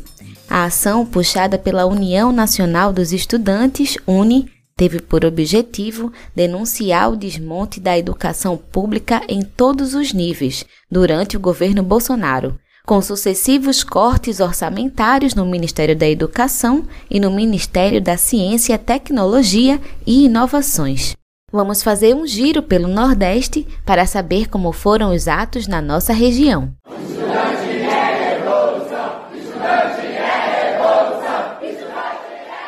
A 0.50 0.66
ação, 0.66 1.06
puxada 1.06 1.58
pela 1.58 1.86
União 1.86 2.34
Nacional 2.34 2.92
dos 2.92 3.14
Estudantes, 3.14 3.98
UNE, 4.06 4.52
teve 4.76 5.00
por 5.00 5.24
objetivo 5.24 6.12
denunciar 6.36 7.14
o 7.14 7.16
desmonte 7.16 7.80
da 7.80 7.98
educação 7.98 8.58
pública 8.58 9.22
em 9.30 9.42
todos 9.42 9.94
os 9.94 10.12
níveis 10.12 10.66
durante 10.92 11.38
o 11.38 11.40
governo 11.40 11.82
Bolsonaro, 11.82 12.60
com 12.86 13.02
sucessivos 13.02 13.86
cortes 13.86 14.42
orçamentários 14.42 15.34
no 15.34 15.46
Ministério 15.46 15.96
da 15.96 16.10
Educação 16.10 16.86
e 17.10 17.22
no 17.22 17.32
Ministério 17.32 18.02
da 18.02 18.18
Ciência, 18.18 18.78
Tecnologia 18.78 19.80
e 20.06 20.26
Inovações. 20.26 21.16
Vamos 21.52 21.84
fazer 21.84 22.16
um 22.16 22.26
giro 22.26 22.64
pelo 22.64 22.88
Nordeste 22.88 23.68
para 23.86 24.06
saber 24.06 24.48
como 24.48 24.72
foram 24.72 25.14
os 25.14 25.28
atos 25.28 25.68
na 25.68 25.82
nossa 25.82 26.14
região. 26.14 26.74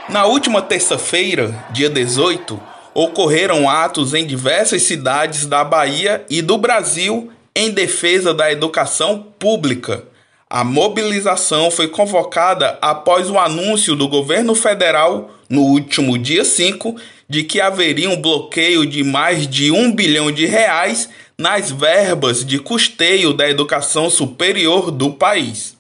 Na 0.10 0.26
última 0.26 0.62
terça-feira, 0.62 1.56
dia 1.72 1.90
18, 1.90 2.60
ocorreram 2.94 3.70
atos 3.70 4.14
em 4.14 4.28
diversas 4.28 4.84
cidades 4.84 5.46
da 5.46 5.64
Bahia 5.64 6.26
e 6.30 6.42
do 6.42 6.58
Brasil 6.58 7.32
em 7.56 7.72
defesa 7.72 8.34
da 8.34 8.52
educação 8.52 9.26
pública. 9.40 10.04
A 10.50 10.64
mobilização 10.64 11.72
foi 11.72 11.88
convocada 11.88 12.78
após 12.82 13.30
o 13.30 13.40
anúncio 13.40 13.96
do 13.96 14.08
governo 14.08 14.54
federal, 14.54 15.32
no 15.50 15.62
último 15.62 16.18
dia 16.18 16.44
5, 16.44 16.96
de 17.34 17.44
que 17.44 17.60
haveria 17.60 18.12
um 18.12 18.22
bloqueio 18.22 18.86
de 18.86 19.04
mais 19.04 19.48
de 19.48 19.72
um 19.72 19.92
bilhão 19.92 20.32
de 20.32 20.46
reais 20.46 21.10
nas 21.36 21.72
verbas 21.72 22.46
de 22.46 22.60
custeio 22.60 23.34
da 23.34 23.50
educação 23.50 24.08
superior 24.08 24.92
do 24.92 25.12
país 25.12 25.76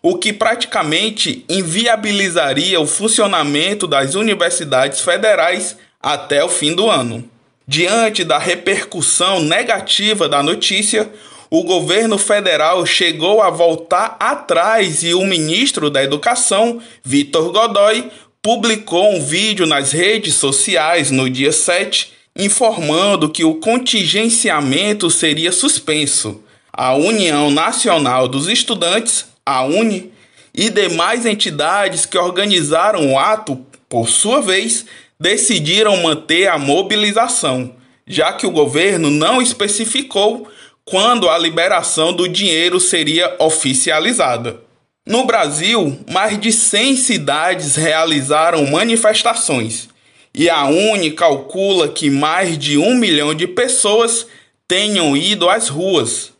o 0.00 0.16
que 0.16 0.32
praticamente 0.32 1.44
inviabilizaria 1.48 2.80
o 2.80 2.86
funcionamento 2.86 3.86
das 3.86 4.16
universidades 4.16 5.00
federais 5.00 5.76
até 6.02 6.44
o 6.44 6.48
fim 6.48 6.74
do 6.74 6.90
ano. 6.90 7.24
Diante 7.68 8.24
da 8.24 8.36
repercussão 8.36 9.40
negativa 9.40 10.28
da 10.28 10.42
notícia, 10.42 11.08
o 11.48 11.62
governo 11.62 12.18
federal 12.18 12.84
chegou 12.84 13.40
a 13.40 13.50
voltar 13.50 14.16
atrás 14.18 15.04
e 15.04 15.14
o 15.14 15.24
ministro 15.24 15.88
da 15.88 16.02
Educação, 16.02 16.80
Vitor 17.04 17.52
Godoy, 17.52 18.10
publicou 18.42 19.14
um 19.14 19.24
vídeo 19.24 19.66
nas 19.66 19.92
redes 19.92 20.34
sociais 20.34 21.12
no 21.12 21.30
dia 21.30 21.52
7 21.52 22.12
informando 22.36 23.30
que 23.30 23.44
o 23.44 23.54
contingenciamento 23.54 25.08
seria 25.10 25.52
suspenso. 25.52 26.42
A 26.72 26.94
União 26.94 27.52
Nacional 27.52 28.26
dos 28.26 28.48
Estudantes 28.48 29.26
a 29.46 29.62
UNE 29.62 30.12
e 30.52 30.70
demais 30.70 31.24
entidades 31.24 32.04
que 32.04 32.18
organizaram 32.18 33.12
o 33.12 33.18
ato, 33.18 33.64
por 33.88 34.08
sua 34.08 34.40
vez, 34.40 34.86
decidiram 35.20 36.02
manter 36.02 36.48
a 36.48 36.58
mobilização, 36.58 37.74
já 38.06 38.32
que 38.32 38.46
o 38.46 38.50
governo 38.50 39.10
não 39.10 39.40
especificou 39.40 40.48
quando 40.84 41.28
a 41.28 41.38
liberação 41.38 42.12
do 42.12 42.28
dinheiro 42.28 42.80
seria 42.80 43.36
oficializada. 43.38 44.71
No 45.04 45.24
Brasil, 45.26 45.98
mais 46.08 46.38
de 46.38 46.52
100 46.52 46.96
cidades 46.96 47.74
realizaram 47.74 48.66
manifestações 48.66 49.88
e 50.34 50.48
a 50.48 50.64
Uni 50.64 51.10
calcula 51.10 51.88
que 51.88 52.08
mais 52.08 52.56
de 52.56 52.78
um 52.78 52.94
milhão 52.94 53.34
de 53.34 53.46
pessoas 53.46 54.26
tenham 54.66 55.16
ido 55.16 55.50
às 55.50 55.68
ruas. 55.68 56.32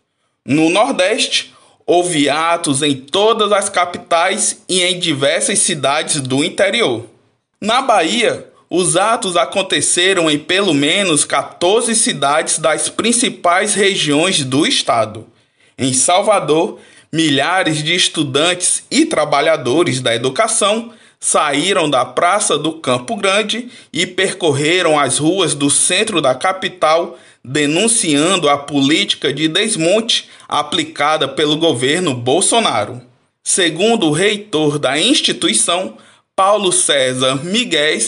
No 0.47 0.71
Nordeste, 0.71 1.53
houve 1.85 2.29
atos 2.29 2.83
em 2.83 2.95
todas 2.95 3.53
as 3.53 3.69
capitais 3.69 4.63
e 4.69 4.81
em 4.81 4.99
diversas 4.99 5.59
cidades 5.59 6.21
do 6.21 6.43
interior. 6.43 7.05
Na 7.61 7.83
Bahia, 7.83 8.49
os 8.71 8.97
atos 8.97 9.37
aconteceram 9.37 10.31
em 10.31 10.39
pelo 10.39 10.73
menos 10.73 11.25
14 11.25 11.95
cidades 11.95 12.59
das 12.59 12.89
principais 12.89 13.75
regiões 13.75 14.45
do 14.45 14.65
estado. 14.67 15.27
Em 15.77 15.93
Salvador, 15.93 16.79
milhares 17.13 17.83
de 17.83 17.95
estudantes 17.95 18.85
e 18.91 19.05
trabalhadores 19.05 20.01
da 20.01 20.15
educação 20.15 20.93
saíram 21.21 21.89
da 21.89 22.05
Praça 22.05 22.59
do 22.59 22.73
Campo 22.73 23.15
Grande 23.17 23.69
e 23.93 24.07
percorreram 24.07 24.99
as 24.99 25.19
ruas 25.19 25.55
do 25.55 25.71
centro 25.71 26.21
da 26.23 26.35
capital, 26.35 27.19
denunciando 27.45 28.49
a 28.49 28.57
política 28.57 29.33
de 29.33 29.47
desmonte 29.47 30.29
aplicada 30.49 31.29
pelo 31.29 31.57
governo 31.59 32.15
Bolsonaro. 32.15 33.01
Segundo 33.45 34.07
o 34.07 34.13
reitor 34.13 34.79
da 34.79 34.99
instituição, 34.99 35.97
Paulo 36.35 36.73
César 36.73 37.45
Miguel, 37.45 37.99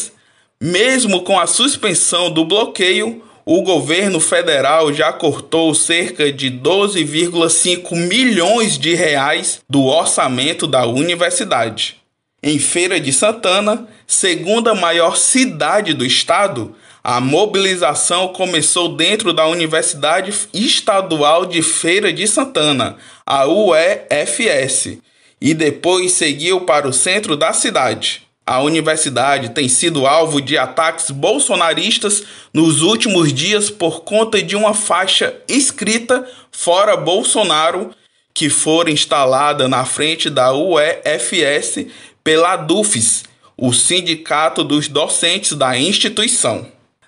mesmo 0.60 1.22
com 1.22 1.38
a 1.38 1.46
suspensão 1.46 2.30
do 2.30 2.44
bloqueio, 2.44 3.22
o 3.46 3.60
governo 3.62 4.20
federal 4.20 4.92
já 4.92 5.12
cortou 5.12 5.74
cerca 5.74 6.32
de 6.32 6.50
12,5 6.50 7.94
milhões 7.94 8.78
de 8.78 8.94
reais 8.94 9.60
do 9.68 9.84
orçamento 9.84 10.66
da 10.66 10.86
universidade. 10.86 11.96
Em 12.42 12.58
Feira 12.58 12.98
de 12.98 13.12
Santana, 13.12 13.86
segunda 14.06 14.74
maior 14.74 15.16
cidade 15.16 15.92
do 15.92 16.04
estado, 16.04 16.74
a 17.02 17.20
mobilização 17.20 18.28
começou 18.28 18.96
dentro 18.96 19.32
da 19.32 19.46
Universidade 19.46 20.32
Estadual 20.54 21.44
de 21.44 21.60
Feira 21.60 22.10
de 22.10 22.26
Santana, 22.26 22.96
a 23.26 23.46
UEFS, 23.46 24.98
e 25.38 25.52
depois 25.52 26.12
seguiu 26.12 26.62
para 26.62 26.88
o 26.88 26.92
centro 26.92 27.36
da 27.36 27.52
cidade. 27.52 28.23
A 28.46 28.60
universidade 28.60 29.50
tem 29.50 29.70
sido 29.70 30.06
alvo 30.06 30.38
de 30.38 30.58
ataques 30.58 31.10
bolsonaristas 31.10 32.24
nos 32.52 32.82
últimos 32.82 33.32
dias 33.32 33.70
por 33.70 34.02
conta 34.02 34.42
de 34.42 34.54
uma 34.54 34.74
faixa 34.74 35.34
escrita 35.48 36.28
Fora 36.52 36.94
Bolsonaro 36.94 37.90
que 38.34 38.50
for 38.50 38.88
instalada 38.88 39.66
na 39.66 39.86
frente 39.86 40.28
da 40.28 40.52
UEFS 40.52 41.86
pela 42.22 42.56
DUFES, 42.56 43.24
o 43.56 43.72
Sindicato 43.72 44.62
dos 44.62 44.88
Docentes 44.88 45.52
da 45.52 45.78
instituição. 45.78 46.66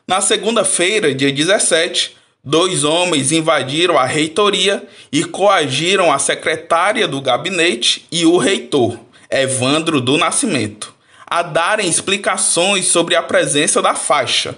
Na 0.08 0.22
segunda-feira, 0.22 1.14
dia 1.14 1.32
17, 1.32 2.16
dois 2.42 2.82
homens 2.82 3.32
invadiram 3.32 3.98
a 3.98 4.06
reitoria 4.06 4.86
e 5.12 5.24
coagiram 5.24 6.10
a 6.10 6.18
secretária 6.18 7.06
do 7.06 7.20
gabinete 7.20 8.06
e 8.10 8.24
o 8.24 8.38
reitor, 8.38 8.98
Evandro 9.28 10.00
do 10.00 10.16
Nascimento 10.16 10.95
a 11.26 11.42
darem 11.42 11.88
explicações 11.88 12.86
sobre 12.86 13.16
a 13.16 13.22
presença 13.22 13.82
da 13.82 13.94
faixa. 13.94 14.56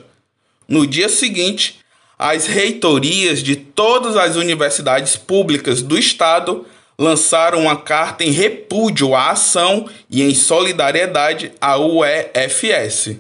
No 0.69 0.87
dia 0.87 1.09
seguinte, 1.09 1.79
as 2.19 2.47
reitorias 2.47 3.43
de 3.43 3.57
todas 3.57 4.17
as 4.17 4.37
universidades 4.37 5.17
públicas 5.17 5.81
do 5.81 5.99
estado 5.99 6.67
lançaram 6.99 7.63
uma 7.63 7.77
carta 7.77 8.25
em 8.25 8.31
repúdio 8.31 9.15
à 9.15 9.31
ação 9.31 9.89
e 10.11 10.23
em 10.23 10.35
solidariedade 10.35 11.53
à 11.61 11.79
UEFS. 11.79 13.17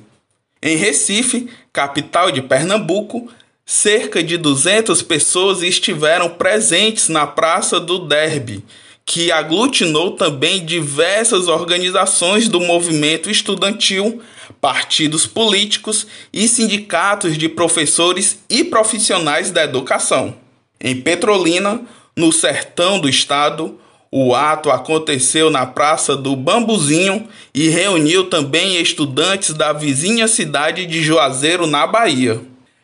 Em 0.61 0.76
Recife, 0.76 1.49
capital 1.72 2.32
de 2.32 2.42
Pernambuco, 2.42 3.30
cerca 3.64 4.22
de 4.22 4.36
200 4.36 5.01
pessoas 5.03 5.62
estiveram 5.62 6.30
presentes 6.30 7.09
na 7.09 7.26
Praça 7.26 7.78
do 7.78 8.01
Derby 8.01 8.64
que 9.09 9.33
aglutinou 9.33 10.11
também 10.11 10.67
diversas 10.67 11.49
organizações 11.49 12.47
do 12.47 12.61
movimento 12.61 13.31
estudantil, 13.31 14.21
partidos 14.61 15.27
políticos 15.27 16.07
e 16.31 16.47
sindicatos 16.47 17.39
de 17.39 17.49
professores 17.49 18.45
e 18.51 18.63
profissionais 18.63 19.51
da 19.51 19.65
educação. 19.65 20.35
Em 20.79 20.95
Petrolina, 21.01 21.81
no 22.15 22.31
sertão 22.31 23.01
do 23.01 23.09
estado, 23.09 23.81
o 24.13 24.35
ato 24.35 24.71
aconteceu 24.71 25.49
na 25.49 25.65
Praça 25.65 26.15
do 26.15 26.37
Bambuzinho 26.37 27.27
e 27.55 27.71
reuniu 27.71 28.29
também 28.29 28.79
estudantes 28.79 29.55
da 29.55 29.73
vizinha 29.73 30.29
cidade 30.29 30.85
de 30.85 31.03
Juazeiro, 31.03 31.67
na 31.67 31.87
Bahia. 31.87 32.43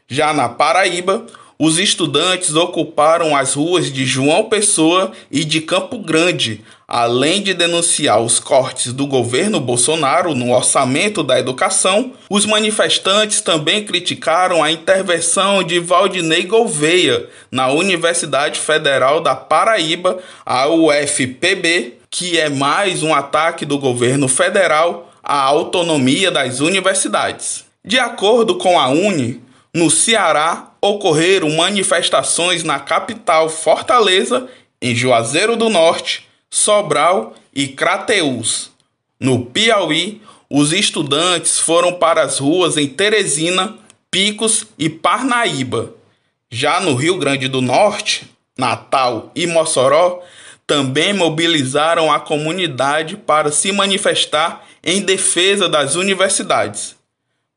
Já 0.08 0.32
na 0.32 0.48
Paraíba, 0.48 1.26
os 1.58 1.78
estudantes 1.78 2.56
ocuparam 2.56 3.36
as 3.36 3.54
ruas 3.54 3.92
de 3.92 4.04
João 4.04 4.48
Pessoa 4.48 5.12
e 5.30 5.44
de 5.44 5.60
Campo 5.60 5.98
Grande, 5.98 6.64
além 6.86 7.42
de 7.42 7.54
denunciar 7.54 8.20
os 8.20 8.40
cortes 8.40 8.92
do 8.92 9.06
governo 9.06 9.60
Bolsonaro 9.60 10.34
no 10.34 10.52
orçamento 10.52 11.22
da 11.22 11.38
educação. 11.38 12.12
Os 12.28 12.44
manifestantes 12.44 13.40
também 13.40 13.84
criticaram 13.84 14.62
a 14.64 14.72
intervenção 14.72 15.62
de 15.62 15.78
Valdinei 15.78 16.42
Gouveia 16.42 17.28
na 17.50 17.68
Universidade 17.68 18.58
Federal 18.58 19.20
da 19.20 19.36
Paraíba, 19.36 20.18
a 20.44 20.68
UFPB, 20.68 21.98
que 22.10 22.38
é 22.38 22.48
mais 22.48 23.02
um 23.02 23.14
ataque 23.14 23.64
do 23.64 23.78
governo 23.78 24.26
federal 24.26 25.10
à 25.22 25.40
autonomia 25.40 26.30
das 26.30 26.60
universidades. 26.60 27.64
De 27.84 27.98
acordo 27.98 28.56
com 28.56 28.78
a 28.78 28.88
Uni, 28.88 29.40
no 29.74 29.90
Ceará, 29.90 30.73
ocorreram 30.84 31.48
manifestações 31.50 32.62
na 32.62 32.78
capital 32.78 33.48
Fortaleza, 33.48 34.46
em 34.82 34.94
Juazeiro 34.94 35.56
do 35.56 35.70
Norte, 35.70 36.28
Sobral 36.50 37.32
e 37.54 37.68
Crateús. 37.68 38.70
No 39.18 39.46
Piauí, 39.46 40.20
os 40.50 40.74
estudantes 40.74 41.58
foram 41.58 41.94
para 41.94 42.20
as 42.22 42.38
ruas 42.38 42.76
em 42.76 42.86
Teresina, 42.86 43.78
Picos 44.10 44.66
e 44.78 44.90
Parnaíba. 44.90 45.94
Já 46.50 46.80
no 46.80 46.94
Rio 46.94 47.16
Grande 47.16 47.48
do 47.48 47.62
Norte, 47.62 48.30
Natal 48.56 49.32
e 49.34 49.46
Mossoró, 49.46 50.22
também 50.66 51.14
mobilizaram 51.14 52.12
a 52.12 52.20
comunidade 52.20 53.16
para 53.16 53.50
se 53.50 53.72
manifestar 53.72 54.66
em 54.84 55.00
defesa 55.00 55.66
das 55.66 55.94
universidades. 55.94 56.94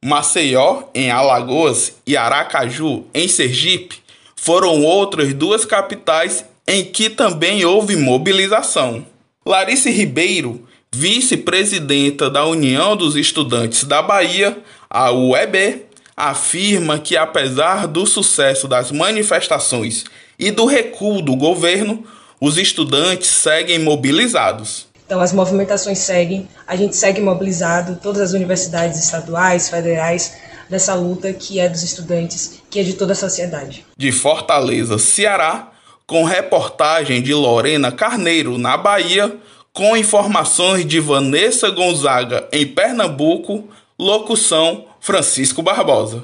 Maceió, 0.03 0.83
em 0.93 1.09
Alagoas, 1.09 1.95
e 2.05 2.15
Aracaju, 2.15 3.05
em 3.13 3.27
Sergipe, 3.27 3.99
foram 4.35 4.83
outras 4.83 5.33
duas 5.33 5.65
capitais 5.65 6.45
em 6.67 6.83
que 6.83 7.09
também 7.09 7.65
houve 7.65 7.95
mobilização. 7.95 9.05
Larice 9.45 9.89
Ribeiro, 9.89 10.67
vice-presidenta 10.93 12.29
da 12.29 12.45
União 12.45 12.95
dos 12.95 13.15
Estudantes 13.15 13.83
da 13.85 14.01
Bahia, 14.01 14.57
a 14.89 15.11
UEB, 15.11 15.85
afirma 16.15 16.99
que, 16.99 17.17
apesar 17.17 17.87
do 17.87 18.05
sucesso 18.05 18.67
das 18.67 18.91
manifestações 18.91 20.05
e 20.37 20.51
do 20.51 20.65
recuo 20.65 21.21
do 21.21 21.35
governo, 21.35 22.05
os 22.39 22.57
estudantes 22.57 23.29
seguem 23.29 23.79
mobilizados. 23.79 24.86
Então, 25.07 25.21
as 25.21 25.31
movimentações 25.31 25.99
seguem, 25.99 26.49
a 26.67 26.75
gente 26.75 26.93
segue 26.93 27.21
mobilizado, 27.21 27.97
todas 28.03 28.21
as 28.21 28.33
universidades 28.33 29.01
estaduais, 29.01 29.69
federais, 29.69 30.33
dessa 30.69 30.93
luta 30.95 31.31
que 31.31 31.61
é 31.61 31.69
dos 31.69 31.81
estudantes, 31.81 32.61
que 32.69 32.81
é 32.81 32.83
de 32.83 32.91
toda 32.91 33.13
a 33.13 33.15
sociedade. 33.15 33.85
De 33.97 34.11
Fortaleza, 34.11 34.97
Ceará, 34.97 35.71
com 36.05 36.25
reportagem 36.25 37.21
de 37.21 37.33
Lorena 37.33 37.89
Carneiro, 37.89 38.57
na 38.57 38.75
Bahia, 38.75 39.33
com 39.71 39.95
informações 39.95 40.85
de 40.85 40.99
Vanessa 40.99 41.69
Gonzaga, 41.69 42.45
em 42.51 42.67
Pernambuco, 42.67 43.63
locução 43.97 44.87
Francisco 44.99 45.63
Barbosa. 45.63 46.21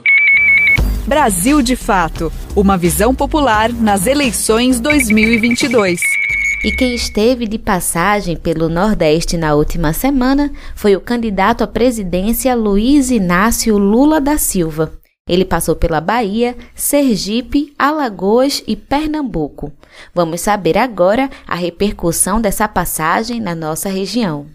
Brasil 1.08 1.62
de 1.62 1.76
Fato 1.78 2.32
Uma 2.54 2.78
visão 2.78 3.16
popular 3.16 3.72
nas 3.72 4.08
eleições 4.08 4.82
2022. 4.82 6.02
E 6.64 6.72
quem 6.72 6.96
esteve 6.96 7.46
de 7.46 7.60
passagem 7.60 8.38
pelo 8.38 8.70
Nordeste 8.70 9.36
na 9.36 9.54
última 9.54 9.92
semana 9.92 10.50
foi 10.74 10.96
o 10.96 11.02
candidato 11.02 11.62
à 11.62 11.68
presidência 11.68 12.56
Luiz 12.56 13.12
Inácio 13.12 13.78
Lula 13.78 14.22
da 14.22 14.38
Silva. 14.38 14.94
Ele 15.28 15.44
passou 15.44 15.76
pela 15.76 16.00
Bahia, 16.00 16.56
Sergipe, 16.74 17.74
Alagoas 17.78 18.64
e 18.66 18.78
Pernambuco. 18.78 19.74
Vamos 20.16 20.40
saber 20.40 20.78
agora 20.78 21.30
a 21.46 21.54
repercussão 21.54 22.40
dessa 22.40 22.66
passagem 22.66 23.42
na 23.42 23.54
nossa 23.54 23.90
região. 23.90 24.46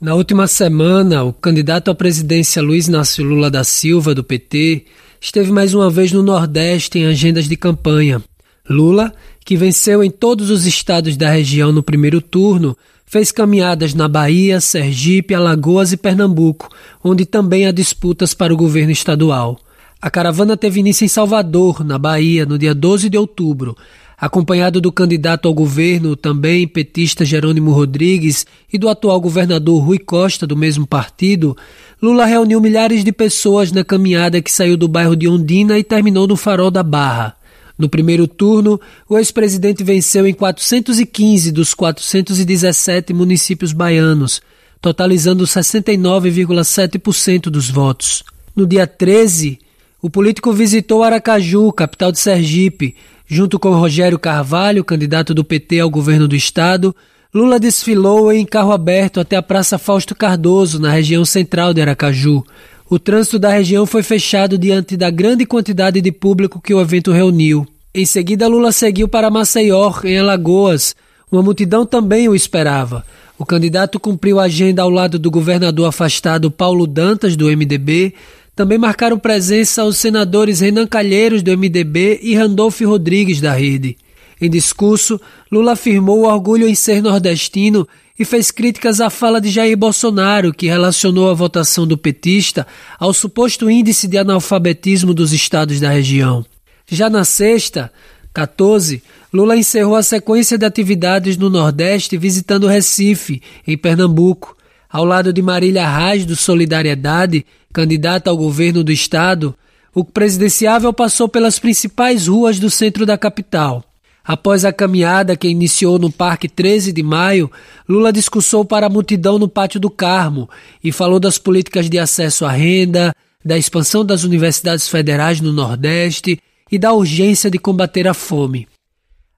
Na 0.00 0.14
última 0.14 0.46
semana, 0.46 1.22
o 1.22 1.34
candidato 1.34 1.90
à 1.90 1.94
presidência 1.94 2.62
Luiz 2.62 2.88
Inácio 2.88 3.22
Lula 3.22 3.50
da 3.50 3.62
Silva, 3.62 4.14
do 4.14 4.24
PT, 4.24 4.86
esteve 5.20 5.52
mais 5.52 5.74
uma 5.74 5.90
vez 5.90 6.12
no 6.12 6.22
Nordeste 6.22 6.98
em 6.98 7.06
agendas 7.06 7.46
de 7.46 7.56
campanha. 7.58 8.22
Lula, 8.68 9.14
que 9.48 9.56
venceu 9.56 10.04
em 10.04 10.10
todos 10.10 10.50
os 10.50 10.66
estados 10.66 11.16
da 11.16 11.30
região 11.30 11.72
no 11.72 11.82
primeiro 11.82 12.20
turno, 12.20 12.76
fez 13.06 13.32
caminhadas 13.32 13.94
na 13.94 14.06
Bahia, 14.06 14.60
Sergipe, 14.60 15.34
Alagoas 15.34 15.90
e 15.90 15.96
Pernambuco, 15.96 16.68
onde 17.02 17.24
também 17.24 17.64
há 17.64 17.72
disputas 17.72 18.34
para 18.34 18.52
o 18.52 18.56
governo 18.58 18.92
estadual. 18.92 19.58
A 20.02 20.10
caravana 20.10 20.54
teve 20.54 20.80
início 20.80 21.06
em 21.06 21.08
Salvador, 21.08 21.82
na 21.82 21.96
Bahia, 21.98 22.44
no 22.44 22.58
dia 22.58 22.74
12 22.74 23.08
de 23.08 23.16
outubro, 23.16 23.74
acompanhado 24.18 24.82
do 24.82 24.92
candidato 24.92 25.48
ao 25.48 25.54
governo, 25.54 26.14
também 26.14 26.68
petista 26.68 27.24
Jerônimo 27.24 27.70
Rodrigues, 27.70 28.44
e 28.70 28.76
do 28.76 28.86
atual 28.86 29.18
governador 29.18 29.82
Rui 29.82 29.98
Costa, 29.98 30.46
do 30.46 30.58
mesmo 30.58 30.86
partido, 30.86 31.56
Lula 32.02 32.26
reuniu 32.26 32.60
milhares 32.60 33.02
de 33.02 33.12
pessoas 33.12 33.72
na 33.72 33.82
caminhada 33.82 34.42
que 34.42 34.52
saiu 34.52 34.76
do 34.76 34.86
bairro 34.86 35.16
de 35.16 35.26
Ondina 35.26 35.78
e 35.78 35.82
terminou 35.82 36.28
no 36.28 36.36
Farol 36.36 36.70
da 36.70 36.82
Barra. 36.82 37.37
No 37.78 37.88
primeiro 37.88 38.26
turno, 38.26 38.80
o 39.08 39.16
ex-presidente 39.16 39.84
venceu 39.84 40.26
em 40.26 40.34
415 40.34 41.52
dos 41.52 41.72
417 41.74 43.14
municípios 43.14 43.72
baianos, 43.72 44.42
totalizando 44.82 45.44
69,7% 45.44 47.42
dos 47.44 47.70
votos. 47.70 48.24
No 48.56 48.66
dia 48.66 48.86
13, 48.86 49.58
o 50.02 50.10
político 50.10 50.52
visitou 50.52 51.04
Aracaju, 51.04 51.72
capital 51.72 52.10
de 52.10 52.18
Sergipe, 52.18 52.96
Junto 53.30 53.58
com 53.58 53.74
Rogério 53.74 54.18
Carvalho, 54.18 54.82
candidato 54.82 55.34
do 55.34 55.44
PT 55.44 55.80
ao 55.80 55.90
governo 55.90 56.26
do 56.26 56.34
estado, 56.34 56.96
Lula 57.32 57.60
desfilou 57.60 58.32
em 58.32 58.46
carro 58.46 58.72
aberto 58.72 59.20
até 59.20 59.36
a 59.36 59.42
Praça 59.42 59.76
Fausto 59.76 60.14
Cardoso, 60.14 60.80
na 60.80 60.90
região 60.90 61.26
central 61.26 61.74
de 61.74 61.82
Aracaju. 61.82 62.42
O 62.90 62.98
trânsito 62.98 63.38
da 63.38 63.50
região 63.50 63.84
foi 63.84 64.02
fechado 64.02 64.56
diante 64.56 64.96
da 64.96 65.10
grande 65.10 65.44
quantidade 65.44 66.00
de 66.00 66.10
público 66.10 66.58
que 66.58 66.72
o 66.72 66.80
evento 66.80 67.12
reuniu. 67.12 67.66
Em 67.94 68.06
seguida, 68.06 68.48
Lula 68.48 68.72
seguiu 68.72 69.06
para 69.06 69.30
Maceió, 69.30 69.92
em 70.04 70.18
Alagoas. 70.18 70.96
Uma 71.30 71.42
multidão 71.42 71.84
também 71.84 72.28
o 72.28 72.34
esperava. 72.34 73.04
O 73.38 73.44
candidato 73.44 74.00
cumpriu 74.00 74.40
a 74.40 74.44
agenda 74.44 74.80
ao 74.80 74.88
lado 74.88 75.18
do 75.18 75.30
governador 75.30 75.86
afastado 75.86 76.50
Paulo 76.50 76.86
Dantas, 76.86 77.36
do 77.36 77.46
MDB, 77.46 78.14
também 78.56 78.78
marcaram 78.78 79.18
presença 79.18 79.84
os 79.84 79.98
senadores 79.98 80.58
Renan 80.58 80.86
Calheiros, 80.86 81.42
do 81.42 81.56
MDB, 81.56 82.18
e 82.22 82.34
Randolph 82.34 82.80
Rodrigues, 82.80 83.40
da 83.40 83.52
Rede. 83.52 83.96
Em 84.40 84.50
discurso, 84.50 85.20
Lula 85.52 85.72
afirmou 85.72 86.20
o 86.20 86.26
orgulho 86.26 86.66
em 86.66 86.74
ser 86.74 87.02
nordestino 87.02 87.86
e 88.18 88.24
fez 88.24 88.50
críticas 88.50 89.00
à 89.00 89.08
fala 89.08 89.40
de 89.40 89.48
Jair 89.48 89.76
Bolsonaro, 89.76 90.52
que 90.52 90.66
relacionou 90.66 91.30
a 91.30 91.34
votação 91.34 91.86
do 91.86 91.96
petista 91.96 92.66
ao 92.98 93.14
suposto 93.14 93.70
índice 93.70 94.08
de 94.08 94.18
analfabetismo 94.18 95.14
dos 95.14 95.32
estados 95.32 95.80
da 95.80 95.90
região. 95.90 96.44
Já 96.86 97.08
na 97.08 97.24
sexta, 97.24 97.92
14, 98.34 99.02
Lula 99.32 99.56
encerrou 99.56 99.94
a 99.94 100.02
sequência 100.02 100.58
de 100.58 100.64
atividades 100.64 101.36
no 101.36 101.48
Nordeste 101.48 102.16
visitando 102.16 102.66
Recife, 102.66 103.42
em 103.66 103.76
Pernambuco, 103.76 104.56
ao 104.90 105.04
lado 105.04 105.32
de 105.32 105.42
Marília 105.42 105.88
Reis 105.88 106.24
do 106.24 106.34
Solidariedade, 106.34 107.44
candidata 107.72 108.30
ao 108.30 108.36
governo 108.36 108.82
do 108.82 108.90
estado, 108.90 109.54
o 109.94 110.04
presidenciável 110.04 110.92
passou 110.92 111.28
pelas 111.28 111.58
principais 111.58 112.26
ruas 112.26 112.58
do 112.58 112.70
centro 112.70 113.04
da 113.04 113.18
capital. 113.18 113.84
Após 114.28 114.66
a 114.66 114.72
caminhada 114.74 115.34
que 115.34 115.48
iniciou 115.48 115.98
no 115.98 116.12
Parque 116.12 116.50
13 116.50 116.92
de 116.92 117.02
Maio, 117.02 117.50
Lula 117.88 118.12
discursou 118.12 118.62
para 118.62 118.86
a 118.86 118.90
multidão 118.90 119.38
no 119.38 119.48
Pátio 119.48 119.80
do 119.80 119.88
Carmo 119.88 120.50
e 120.84 120.92
falou 120.92 121.18
das 121.18 121.38
políticas 121.38 121.88
de 121.88 121.98
acesso 121.98 122.44
à 122.44 122.52
renda, 122.52 123.14
da 123.42 123.56
expansão 123.56 124.04
das 124.04 124.24
universidades 124.24 124.86
federais 124.86 125.40
no 125.40 125.50
Nordeste 125.50 126.38
e 126.70 126.78
da 126.78 126.92
urgência 126.92 127.50
de 127.50 127.58
combater 127.58 128.06
a 128.06 128.12
fome. 128.12 128.68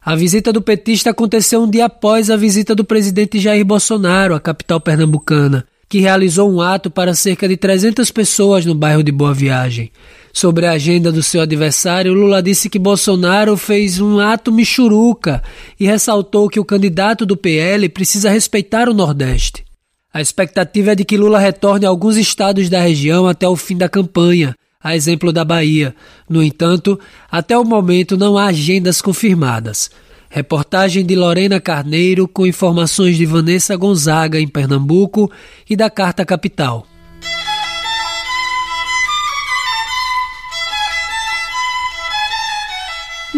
A 0.01 0.17
visita 0.17 0.53
do 0.53 0.61
petista 0.61 1.11
aconteceu 1.11 1.63
um 1.63 1.71
dia 1.71 1.85
após 1.85 2.29
a 2.29 2.37
visita 2.37 2.75
do 2.75 2.85
presidente 2.85 3.39
Jair 3.39 3.65
Bolsonaro 3.65 4.35
à 4.35 4.41
capital 4.41 4.81
pernambucana, 4.81 5.65
que 5.89 6.01
realizou 6.01 6.51
um 6.51 6.61
ato 6.61 6.91
para 6.91 7.15
cerca 7.15 7.47
de 7.47 7.57
300 7.57 8.11
pessoas 8.11 8.67
no 8.67 8.75
bairro 8.75 9.05
de 9.05 9.13
Boa 9.13 9.33
Viagem. 9.33 9.93
Sobre 10.33 10.67
a 10.67 10.73
agenda 10.73 11.11
do 11.11 11.23
seu 11.23 11.43
adversário, 11.43 12.15
Lula 12.15 12.43
disse 12.43 12.71
que 12.71 12.79
Bolsonaro 12.79 13.57
fez 13.57 14.01
um 14.01 14.21
ato 14.21 14.53
michuruca 14.53 15.43
e 15.79 15.87
ressaltou 15.87 16.49
que 16.49 16.61
o 16.61 16.65
candidato 16.65 17.27
do 17.27 17.37
PL 17.37 17.89
precisa 17.89 18.31
respeitar 18.31 18.89
o 18.89 18.95
Nordeste. 18.95 19.65
A 20.13 20.21
expectativa 20.21 20.93
é 20.93 20.95
de 20.95 21.05
que 21.05 21.17
Lula 21.17 21.39
retorne 21.39 21.87
a 21.87 21.89
alguns 21.89 22.17
estados 22.17 22.69
da 22.69 22.81
região 22.81 23.27
até 23.27 23.49
o 23.49 23.57
fim 23.57 23.77
da 23.77 23.89
campanha, 23.89 24.55
a 24.83 24.97
exemplo 24.97 25.33
da 25.33 25.45
Bahia. 25.45 25.95
No 26.29 26.43
entanto, 26.43 26.99
até 27.31 27.57
o 27.57 27.65
momento 27.65 28.17
não 28.17 28.39
há 28.39 28.47
agendas 28.47 29.01
confirmadas. 29.01 29.91
Reportagem 30.29 31.05
de 31.05 31.17
Lorena 31.17 31.61
Carneiro 31.61 32.27
com 32.29 32.47
informações 32.47 33.17
de 33.17 33.27
Vanessa 33.27 33.77
Gonzaga 33.77 34.41
em 34.41 34.47
Pernambuco 34.47 35.31
e 35.69 35.77
da 35.77 35.91
Carta 35.91 36.25
Capital. 36.25 36.87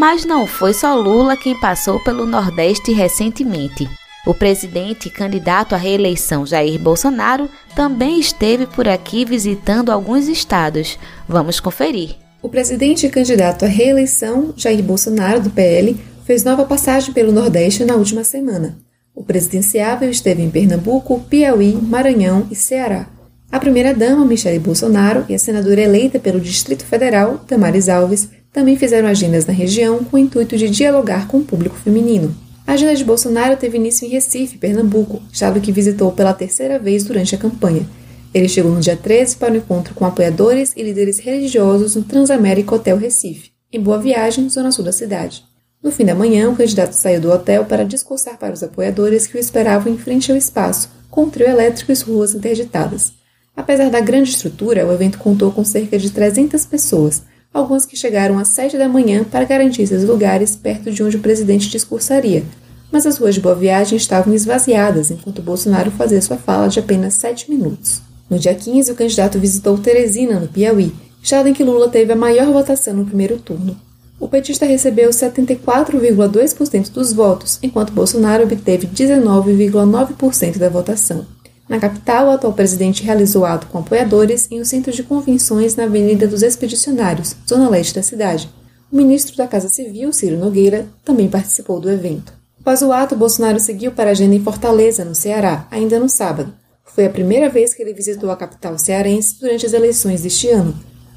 Mas 0.02 0.24
não 0.24 0.48
foi 0.48 0.74
só 0.74 0.96
Lula 0.96 1.36
quem 1.36 1.54
passou 1.60 2.00
pelo 2.00 2.26
Nordeste 2.26 2.90
recentemente. 2.90 3.88
O 4.26 4.34
presidente 4.34 5.08
candidato 5.08 5.76
à 5.76 5.78
reeleição 5.78 6.44
Jair 6.44 6.76
Bolsonaro 6.76 7.48
também 7.76 8.18
esteve 8.18 8.66
por 8.66 8.88
aqui 8.88 9.24
visitando 9.24 9.92
alguns 9.92 10.26
estados. 10.26 10.98
Vamos 11.28 11.60
conferir. 11.60 12.16
O 12.42 12.48
presidente 12.48 13.08
candidato 13.08 13.64
à 13.64 13.68
reeleição 13.68 14.52
Jair 14.56 14.82
Bolsonaro, 14.82 15.40
do 15.40 15.50
PL, 15.50 15.96
fez 16.24 16.42
nova 16.42 16.64
passagem 16.64 17.14
pelo 17.14 17.30
Nordeste 17.30 17.84
na 17.84 17.94
última 17.94 18.24
semana. 18.24 18.78
O 19.14 19.22
presidenciável 19.22 20.10
esteve 20.10 20.42
em 20.42 20.50
Pernambuco, 20.50 21.20
Piauí, 21.30 21.78
Maranhão 21.80 22.48
e 22.50 22.56
Ceará. 22.56 23.06
A 23.52 23.60
primeira-dama, 23.60 24.24
Michele 24.24 24.58
Bolsonaro, 24.58 25.24
e 25.28 25.34
a 25.36 25.38
senadora 25.38 25.80
eleita 25.80 26.18
pelo 26.18 26.40
Distrito 26.40 26.84
Federal, 26.84 27.44
Damares 27.46 27.88
Alves, 27.88 28.28
também 28.52 28.76
fizeram 28.76 29.08
agendas 29.08 29.46
na 29.46 29.52
região 29.52 30.04
com 30.04 30.16
o 30.16 30.20
intuito 30.20 30.56
de 30.56 30.68
dialogar 30.68 31.26
com 31.26 31.38
o 31.38 31.44
público 31.44 31.76
feminino. 31.76 32.34
A 32.66 32.74
agenda 32.74 32.94
de 32.94 33.04
Bolsonaro 33.04 33.56
teve 33.56 33.78
início 33.78 34.06
em 34.06 34.10
Recife, 34.10 34.58
Pernambuco, 34.58 35.22
estado 35.32 35.60
que 35.60 35.72
visitou 35.72 36.12
pela 36.12 36.34
terceira 36.34 36.78
vez 36.78 37.02
durante 37.02 37.34
a 37.34 37.38
campanha. 37.38 37.88
Ele 38.32 38.48
chegou 38.48 38.72
no 38.72 38.80
dia 38.80 38.96
13 38.96 39.36
para 39.36 39.54
o 39.54 39.56
encontro 39.56 39.94
com 39.94 40.04
apoiadores 40.04 40.72
e 40.76 40.82
líderes 40.82 41.18
religiosos 41.18 41.96
no 41.96 42.02
Transamérica 42.02 42.74
Hotel 42.74 42.96
Recife, 42.96 43.50
em 43.72 43.80
Boa 43.80 43.98
Viagem, 43.98 44.48
zona 44.48 44.70
sul 44.70 44.84
da 44.84 44.92
cidade. 44.92 45.44
No 45.82 45.90
fim 45.90 46.04
da 46.04 46.14
manhã, 46.14 46.48
o 46.48 46.56
candidato 46.56 46.92
saiu 46.92 47.20
do 47.20 47.30
hotel 47.32 47.64
para 47.64 47.84
discursar 47.84 48.38
para 48.38 48.54
os 48.54 48.62
apoiadores 48.62 49.26
que 49.26 49.36
o 49.36 49.40
esperavam 49.40 49.92
em 49.92 49.98
frente 49.98 50.30
ao 50.30 50.38
espaço, 50.38 50.88
com 51.10 51.24
um 51.24 51.30
trio 51.30 51.48
elétrico 51.48 51.90
e 51.90 51.94
ruas 51.94 52.34
interditadas. 52.34 53.12
Apesar 53.54 53.90
da 53.90 54.00
grande 54.00 54.30
estrutura, 54.30 54.86
o 54.86 54.92
evento 54.92 55.18
contou 55.18 55.50
com 55.50 55.64
cerca 55.64 55.98
de 55.98 56.10
300 56.10 56.64
pessoas, 56.64 57.22
algumas 57.52 57.84
que 57.84 57.96
chegaram 57.96 58.38
às 58.38 58.48
7 58.48 58.78
da 58.78 58.88
manhã 58.88 59.24
para 59.24 59.44
garantir 59.44 59.86
seus 59.86 60.04
lugares 60.04 60.56
perto 60.56 60.90
de 60.90 61.02
onde 61.02 61.16
o 61.16 61.20
presidente 61.20 61.68
discursaria. 61.68 62.44
Mas 62.90 63.06
as 63.06 63.18
ruas 63.18 63.34
de 63.34 63.40
Boa 63.40 63.54
Viagem 63.54 63.96
estavam 63.96 64.34
esvaziadas 64.34 65.10
enquanto 65.10 65.42
Bolsonaro 65.42 65.90
fazia 65.90 66.20
sua 66.20 66.36
fala 66.36 66.68
de 66.68 66.78
apenas 66.78 67.14
7 67.14 67.50
minutos. 67.50 68.02
No 68.28 68.38
dia 68.38 68.54
15, 68.54 68.92
o 68.92 68.94
candidato 68.94 69.38
visitou 69.38 69.78
Teresina, 69.78 70.38
no 70.38 70.48
Piauí, 70.48 70.92
estado 71.22 71.48
em 71.48 71.52
que 71.52 71.64
Lula 71.64 71.88
teve 71.88 72.12
a 72.12 72.16
maior 72.16 72.52
votação 72.52 72.94
no 72.94 73.04
primeiro 73.04 73.38
turno 73.38 73.76
o 74.22 74.28
petista 74.28 74.64
recebeu 74.64 75.10
74,2% 75.10 76.92
dos 76.92 77.12
votos, 77.12 77.58
enquanto 77.60 77.92
Bolsonaro 77.92 78.44
obteve 78.44 78.86
19,9% 78.86 80.58
da 80.58 80.68
votação. 80.68 81.26
Na 81.72 81.80
capital, 81.80 82.26
o 82.26 82.30
atual 82.32 82.52
presidente 82.52 83.02
realizou 83.02 83.46
ato 83.46 83.66
com 83.68 83.78
apoiadores 83.78 84.46
em 84.50 84.60
um 84.60 84.64
centro 84.64 84.92
de 84.92 85.02
convenções 85.02 85.74
na 85.74 85.84
Avenida 85.84 86.28
dos 86.28 86.42
Expedicionários, 86.42 87.34
zona 87.48 87.66
leste 87.66 87.94
da 87.94 88.02
cidade. 88.02 88.50
O 88.92 88.96
ministro 88.96 89.34
da 89.38 89.46
Casa 89.46 89.70
Civil, 89.70 90.12
Ciro 90.12 90.36
Nogueira, 90.36 90.86
também 91.02 91.30
participou 91.30 91.80
do 91.80 91.90
evento. 91.90 92.30
Após 92.60 92.82
o 92.82 92.92
ato, 92.92 93.16
Bolsonaro 93.16 93.58
seguiu 93.58 93.90
para 93.90 94.10
a 94.10 94.12
agenda 94.12 94.34
em 94.34 94.44
Fortaleza, 94.44 95.02
no 95.02 95.14
Ceará, 95.14 95.66
ainda 95.70 95.98
no 95.98 96.10
sábado. 96.10 96.52
Foi 96.84 97.06
a 97.06 97.10
primeira 97.10 97.48
vez 97.48 97.72
que 97.72 97.80
ele 97.80 97.94
visitou 97.94 98.30
a 98.30 98.36
capital 98.36 98.78
cearense 98.78 99.40
durante 99.40 99.64
as 99.64 99.72
eleições 99.72 100.20
deste 100.20 100.50
ano, 100.50 100.74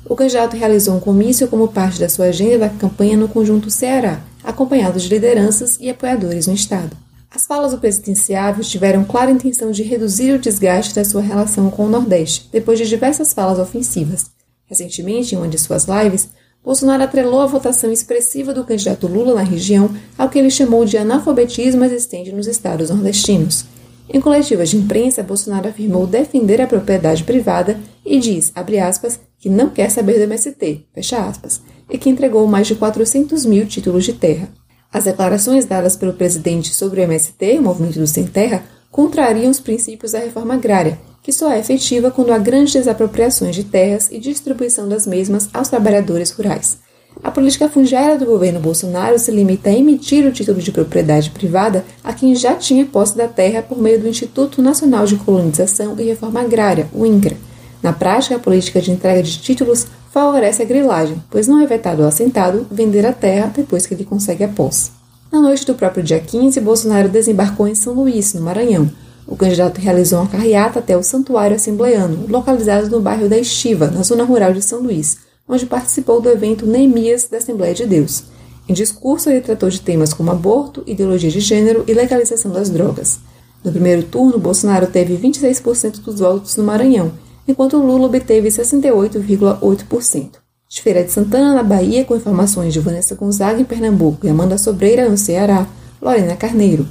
o 0.07 0.15
candidato 0.15 0.55
realizou 0.55 0.95
um 0.95 0.99
comício 0.99 1.47
como 1.47 1.67
parte 1.67 1.99
da 1.99 2.07
sua 2.07 2.25
agenda 2.25 2.59
da 2.59 2.69
campanha 2.69 3.17
no 3.17 3.27
conjunto 3.27 3.71
Ceará, 3.71 4.21
acompanhado 4.43 4.99
de 4.99 5.09
lideranças 5.09 5.77
e 5.81 5.89
apoiadores 5.89 6.45
no 6.45 6.53
estado. 6.53 6.95
As 7.29 7.45
falas 7.45 7.71
do 7.71 7.77
presidenciável 7.77 8.63
tiveram 8.63 9.03
clara 9.03 9.31
intenção 9.31 9.71
de 9.71 9.83
reduzir 9.83 10.33
o 10.33 10.39
desgaste 10.39 10.95
da 10.95 11.03
sua 11.03 11.21
relação 11.21 11.69
com 11.69 11.85
o 11.85 11.89
Nordeste, 11.89 12.49
depois 12.51 12.79
de 12.79 12.87
diversas 12.87 13.33
falas 13.33 13.59
ofensivas. 13.59 14.31
Recentemente, 14.65 15.35
em 15.35 15.37
uma 15.37 15.47
de 15.47 15.59
suas 15.59 15.85
lives, 15.85 16.29
Bolsonaro 16.63 17.03
atrelou 17.03 17.41
a 17.41 17.45
votação 17.45 17.91
expressiva 17.91 18.51
do 18.51 18.63
candidato 18.63 19.05
Lula 19.05 19.35
na 19.35 19.43
região 19.43 19.89
ao 20.17 20.29
que 20.29 20.39
ele 20.39 20.49
chamou 20.49 20.83
de 20.83 20.97
analfabetismo 20.97 21.83
existente 21.83 22.31
nos 22.31 22.47
estados 22.47 22.89
nordestinos. 22.89 23.65
Em 24.09 24.19
coletivas 24.19 24.69
de 24.69 24.77
imprensa, 24.77 25.21
Bolsonaro 25.21 25.67
afirmou 25.67 26.07
defender 26.07 26.61
a 26.61 26.67
propriedade 26.67 27.23
privada 27.23 27.79
e 28.03 28.19
diz, 28.19 28.51
abre 28.55 28.79
aspas, 28.79 29.19
que 29.37 29.49
não 29.49 29.69
quer 29.69 29.89
saber 29.89 30.17
do 30.17 30.23
MST, 30.23 30.87
fecha 30.93 31.17
aspas, 31.17 31.61
e 31.89 31.97
que 31.97 32.09
entregou 32.09 32.47
mais 32.47 32.65
de 32.65 32.75
400 32.75 33.45
mil 33.45 33.67
títulos 33.67 34.03
de 34.03 34.13
terra. 34.13 34.49
As 34.95 35.03
declarações 35.03 35.65
dadas 35.65 35.97
pelo 35.97 36.13
presidente 36.13 36.73
sobre 36.73 37.01
o 37.01 37.03
MST, 37.03 37.59
o 37.59 37.61
Movimento 37.61 37.99
do 37.99 38.07
Sem 38.07 38.25
Terra, 38.25 38.63
contrariam 38.89 39.51
os 39.51 39.59
princípios 39.59 40.13
da 40.13 40.19
reforma 40.19 40.53
agrária, 40.53 40.97
que 41.21 41.33
só 41.33 41.51
é 41.51 41.59
efetiva 41.59 42.09
quando 42.09 42.31
há 42.31 42.37
grandes 42.37 42.71
desapropriações 42.71 43.53
de 43.53 43.65
terras 43.65 44.09
e 44.09 44.17
distribuição 44.17 44.87
das 44.87 45.05
mesmas 45.05 45.49
aos 45.53 45.67
trabalhadores 45.67 46.31
rurais. 46.31 46.77
A 47.21 47.29
política 47.29 47.67
fundiária 47.67 48.17
do 48.17 48.25
governo 48.25 48.61
Bolsonaro 48.61 49.19
se 49.19 49.31
limita 49.31 49.69
a 49.69 49.73
emitir 49.73 50.25
o 50.25 50.31
título 50.31 50.61
de 50.61 50.71
propriedade 50.71 51.29
privada 51.29 51.83
a 52.01 52.13
quem 52.13 52.33
já 52.33 52.55
tinha 52.55 52.85
posse 52.85 53.17
da 53.17 53.27
terra 53.27 53.61
por 53.61 53.77
meio 53.77 53.99
do 53.99 54.07
Instituto 54.07 54.61
Nacional 54.61 55.05
de 55.05 55.17
Colonização 55.17 55.93
e 55.99 56.03
Reforma 56.03 56.39
Agrária, 56.39 56.87
o 56.93 57.05
INCRA. 57.05 57.35
Na 57.83 57.91
prática, 57.91 58.37
a 58.37 58.39
política 58.39 58.81
de 58.81 58.91
entrega 58.91 59.21
de 59.21 59.39
títulos 59.39 59.87
favorece 60.15 60.63
a 60.63 60.65
grilagem, 60.65 61.21
pois 61.29 61.45
não 61.45 61.59
é 61.59 61.67
vetado 61.67 62.01
ao 62.01 62.07
assentado 62.07 62.65
vender 62.71 63.05
a 63.05 63.11
terra 63.11 63.51
depois 63.53 63.85
que 63.85 63.93
ele 63.93 64.05
consegue 64.05 64.45
a 64.45 64.47
posse. 64.47 64.91
Na 65.29 65.41
noite 65.41 65.65
do 65.65 65.75
próprio 65.75 66.01
dia 66.01 66.21
15, 66.21 66.61
Bolsonaro 66.61 67.09
desembarcou 67.09 67.67
em 67.67 67.75
São 67.75 67.93
Luís, 67.93 68.33
no 68.33 68.39
Maranhão. 68.39 68.89
O 69.27 69.35
candidato 69.35 69.81
realizou 69.81 70.19
uma 70.19 70.29
carreata 70.29 70.79
até 70.79 70.95
o 70.95 71.03
Santuário 71.03 71.57
Assembleano, 71.57 72.27
localizado 72.29 72.89
no 72.89 73.01
bairro 73.01 73.27
da 73.27 73.37
Estiva, 73.37 73.87
na 73.87 74.03
zona 74.03 74.23
rural 74.23 74.53
de 74.53 74.61
São 74.61 74.79
Luís, 74.79 75.17
onde 75.49 75.65
participou 75.65 76.21
do 76.21 76.29
evento 76.29 76.65
Neemias 76.65 77.27
da 77.29 77.39
Assembleia 77.39 77.73
de 77.73 77.85
Deus. 77.85 78.23
Em 78.69 78.73
discurso, 78.73 79.29
ele 79.29 79.41
tratou 79.41 79.69
de 79.69 79.81
temas 79.81 80.13
como 80.13 80.31
aborto, 80.31 80.81
ideologia 80.87 81.29
de 81.29 81.41
gênero 81.41 81.83
e 81.85 81.93
legalização 81.93 82.51
das 82.51 82.69
drogas. 82.69 83.19
No 83.61 83.69
primeiro 83.69 84.03
turno, 84.03 84.39
Bolsonaro 84.39 84.87
teve 84.87 85.17
26% 85.17 85.99
dos 85.99 86.21
votos 86.21 86.55
no 86.55 86.63
Maranhão, 86.63 87.11
enquanto 87.47 87.77
Lula 87.77 88.05
obteve 88.05 88.49
68,8%. 88.49 90.31
De 90.67 90.81
Feira 90.81 91.03
de 91.03 91.11
Santana, 91.11 91.53
na 91.53 91.63
Bahia, 91.63 92.03
com 92.03 92.15
informações 92.15 92.73
de 92.73 92.79
Vanessa 92.79 93.15
Gonzaga 93.15 93.61
em 93.61 93.65
Pernambuco 93.65 94.25
e 94.25 94.29
Amanda 94.29 94.57
Sobreira 94.57 95.07
no 95.07 95.17
Ceará, 95.17 95.67
Lorena 96.01 96.35
Carneiro. 96.35 96.87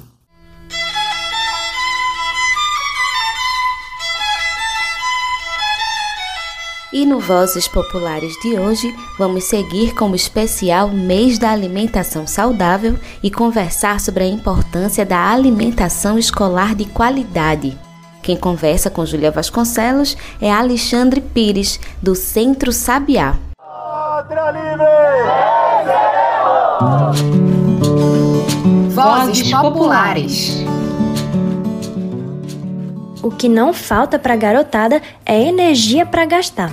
E 6.95 7.05
no 7.05 7.19
Vozes 7.19 7.67
Populares 7.67 8.33
de 8.41 8.57
hoje, 8.57 8.95
vamos 9.19 9.43
seguir 9.43 9.97
com 9.97 10.11
o 10.11 10.15
especial 10.15 10.89
Mês 10.91 11.41
da 11.41 11.51
Alimentação 11.51 12.25
Saudável 12.25 12.97
e 13.21 13.33
conversar 13.33 13.99
sobre 13.99 14.23
a 14.23 14.29
importância 14.29 15.05
da 15.05 15.33
alimentação 15.33 16.17
escolar 16.17 16.73
de 16.77 16.85
qualidade. 16.85 17.77
Quem 18.25 18.39
conversa 18.39 18.89
com 18.89 19.05
Julia 19.05 19.31
Vasconcelos 19.31 20.17
é 20.41 20.51
Alexandre 20.51 21.21
Pires, 21.21 21.79
do 22.01 22.15
Centro 22.15 22.73
Sabiá. 22.73 23.35
Vozes 28.89 29.51
Populares. 29.51 30.65
O 33.23 33.31
que 33.31 33.47
não 33.47 33.75
falta 33.75 34.19
para 34.19 34.33
a 34.33 34.39
garotada 34.39 35.03
é 35.27 35.43
energia 35.43 36.07
para 36.07 36.25
gastar. 36.25 36.73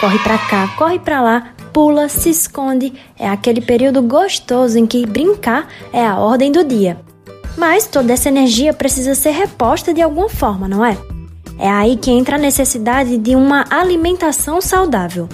Corre 0.00 0.20
pra 0.20 0.38
cá, 0.38 0.68
corre 0.78 1.00
pra 1.00 1.20
lá, 1.20 1.48
pula, 1.72 2.08
se 2.08 2.30
esconde. 2.30 2.92
É 3.18 3.28
aquele 3.28 3.60
período 3.60 4.00
gostoso 4.00 4.78
em 4.78 4.86
que 4.86 5.04
brincar 5.04 5.66
é 5.92 6.06
a 6.06 6.16
ordem 6.16 6.52
do 6.52 6.62
dia. 6.62 6.96
Mas 7.56 7.86
toda 7.86 8.12
essa 8.12 8.28
energia 8.28 8.72
precisa 8.72 9.14
ser 9.14 9.30
reposta 9.30 9.92
de 9.92 10.00
alguma 10.00 10.28
forma, 10.28 10.66
não 10.66 10.84
é? 10.84 10.96
É 11.58 11.68
aí 11.68 11.96
que 11.96 12.10
entra 12.10 12.36
a 12.36 12.38
necessidade 12.38 13.18
de 13.18 13.36
uma 13.36 13.64
alimentação 13.70 14.60
saudável. 14.60 15.28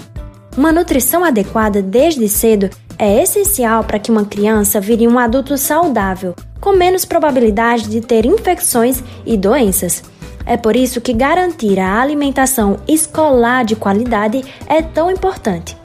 Uma 0.57 0.71
nutrição 0.71 1.23
adequada 1.23 1.81
desde 1.81 2.27
cedo 2.27 2.69
é 2.97 3.23
essencial 3.23 3.83
para 3.83 3.97
que 3.97 4.11
uma 4.11 4.25
criança 4.25 4.81
vire 4.81 5.07
um 5.07 5.17
adulto 5.17 5.57
saudável, 5.57 6.35
com 6.59 6.73
menos 6.73 7.05
probabilidade 7.05 7.87
de 7.87 8.01
ter 8.01 8.25
infecções 8.25 9.01
e 9.25 9.37
doenças. 9.37 10.03
É 10.45 10.57
por 10.57 10.75
isso 10.75 10.99
que 10.99 11.13
garantir 11.13 11.79
a 11.79 12.01
alimentação 12.01 12.77
escolar 12.87 13.63
de 13.63 13.75
qualidade 13.75 14.43
é 14.67 14.81
tão 14.81 15.09
importante. 15.09 15.77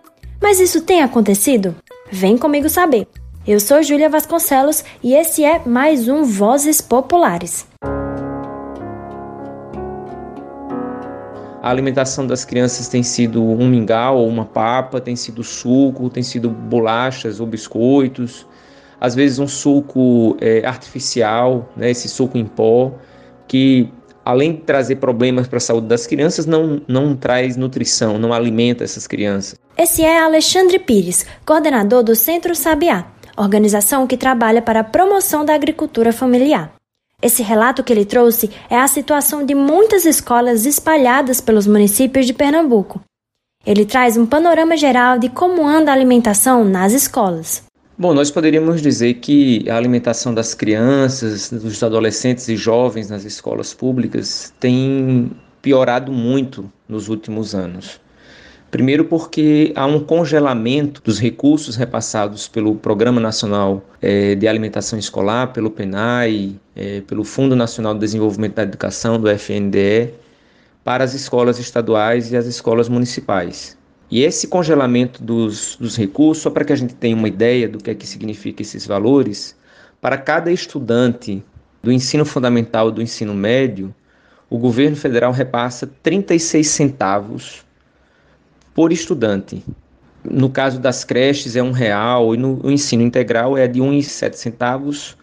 Mas 0.43 0.59
isso 0.59 0.81
tem 0.81 1.03
acontecido? 1.03 1.75
Vem 2.11 2.37
comigo 2.37 2.69
saber. 2.69 3.07
Eu 3.47 3.61
sou 3.61 3.83
Júlia 3.83 4.09
Vasconcelos 4.09 4.83
e 5.03 5.13
esse 5.13 5.45
é 5.45 5.61
mais 5.67 6.09
um 6.09 6.23
Vozes 6.25 6.81
Populares. 6.81 7.67
A 11.63 11.69
alimentação 11.69 12.27
das 12.27 12.43
crianças 12.43 12.89
tem 12.89 13.03
sido 13.03 13.45
um 13.45 13.69
mingau 13.69 14.17
ou 14.17 14.29
uma 14.29 14.47
papa, 14.47 14.99
tem 14.99 15.15
sido 15.15 15.45
suco, 15.45 16.09
tem 16.09 16.23
sido 16.23 16.49
bolachas 16.49 17.39
ou 17.39 17.47
biscoitos, 17.47 18.47
às 18.99 19.15
vezes 19.15 19.39
um 19.39 19.47
suco 19.47 20.39
é, 20.41 20.67
artificial, 20.67 21.69
né, 21.77 21.91
esse 21.91 22.09
suco 22.09 22.39
em 22.39 22.47
pó, 22.47 22.93
que 23.47 23.93
além 24.25 24.53
de 24.53 24.61
trazer 24.63 24.97
problemas 24.97 25.47
para 25.47 25.59
a 25.59 25.61
saúde 25.61 25.87
das 25.87 26.07
crianças, 26.07 26.47
não, 26.47 26.81
não 26.89 27.15
traz 27.15 27.59
nutrição, 27.59 28.19
não 28.19 28.33
alimenta 28.33 28.83
essas 28.83 29.07
crianças. 29.07 29.59
Esse 29.77 30.03
é 30.03 30.23
Alexandre 30.23 30.79
Pires, 30.79 31.27
coordenador 31.45 32.03
do 32.03 32.15
Centro 32.15 32.55
Sabiá, 32.55 33.07
organização 33.37 34.07
que 34.07 34.17
trabalha 34.17 34.63
para 34.63 34.81
a 34.81 34.85
promoção 34.85 35.45
da 35.45 35.55
agricultura 35.55 36.13
familiar. 36.13 36.73
Esse 37.23 37.43
relato 37.43 37.83
que 37.83 37.93
ele 37.93 38.05
trouxe 38.05 38.51
é 38.69 38.77
a 38.77 38.87
situação 38.87 39.45
de 39.45 39.55
muitas 39.55 40.05
escolas 40.05 40.67
espalhadas 40.67 41.41
pelos 41.41 41.67
municípios 41.67 42.27
de 42.27 42.35
Pernambuco. 42.35 43.01
Ele 43.67 43.87
traz 43.87 44.17
um 44.17 44.27
panorama 44.27 44.77
geral 44.77 45.19
de 45.19 45.31
como 45.31 45.67
anda 45.67 45.91
a 45.91 45.95
alimentação 45.95 46.65
nas 46.65 46.93
escolas. 46.93 47.63
Bom, 47.97 48.13
nós 48.13 48.31
poderíamos 48.31 48.83
dizer 48.83 49.15
que 49.15 49.65
a 49.71 49.77
alimentação 49.77 50.35
das 50.35 50.53
crianças, 50.53 51.49
dos 51.51 51.83
adolescentes 51.83 52.49
e 52.49 52.57
jovens 52.57 53.09
nas 53.09 53.25
escolas 53.25 53.73
públicas 53.73 54.53
tem 54.61 55.31
piorado 55.63 56.13
muito 56.13 56.71
nos 56.89 57.09
últimos 57.09 57.55
anos. 57.55 58.01
Primeiro, 58.75 59.05
porque 59.05 59.73
há 59.77 59.87
um 59.87 60.01
congelamento 60.01 61.01
dos 61.01 61.21
recursos 61.21 61.77
repassados 61.77 62.49
pelo 62.49 62.75
Programa 62.75 63.21
Nacional 63.21 63.85
eh, 64.03 64.35
de 64.35 64.49
Alimentação 64.49 64.99
Escolar, 64.99 65.53
pelo 65.53 65.71
PENAI, 65.71 66.57
eh, 66.75 67.01
pelo 67.07 67.23
Fundo 67.23 67.55
Nacional 67.55 67.95
de 67.95 68.01
Desenvolvimento 68.01 68.57
da 68.57 68.65
Educação, 68.65 69.17
do 69.17 69.31
FNDE, 69.31 70.15
para 70.83 71.05
as 71.05 71.15
escolas 71.15 71.61
estaduais 71.61 72.33
e 72.33 72.37
as 72.37 72.47
escolas 72.47 72.89
municipais. 72.89 73.79
E 74.11 74.25
esse 74.25 74.49
congelamento 74.49 75.23
dos, 75.23 75.77
dos 75.77 75.97
recursos, 75.97 76.43
só 76.43 76.51
para 76.51 76.65
que 76.65 76.73
a 76.73 76.77
gente 76.77 76.97
tenha 76.97 77.15
uma 77.15 77.29
ideia 77.29 77.69
do 77.69 77.79
que 77.79 77.93
é 77.93 77.95
que 77.95 78.09
significa 78.09 78.61
esses 78.61 78.85
valores, 78.89 79.57
para 80.01 80.19
cada 80.19 80.51
estudante 80.51 81.45
do 81.81 81.93
ensino 81.93 82.25
fundamental 82.25 82.89
e 82.89 82.93
do 82.95 83.01
ensino 83.01 83.35
médio, 83.35 83.95
o 84.51 84.59
governo 84.59 84.97
federal 84.97 85.31
repassa 85.31 85.89
36 86.03 86.67
centavos 86.67 87.64
por 88.75 88.93
estudante. 88.93 89.63
No 90.25 90.51
caso 90.51 90.81
das 90.81 91.05
creches 91.05 91.55
é 91.55 91.63
um 91.63 91.71
real 91.71 92.35
e 92.35 92.39
no 92.39 92.71
ensino 92.71 93.03
integral 93.03 93.57
é 93.57 93.69
de 93.69 93.81
1,7 93.81 94.35
centavos 94.35 95.17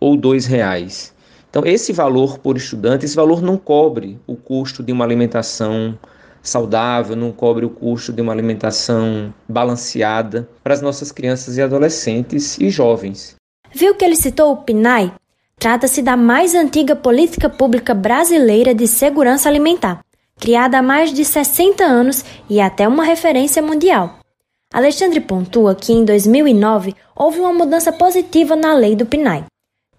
ou 0.00 0.16
dois 0.16 0.46
reais. 0.46 1.14
Então 1.48 1.64
esse 1.64 1.92
valor 1.92 2.38
por 2.38 2.56
estudante, 2.56 3.04
esse 3.04 3.16
valor 3.16 3.40
não 3.40 3.56
cobre 3.56 4.18
o 4.26 4.36
custo 4.36 4.82
de 4.82 4.92
uma 4.92 5.04
alimentação 5.04 5.98
saudável, 6.42 7.16
não 7.16 7.32
cobre 7.32 7.64
o 7.64 7.70
custo 7.70 8.12
de 8.12 8.20
uma 8.20 8.32
alimentação 8.32 9.32
balanceada 9.48 10.48
para 10.62 10.74
as 10.74 10.82
nossas 10.82 11.10
crianças 11.10 11.56
e 11.56 11.62
adolescentes 11.62 12.58
e 12.58 12.70
jovens. 12.70 13.36
Viu 13.72 13.94
que 13.94 14.04
ele 14.04 14.16
citou 14.16 14.52
o 14.52 14.56
PNAE? 14.56 15.12
Trata-se 15.58 16.02
da 16.02 16.16
mais 16.16 16.54
antiga 16.54 16.94
política 16.94 17.50
pública 17.50 17.92
brasileira 17.92 18.74
de 18.74 18.86
segurança 18.86 19.48
alimentar, 19.48 20.00
criada 20.38 20.78
há 20.78 20.82
mais 20.82 21.12
de 21.12 21.24
60 21.24 21.84
anos 21.84 22.24
e 22.48 22.60
até 22.60 22.86
uma 22.86 23.04
referência 23.04 23.62
mundial. 23.62 24.18
Alexandre 24.72 25.20
pontua 25.20 25.74
que 25.74 25.92
em 25.92 26.04
2009 26.04 26.94
houve 27.16 27.40
uma 27.40 27.52
mudança 27.52 27.90
positiva 27.90 28.54
na 28.54 28.74
lei 28.74 28.94
do 28.94 29.06
PNAE. 29.06 29.44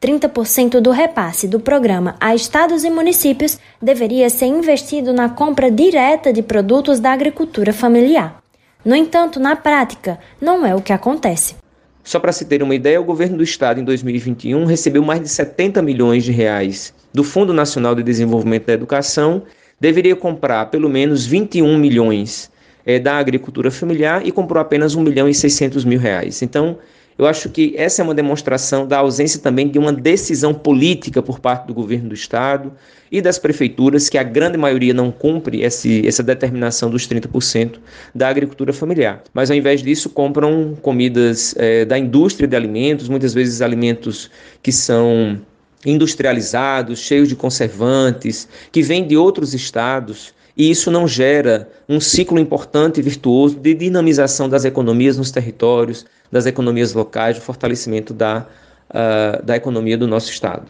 30% 0.01 0.79
do 0.79 0.91
repasse 0.91 1.47
do 1.47 1.59
programa 1.59 2.15
a 2.19 2.33
estados 2.33 2.83
e 2.83 2.89
municípios 2.89 3.59
deveria 3.81 4.29
ser 4.29 4.45
investido 4.45 5.11
na 5.11 5.27
compra 5.27 5.69
direta 5.69 6.31
de 6.31 6.41
produtos 6.41 6.99
da 6.99 7.11
agricultura 7.11 7.73
familiar. 7.73 8.41
No 8.85 8.95
entanto, 8.95 9.39
na 9.39 9.57
prática, 9.57 10.17
não 10.39 10.65
é 10.65 10.73
o 10.73 10.81
que 10.81 10.93
acontece. 10.93 11.55
Só 12.01 12.19
para 12.19 12.31
se 12.31 12.45
ter 12.45 12.63
uma 12.63 12.73
ideia, 12.73 13.01
o 13.01 13.03
governo 13.03 13.37
do 13.37 13.43
estado 13.43 13.79
em 13.79 13.83
2021 13.83 14.65
recebeu 14.65 15.03
mais 15.03 15.21
de 15.21 15.27
70 15.27 15.81
milhões 15.81 16.23
de 16.23 16.31
reais 16.31 16.93
do 17.13 17.23
Fundo 17.23 17.53
Nacional 17.53 17.93
de 17.93 18.01
Desenvolvimento 18.01 18.67
da 18.67 18.73
Educação, 18.73 19.43
deveria 19.79 20.15
comprar 20.15 20.65
pelo 20.67 20.89
menos 20.89 21.25
21 21.25 21.77
milhões 21.77 22.51
é, 22.85 22.99
da 22.99 23.17
agricultura 23.17 23.71
familiar 23.71 24.25
e 24.25 24.31
comprou 24.31 24.61
apenas 24.61 24.95
1 24.95 25.01
milhão 25.01 25.29
e 25.29 25.33
600 25.33 25.85
mil 25.85 25.99
reais. 25.99 26.41
Então, 26.41 26.77
Eu 27.19 27.27
acho 27.27 27.49
que 27.49 27.73
essa 27.75 28.01
é 28.01 28.03
uma 28.03 28.15
demonstração 28.15 28.87
da 28.87 28.99
ausência 28.99 29.41
também 29.41 29.67
de 29.67 29.77
uma 29.77 29.91
decisão 29.91 30.53
política 30.53 31.21
por 31.21 31.41
parte 31.41 31.67
do 31.67 31.73
governo 31.73 32.07
do 32.07 32.15
estado 32.15 32.71
e 33.11 33.21
das 33.21 33.37
prefeituras, 33.37 34.07
que 34.07 34.17
a 34.17 34.23
grande 34.23 34.57
maioria 34.57 34.93
não 34.93 35.11
cumpre 35.11 35.61
esse, 35.61 36.07
essa 36.07 36.23
determinação 36.23 36.89
dos 36.89 37.05
30% 37.09 37.77
da 38.15 38.29
agricultura 38.29 38.71
familiar. 38.71 39.21
Mas 39.33 39.51
ao 39.51 39.57
invés 39.57 39.83
disso, 39.83 40.09
compram 40.09 40.77
comidas 40.81 41.53
é, 41.57 41.83
da 41.83 41.99
indústria 41.99 42.47
de 42.47 42.55
alimentos, 42.55 43.09
muitas 43.09 43.33
vezes 43.33 43.61
alimentos 43.61 44.31
que 44.63 44.71
são 44.71 45.41
industrializados, 45.85 46.99
cheios 46.99 47.29
de 47.29 47.35
conservantes, 47.35 48.47
que 48.71 48.81
vêm 48.81 49.07
de 49.07 49.15
outros 49.15 49.53
estados 49.53 50.33
e 50.59 50.69
isso 50.69 50.91
não 50.91 51.07
gera 51.07 51.69
um 51.87 52.01
ciclo 52.01 52.37
importante 52.37 52.99
e 52.99 53.01
virtuoso 53.01 53.55
de 53.55 53.73
dinamização 53.73 54.49
das 54.49 54.65
economias 54.65 55.17
nos 55.17 55.31
territórios, 55.31 56.05
das 56.29 56.45
economias 56.45 56.93
locais, 56.93 57.37
do 57.37 57.41
fortalecimento 57.41 58.13
da, 58.13 58.45
uh, 58.89 59.41
da 59.41 59.55
economia 59.55 59.97
do 59.97 60.05
nosso 60.05 60.29
Estado. 60.29 60.63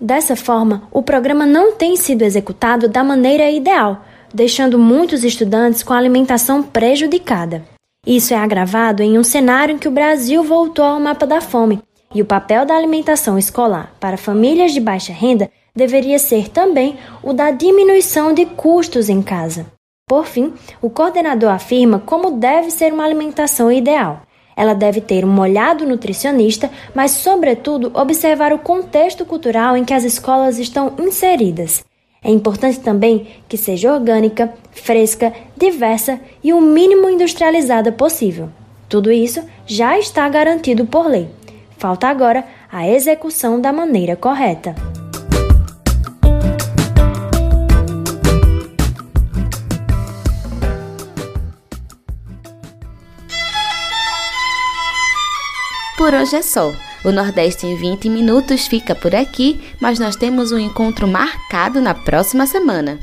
Dessa 0.00 0.34
forma, 0.34 0.82
o 0.90 1.00
programa 1.00 1.46
não 1.46 1.76
tem 1.76 1.96
sido 1.96 2.22
executado 2.22 2.88
da 2.88 3.04
maneira 3.04 3.48
ideal, 3.48 4.04
deixando 4.34 4.76
muitos 4.76 5.22
estudantes 5.22 5.84
com 5.84 5.92
a 5.92 5.98
alimentação 5.98 6.60
prejudicada. 6.60 7.62
Isso 8.04 8.34
é 8.34 8.36
agravado 8.36 9.00
em 9.00 9.16
um 9.16 9.22
cenário 9.22 9.76
em 9.76 9.78
que 9.78 9.86
o 9.86 9.92
Brasil 9.92 10.42
voltou 10.42 10.84
ao 10.84 10.98
mapa 10.98 11.24
da 11.24 11.40
fome 11.40 11.80
e 12.12 12.20
o 12.20 12.24
papel 12.24 12.66
da 12.66 12.76
alimentação 12.76 13.38
escolar 13.38 13.94
para 14.00 14.16
famílias 14.16 14.72
de 14.72 14.80
baixa 14.80 15.12
renda 15.12 15.50
deveria 15.74 16.18
ser 16.18 16.48
também 16.48 16.98
o 17.22 17.32
da 17.32 17.50
diminuição 17.50 18.32
de 18.32 18.44
custos 18.44 19.08
em 19.08 19.22
casa. 19.22 19.66
Por 20.08 20.26
fim, 20.26 20.52
o 20.82 20.90
coordenador 20.90 21.50
afirma 21.50 22.00
como 22.00 22.32
deve 22.32 22.70
ser 22.72 22.92
uma 22.92 23.04
alimentação 23.04 23.70
ideal. 23.70 24.22
Ela 24.56 24.74
deve 24.74 25.00
ter 25.00 25.24
um 25.24 25.38
olhado 25.38 25.86
nutricionista, 25.86 26.68
mas, 26.92 27.12
sobretudo, 27.12 27.92
observar 27.94 28.52
o 28.52 28.58
contexto 28.58 29.24
cultural 29.24 29.76
em 29.76 29.84
que 29.84 29.94
as 29.94 30.02
escolas 30.02 30.58
estão 30.58 30.94
inseridas. 30.98 31.84
É 32.22 32.30
importante 32.30 32.80
também 32.80 33.28
que 33.48 33.56
seja 33.56 33.94
orgânica, 33.94 34.52
fresca, 34.72 35.32
diversa 35.56 36.20
e 36.42 36.52
o 36.52 36.60
mínimo 36.60 37.08
industrializada 37.08 37.92
possível. 37.92 38.50
Tudo 38.88 39.12
isso 39.12 39.40
já 39.64 39.96
está 39.96 40.28
garantido 40.28 40.84
por 40.84 41.06
lei. 41.06 41.28
Falta 41.80 42.08
agora 42.08 42.44
a 42.70 42.86
execução 42.86 43.58
da 43.58 43.72
maneira 43.72 44.14
correta. 44.14 44.74
Por 55.96 56.12
hoje 56.12 56.36
é 56.36 56.42
só. 56.42 56.70
O 57.02 57.10
Nordeste 57.10 57.66
em 57.66 57.74
20 57.74 58.10
minutos 58.10 58.66
fica 58.66 58.94
por 58.94 59.14
aqui, 59.14 59.58
mas 59.80 59.98
nós 59.98 60.16
temos 60.16 60.52
um 60.52 60.58
encontro 60.58 61.08
marcado 61.08 61.80
na 61.80 61.94
próxima 61.94 62.46
semana. 62.46 62.98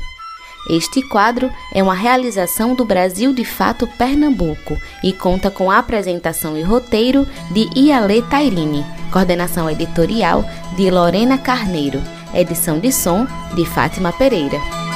Este 0.68 1.00
quadro 1.02 1.50
é 1.72 1.82
uma 1.82 1.94
realização 1.94 2.74
do 2.74 2.84
Brasil 2.84 3.32
de 3.32 3.44
Fato 3.44 3.86
Pernambuco 3.86 4.76
e 5.02 5.12
conta 5.12 5.50
com 5.50 5.70
a 5.70 5.78
apresentação 5.78 6.56
e 6.58 6.62
roteiro 6.62 7.26
de 7.50 7.68
Iale 7.74 8.22
Tairini, 8.22 8.84
coordenação 9.10 9.70
editorial 9.70 10.44
de 10.76 10.90
Lorena 10.90 11.38
Carneiro, 11.38 12.02
edição 12.34 12.78
de 12.78 12.92
som 12.92 13.26
de 13.54 13.64
Fátima 13.64 14.12
Pereira. 14.12 14.87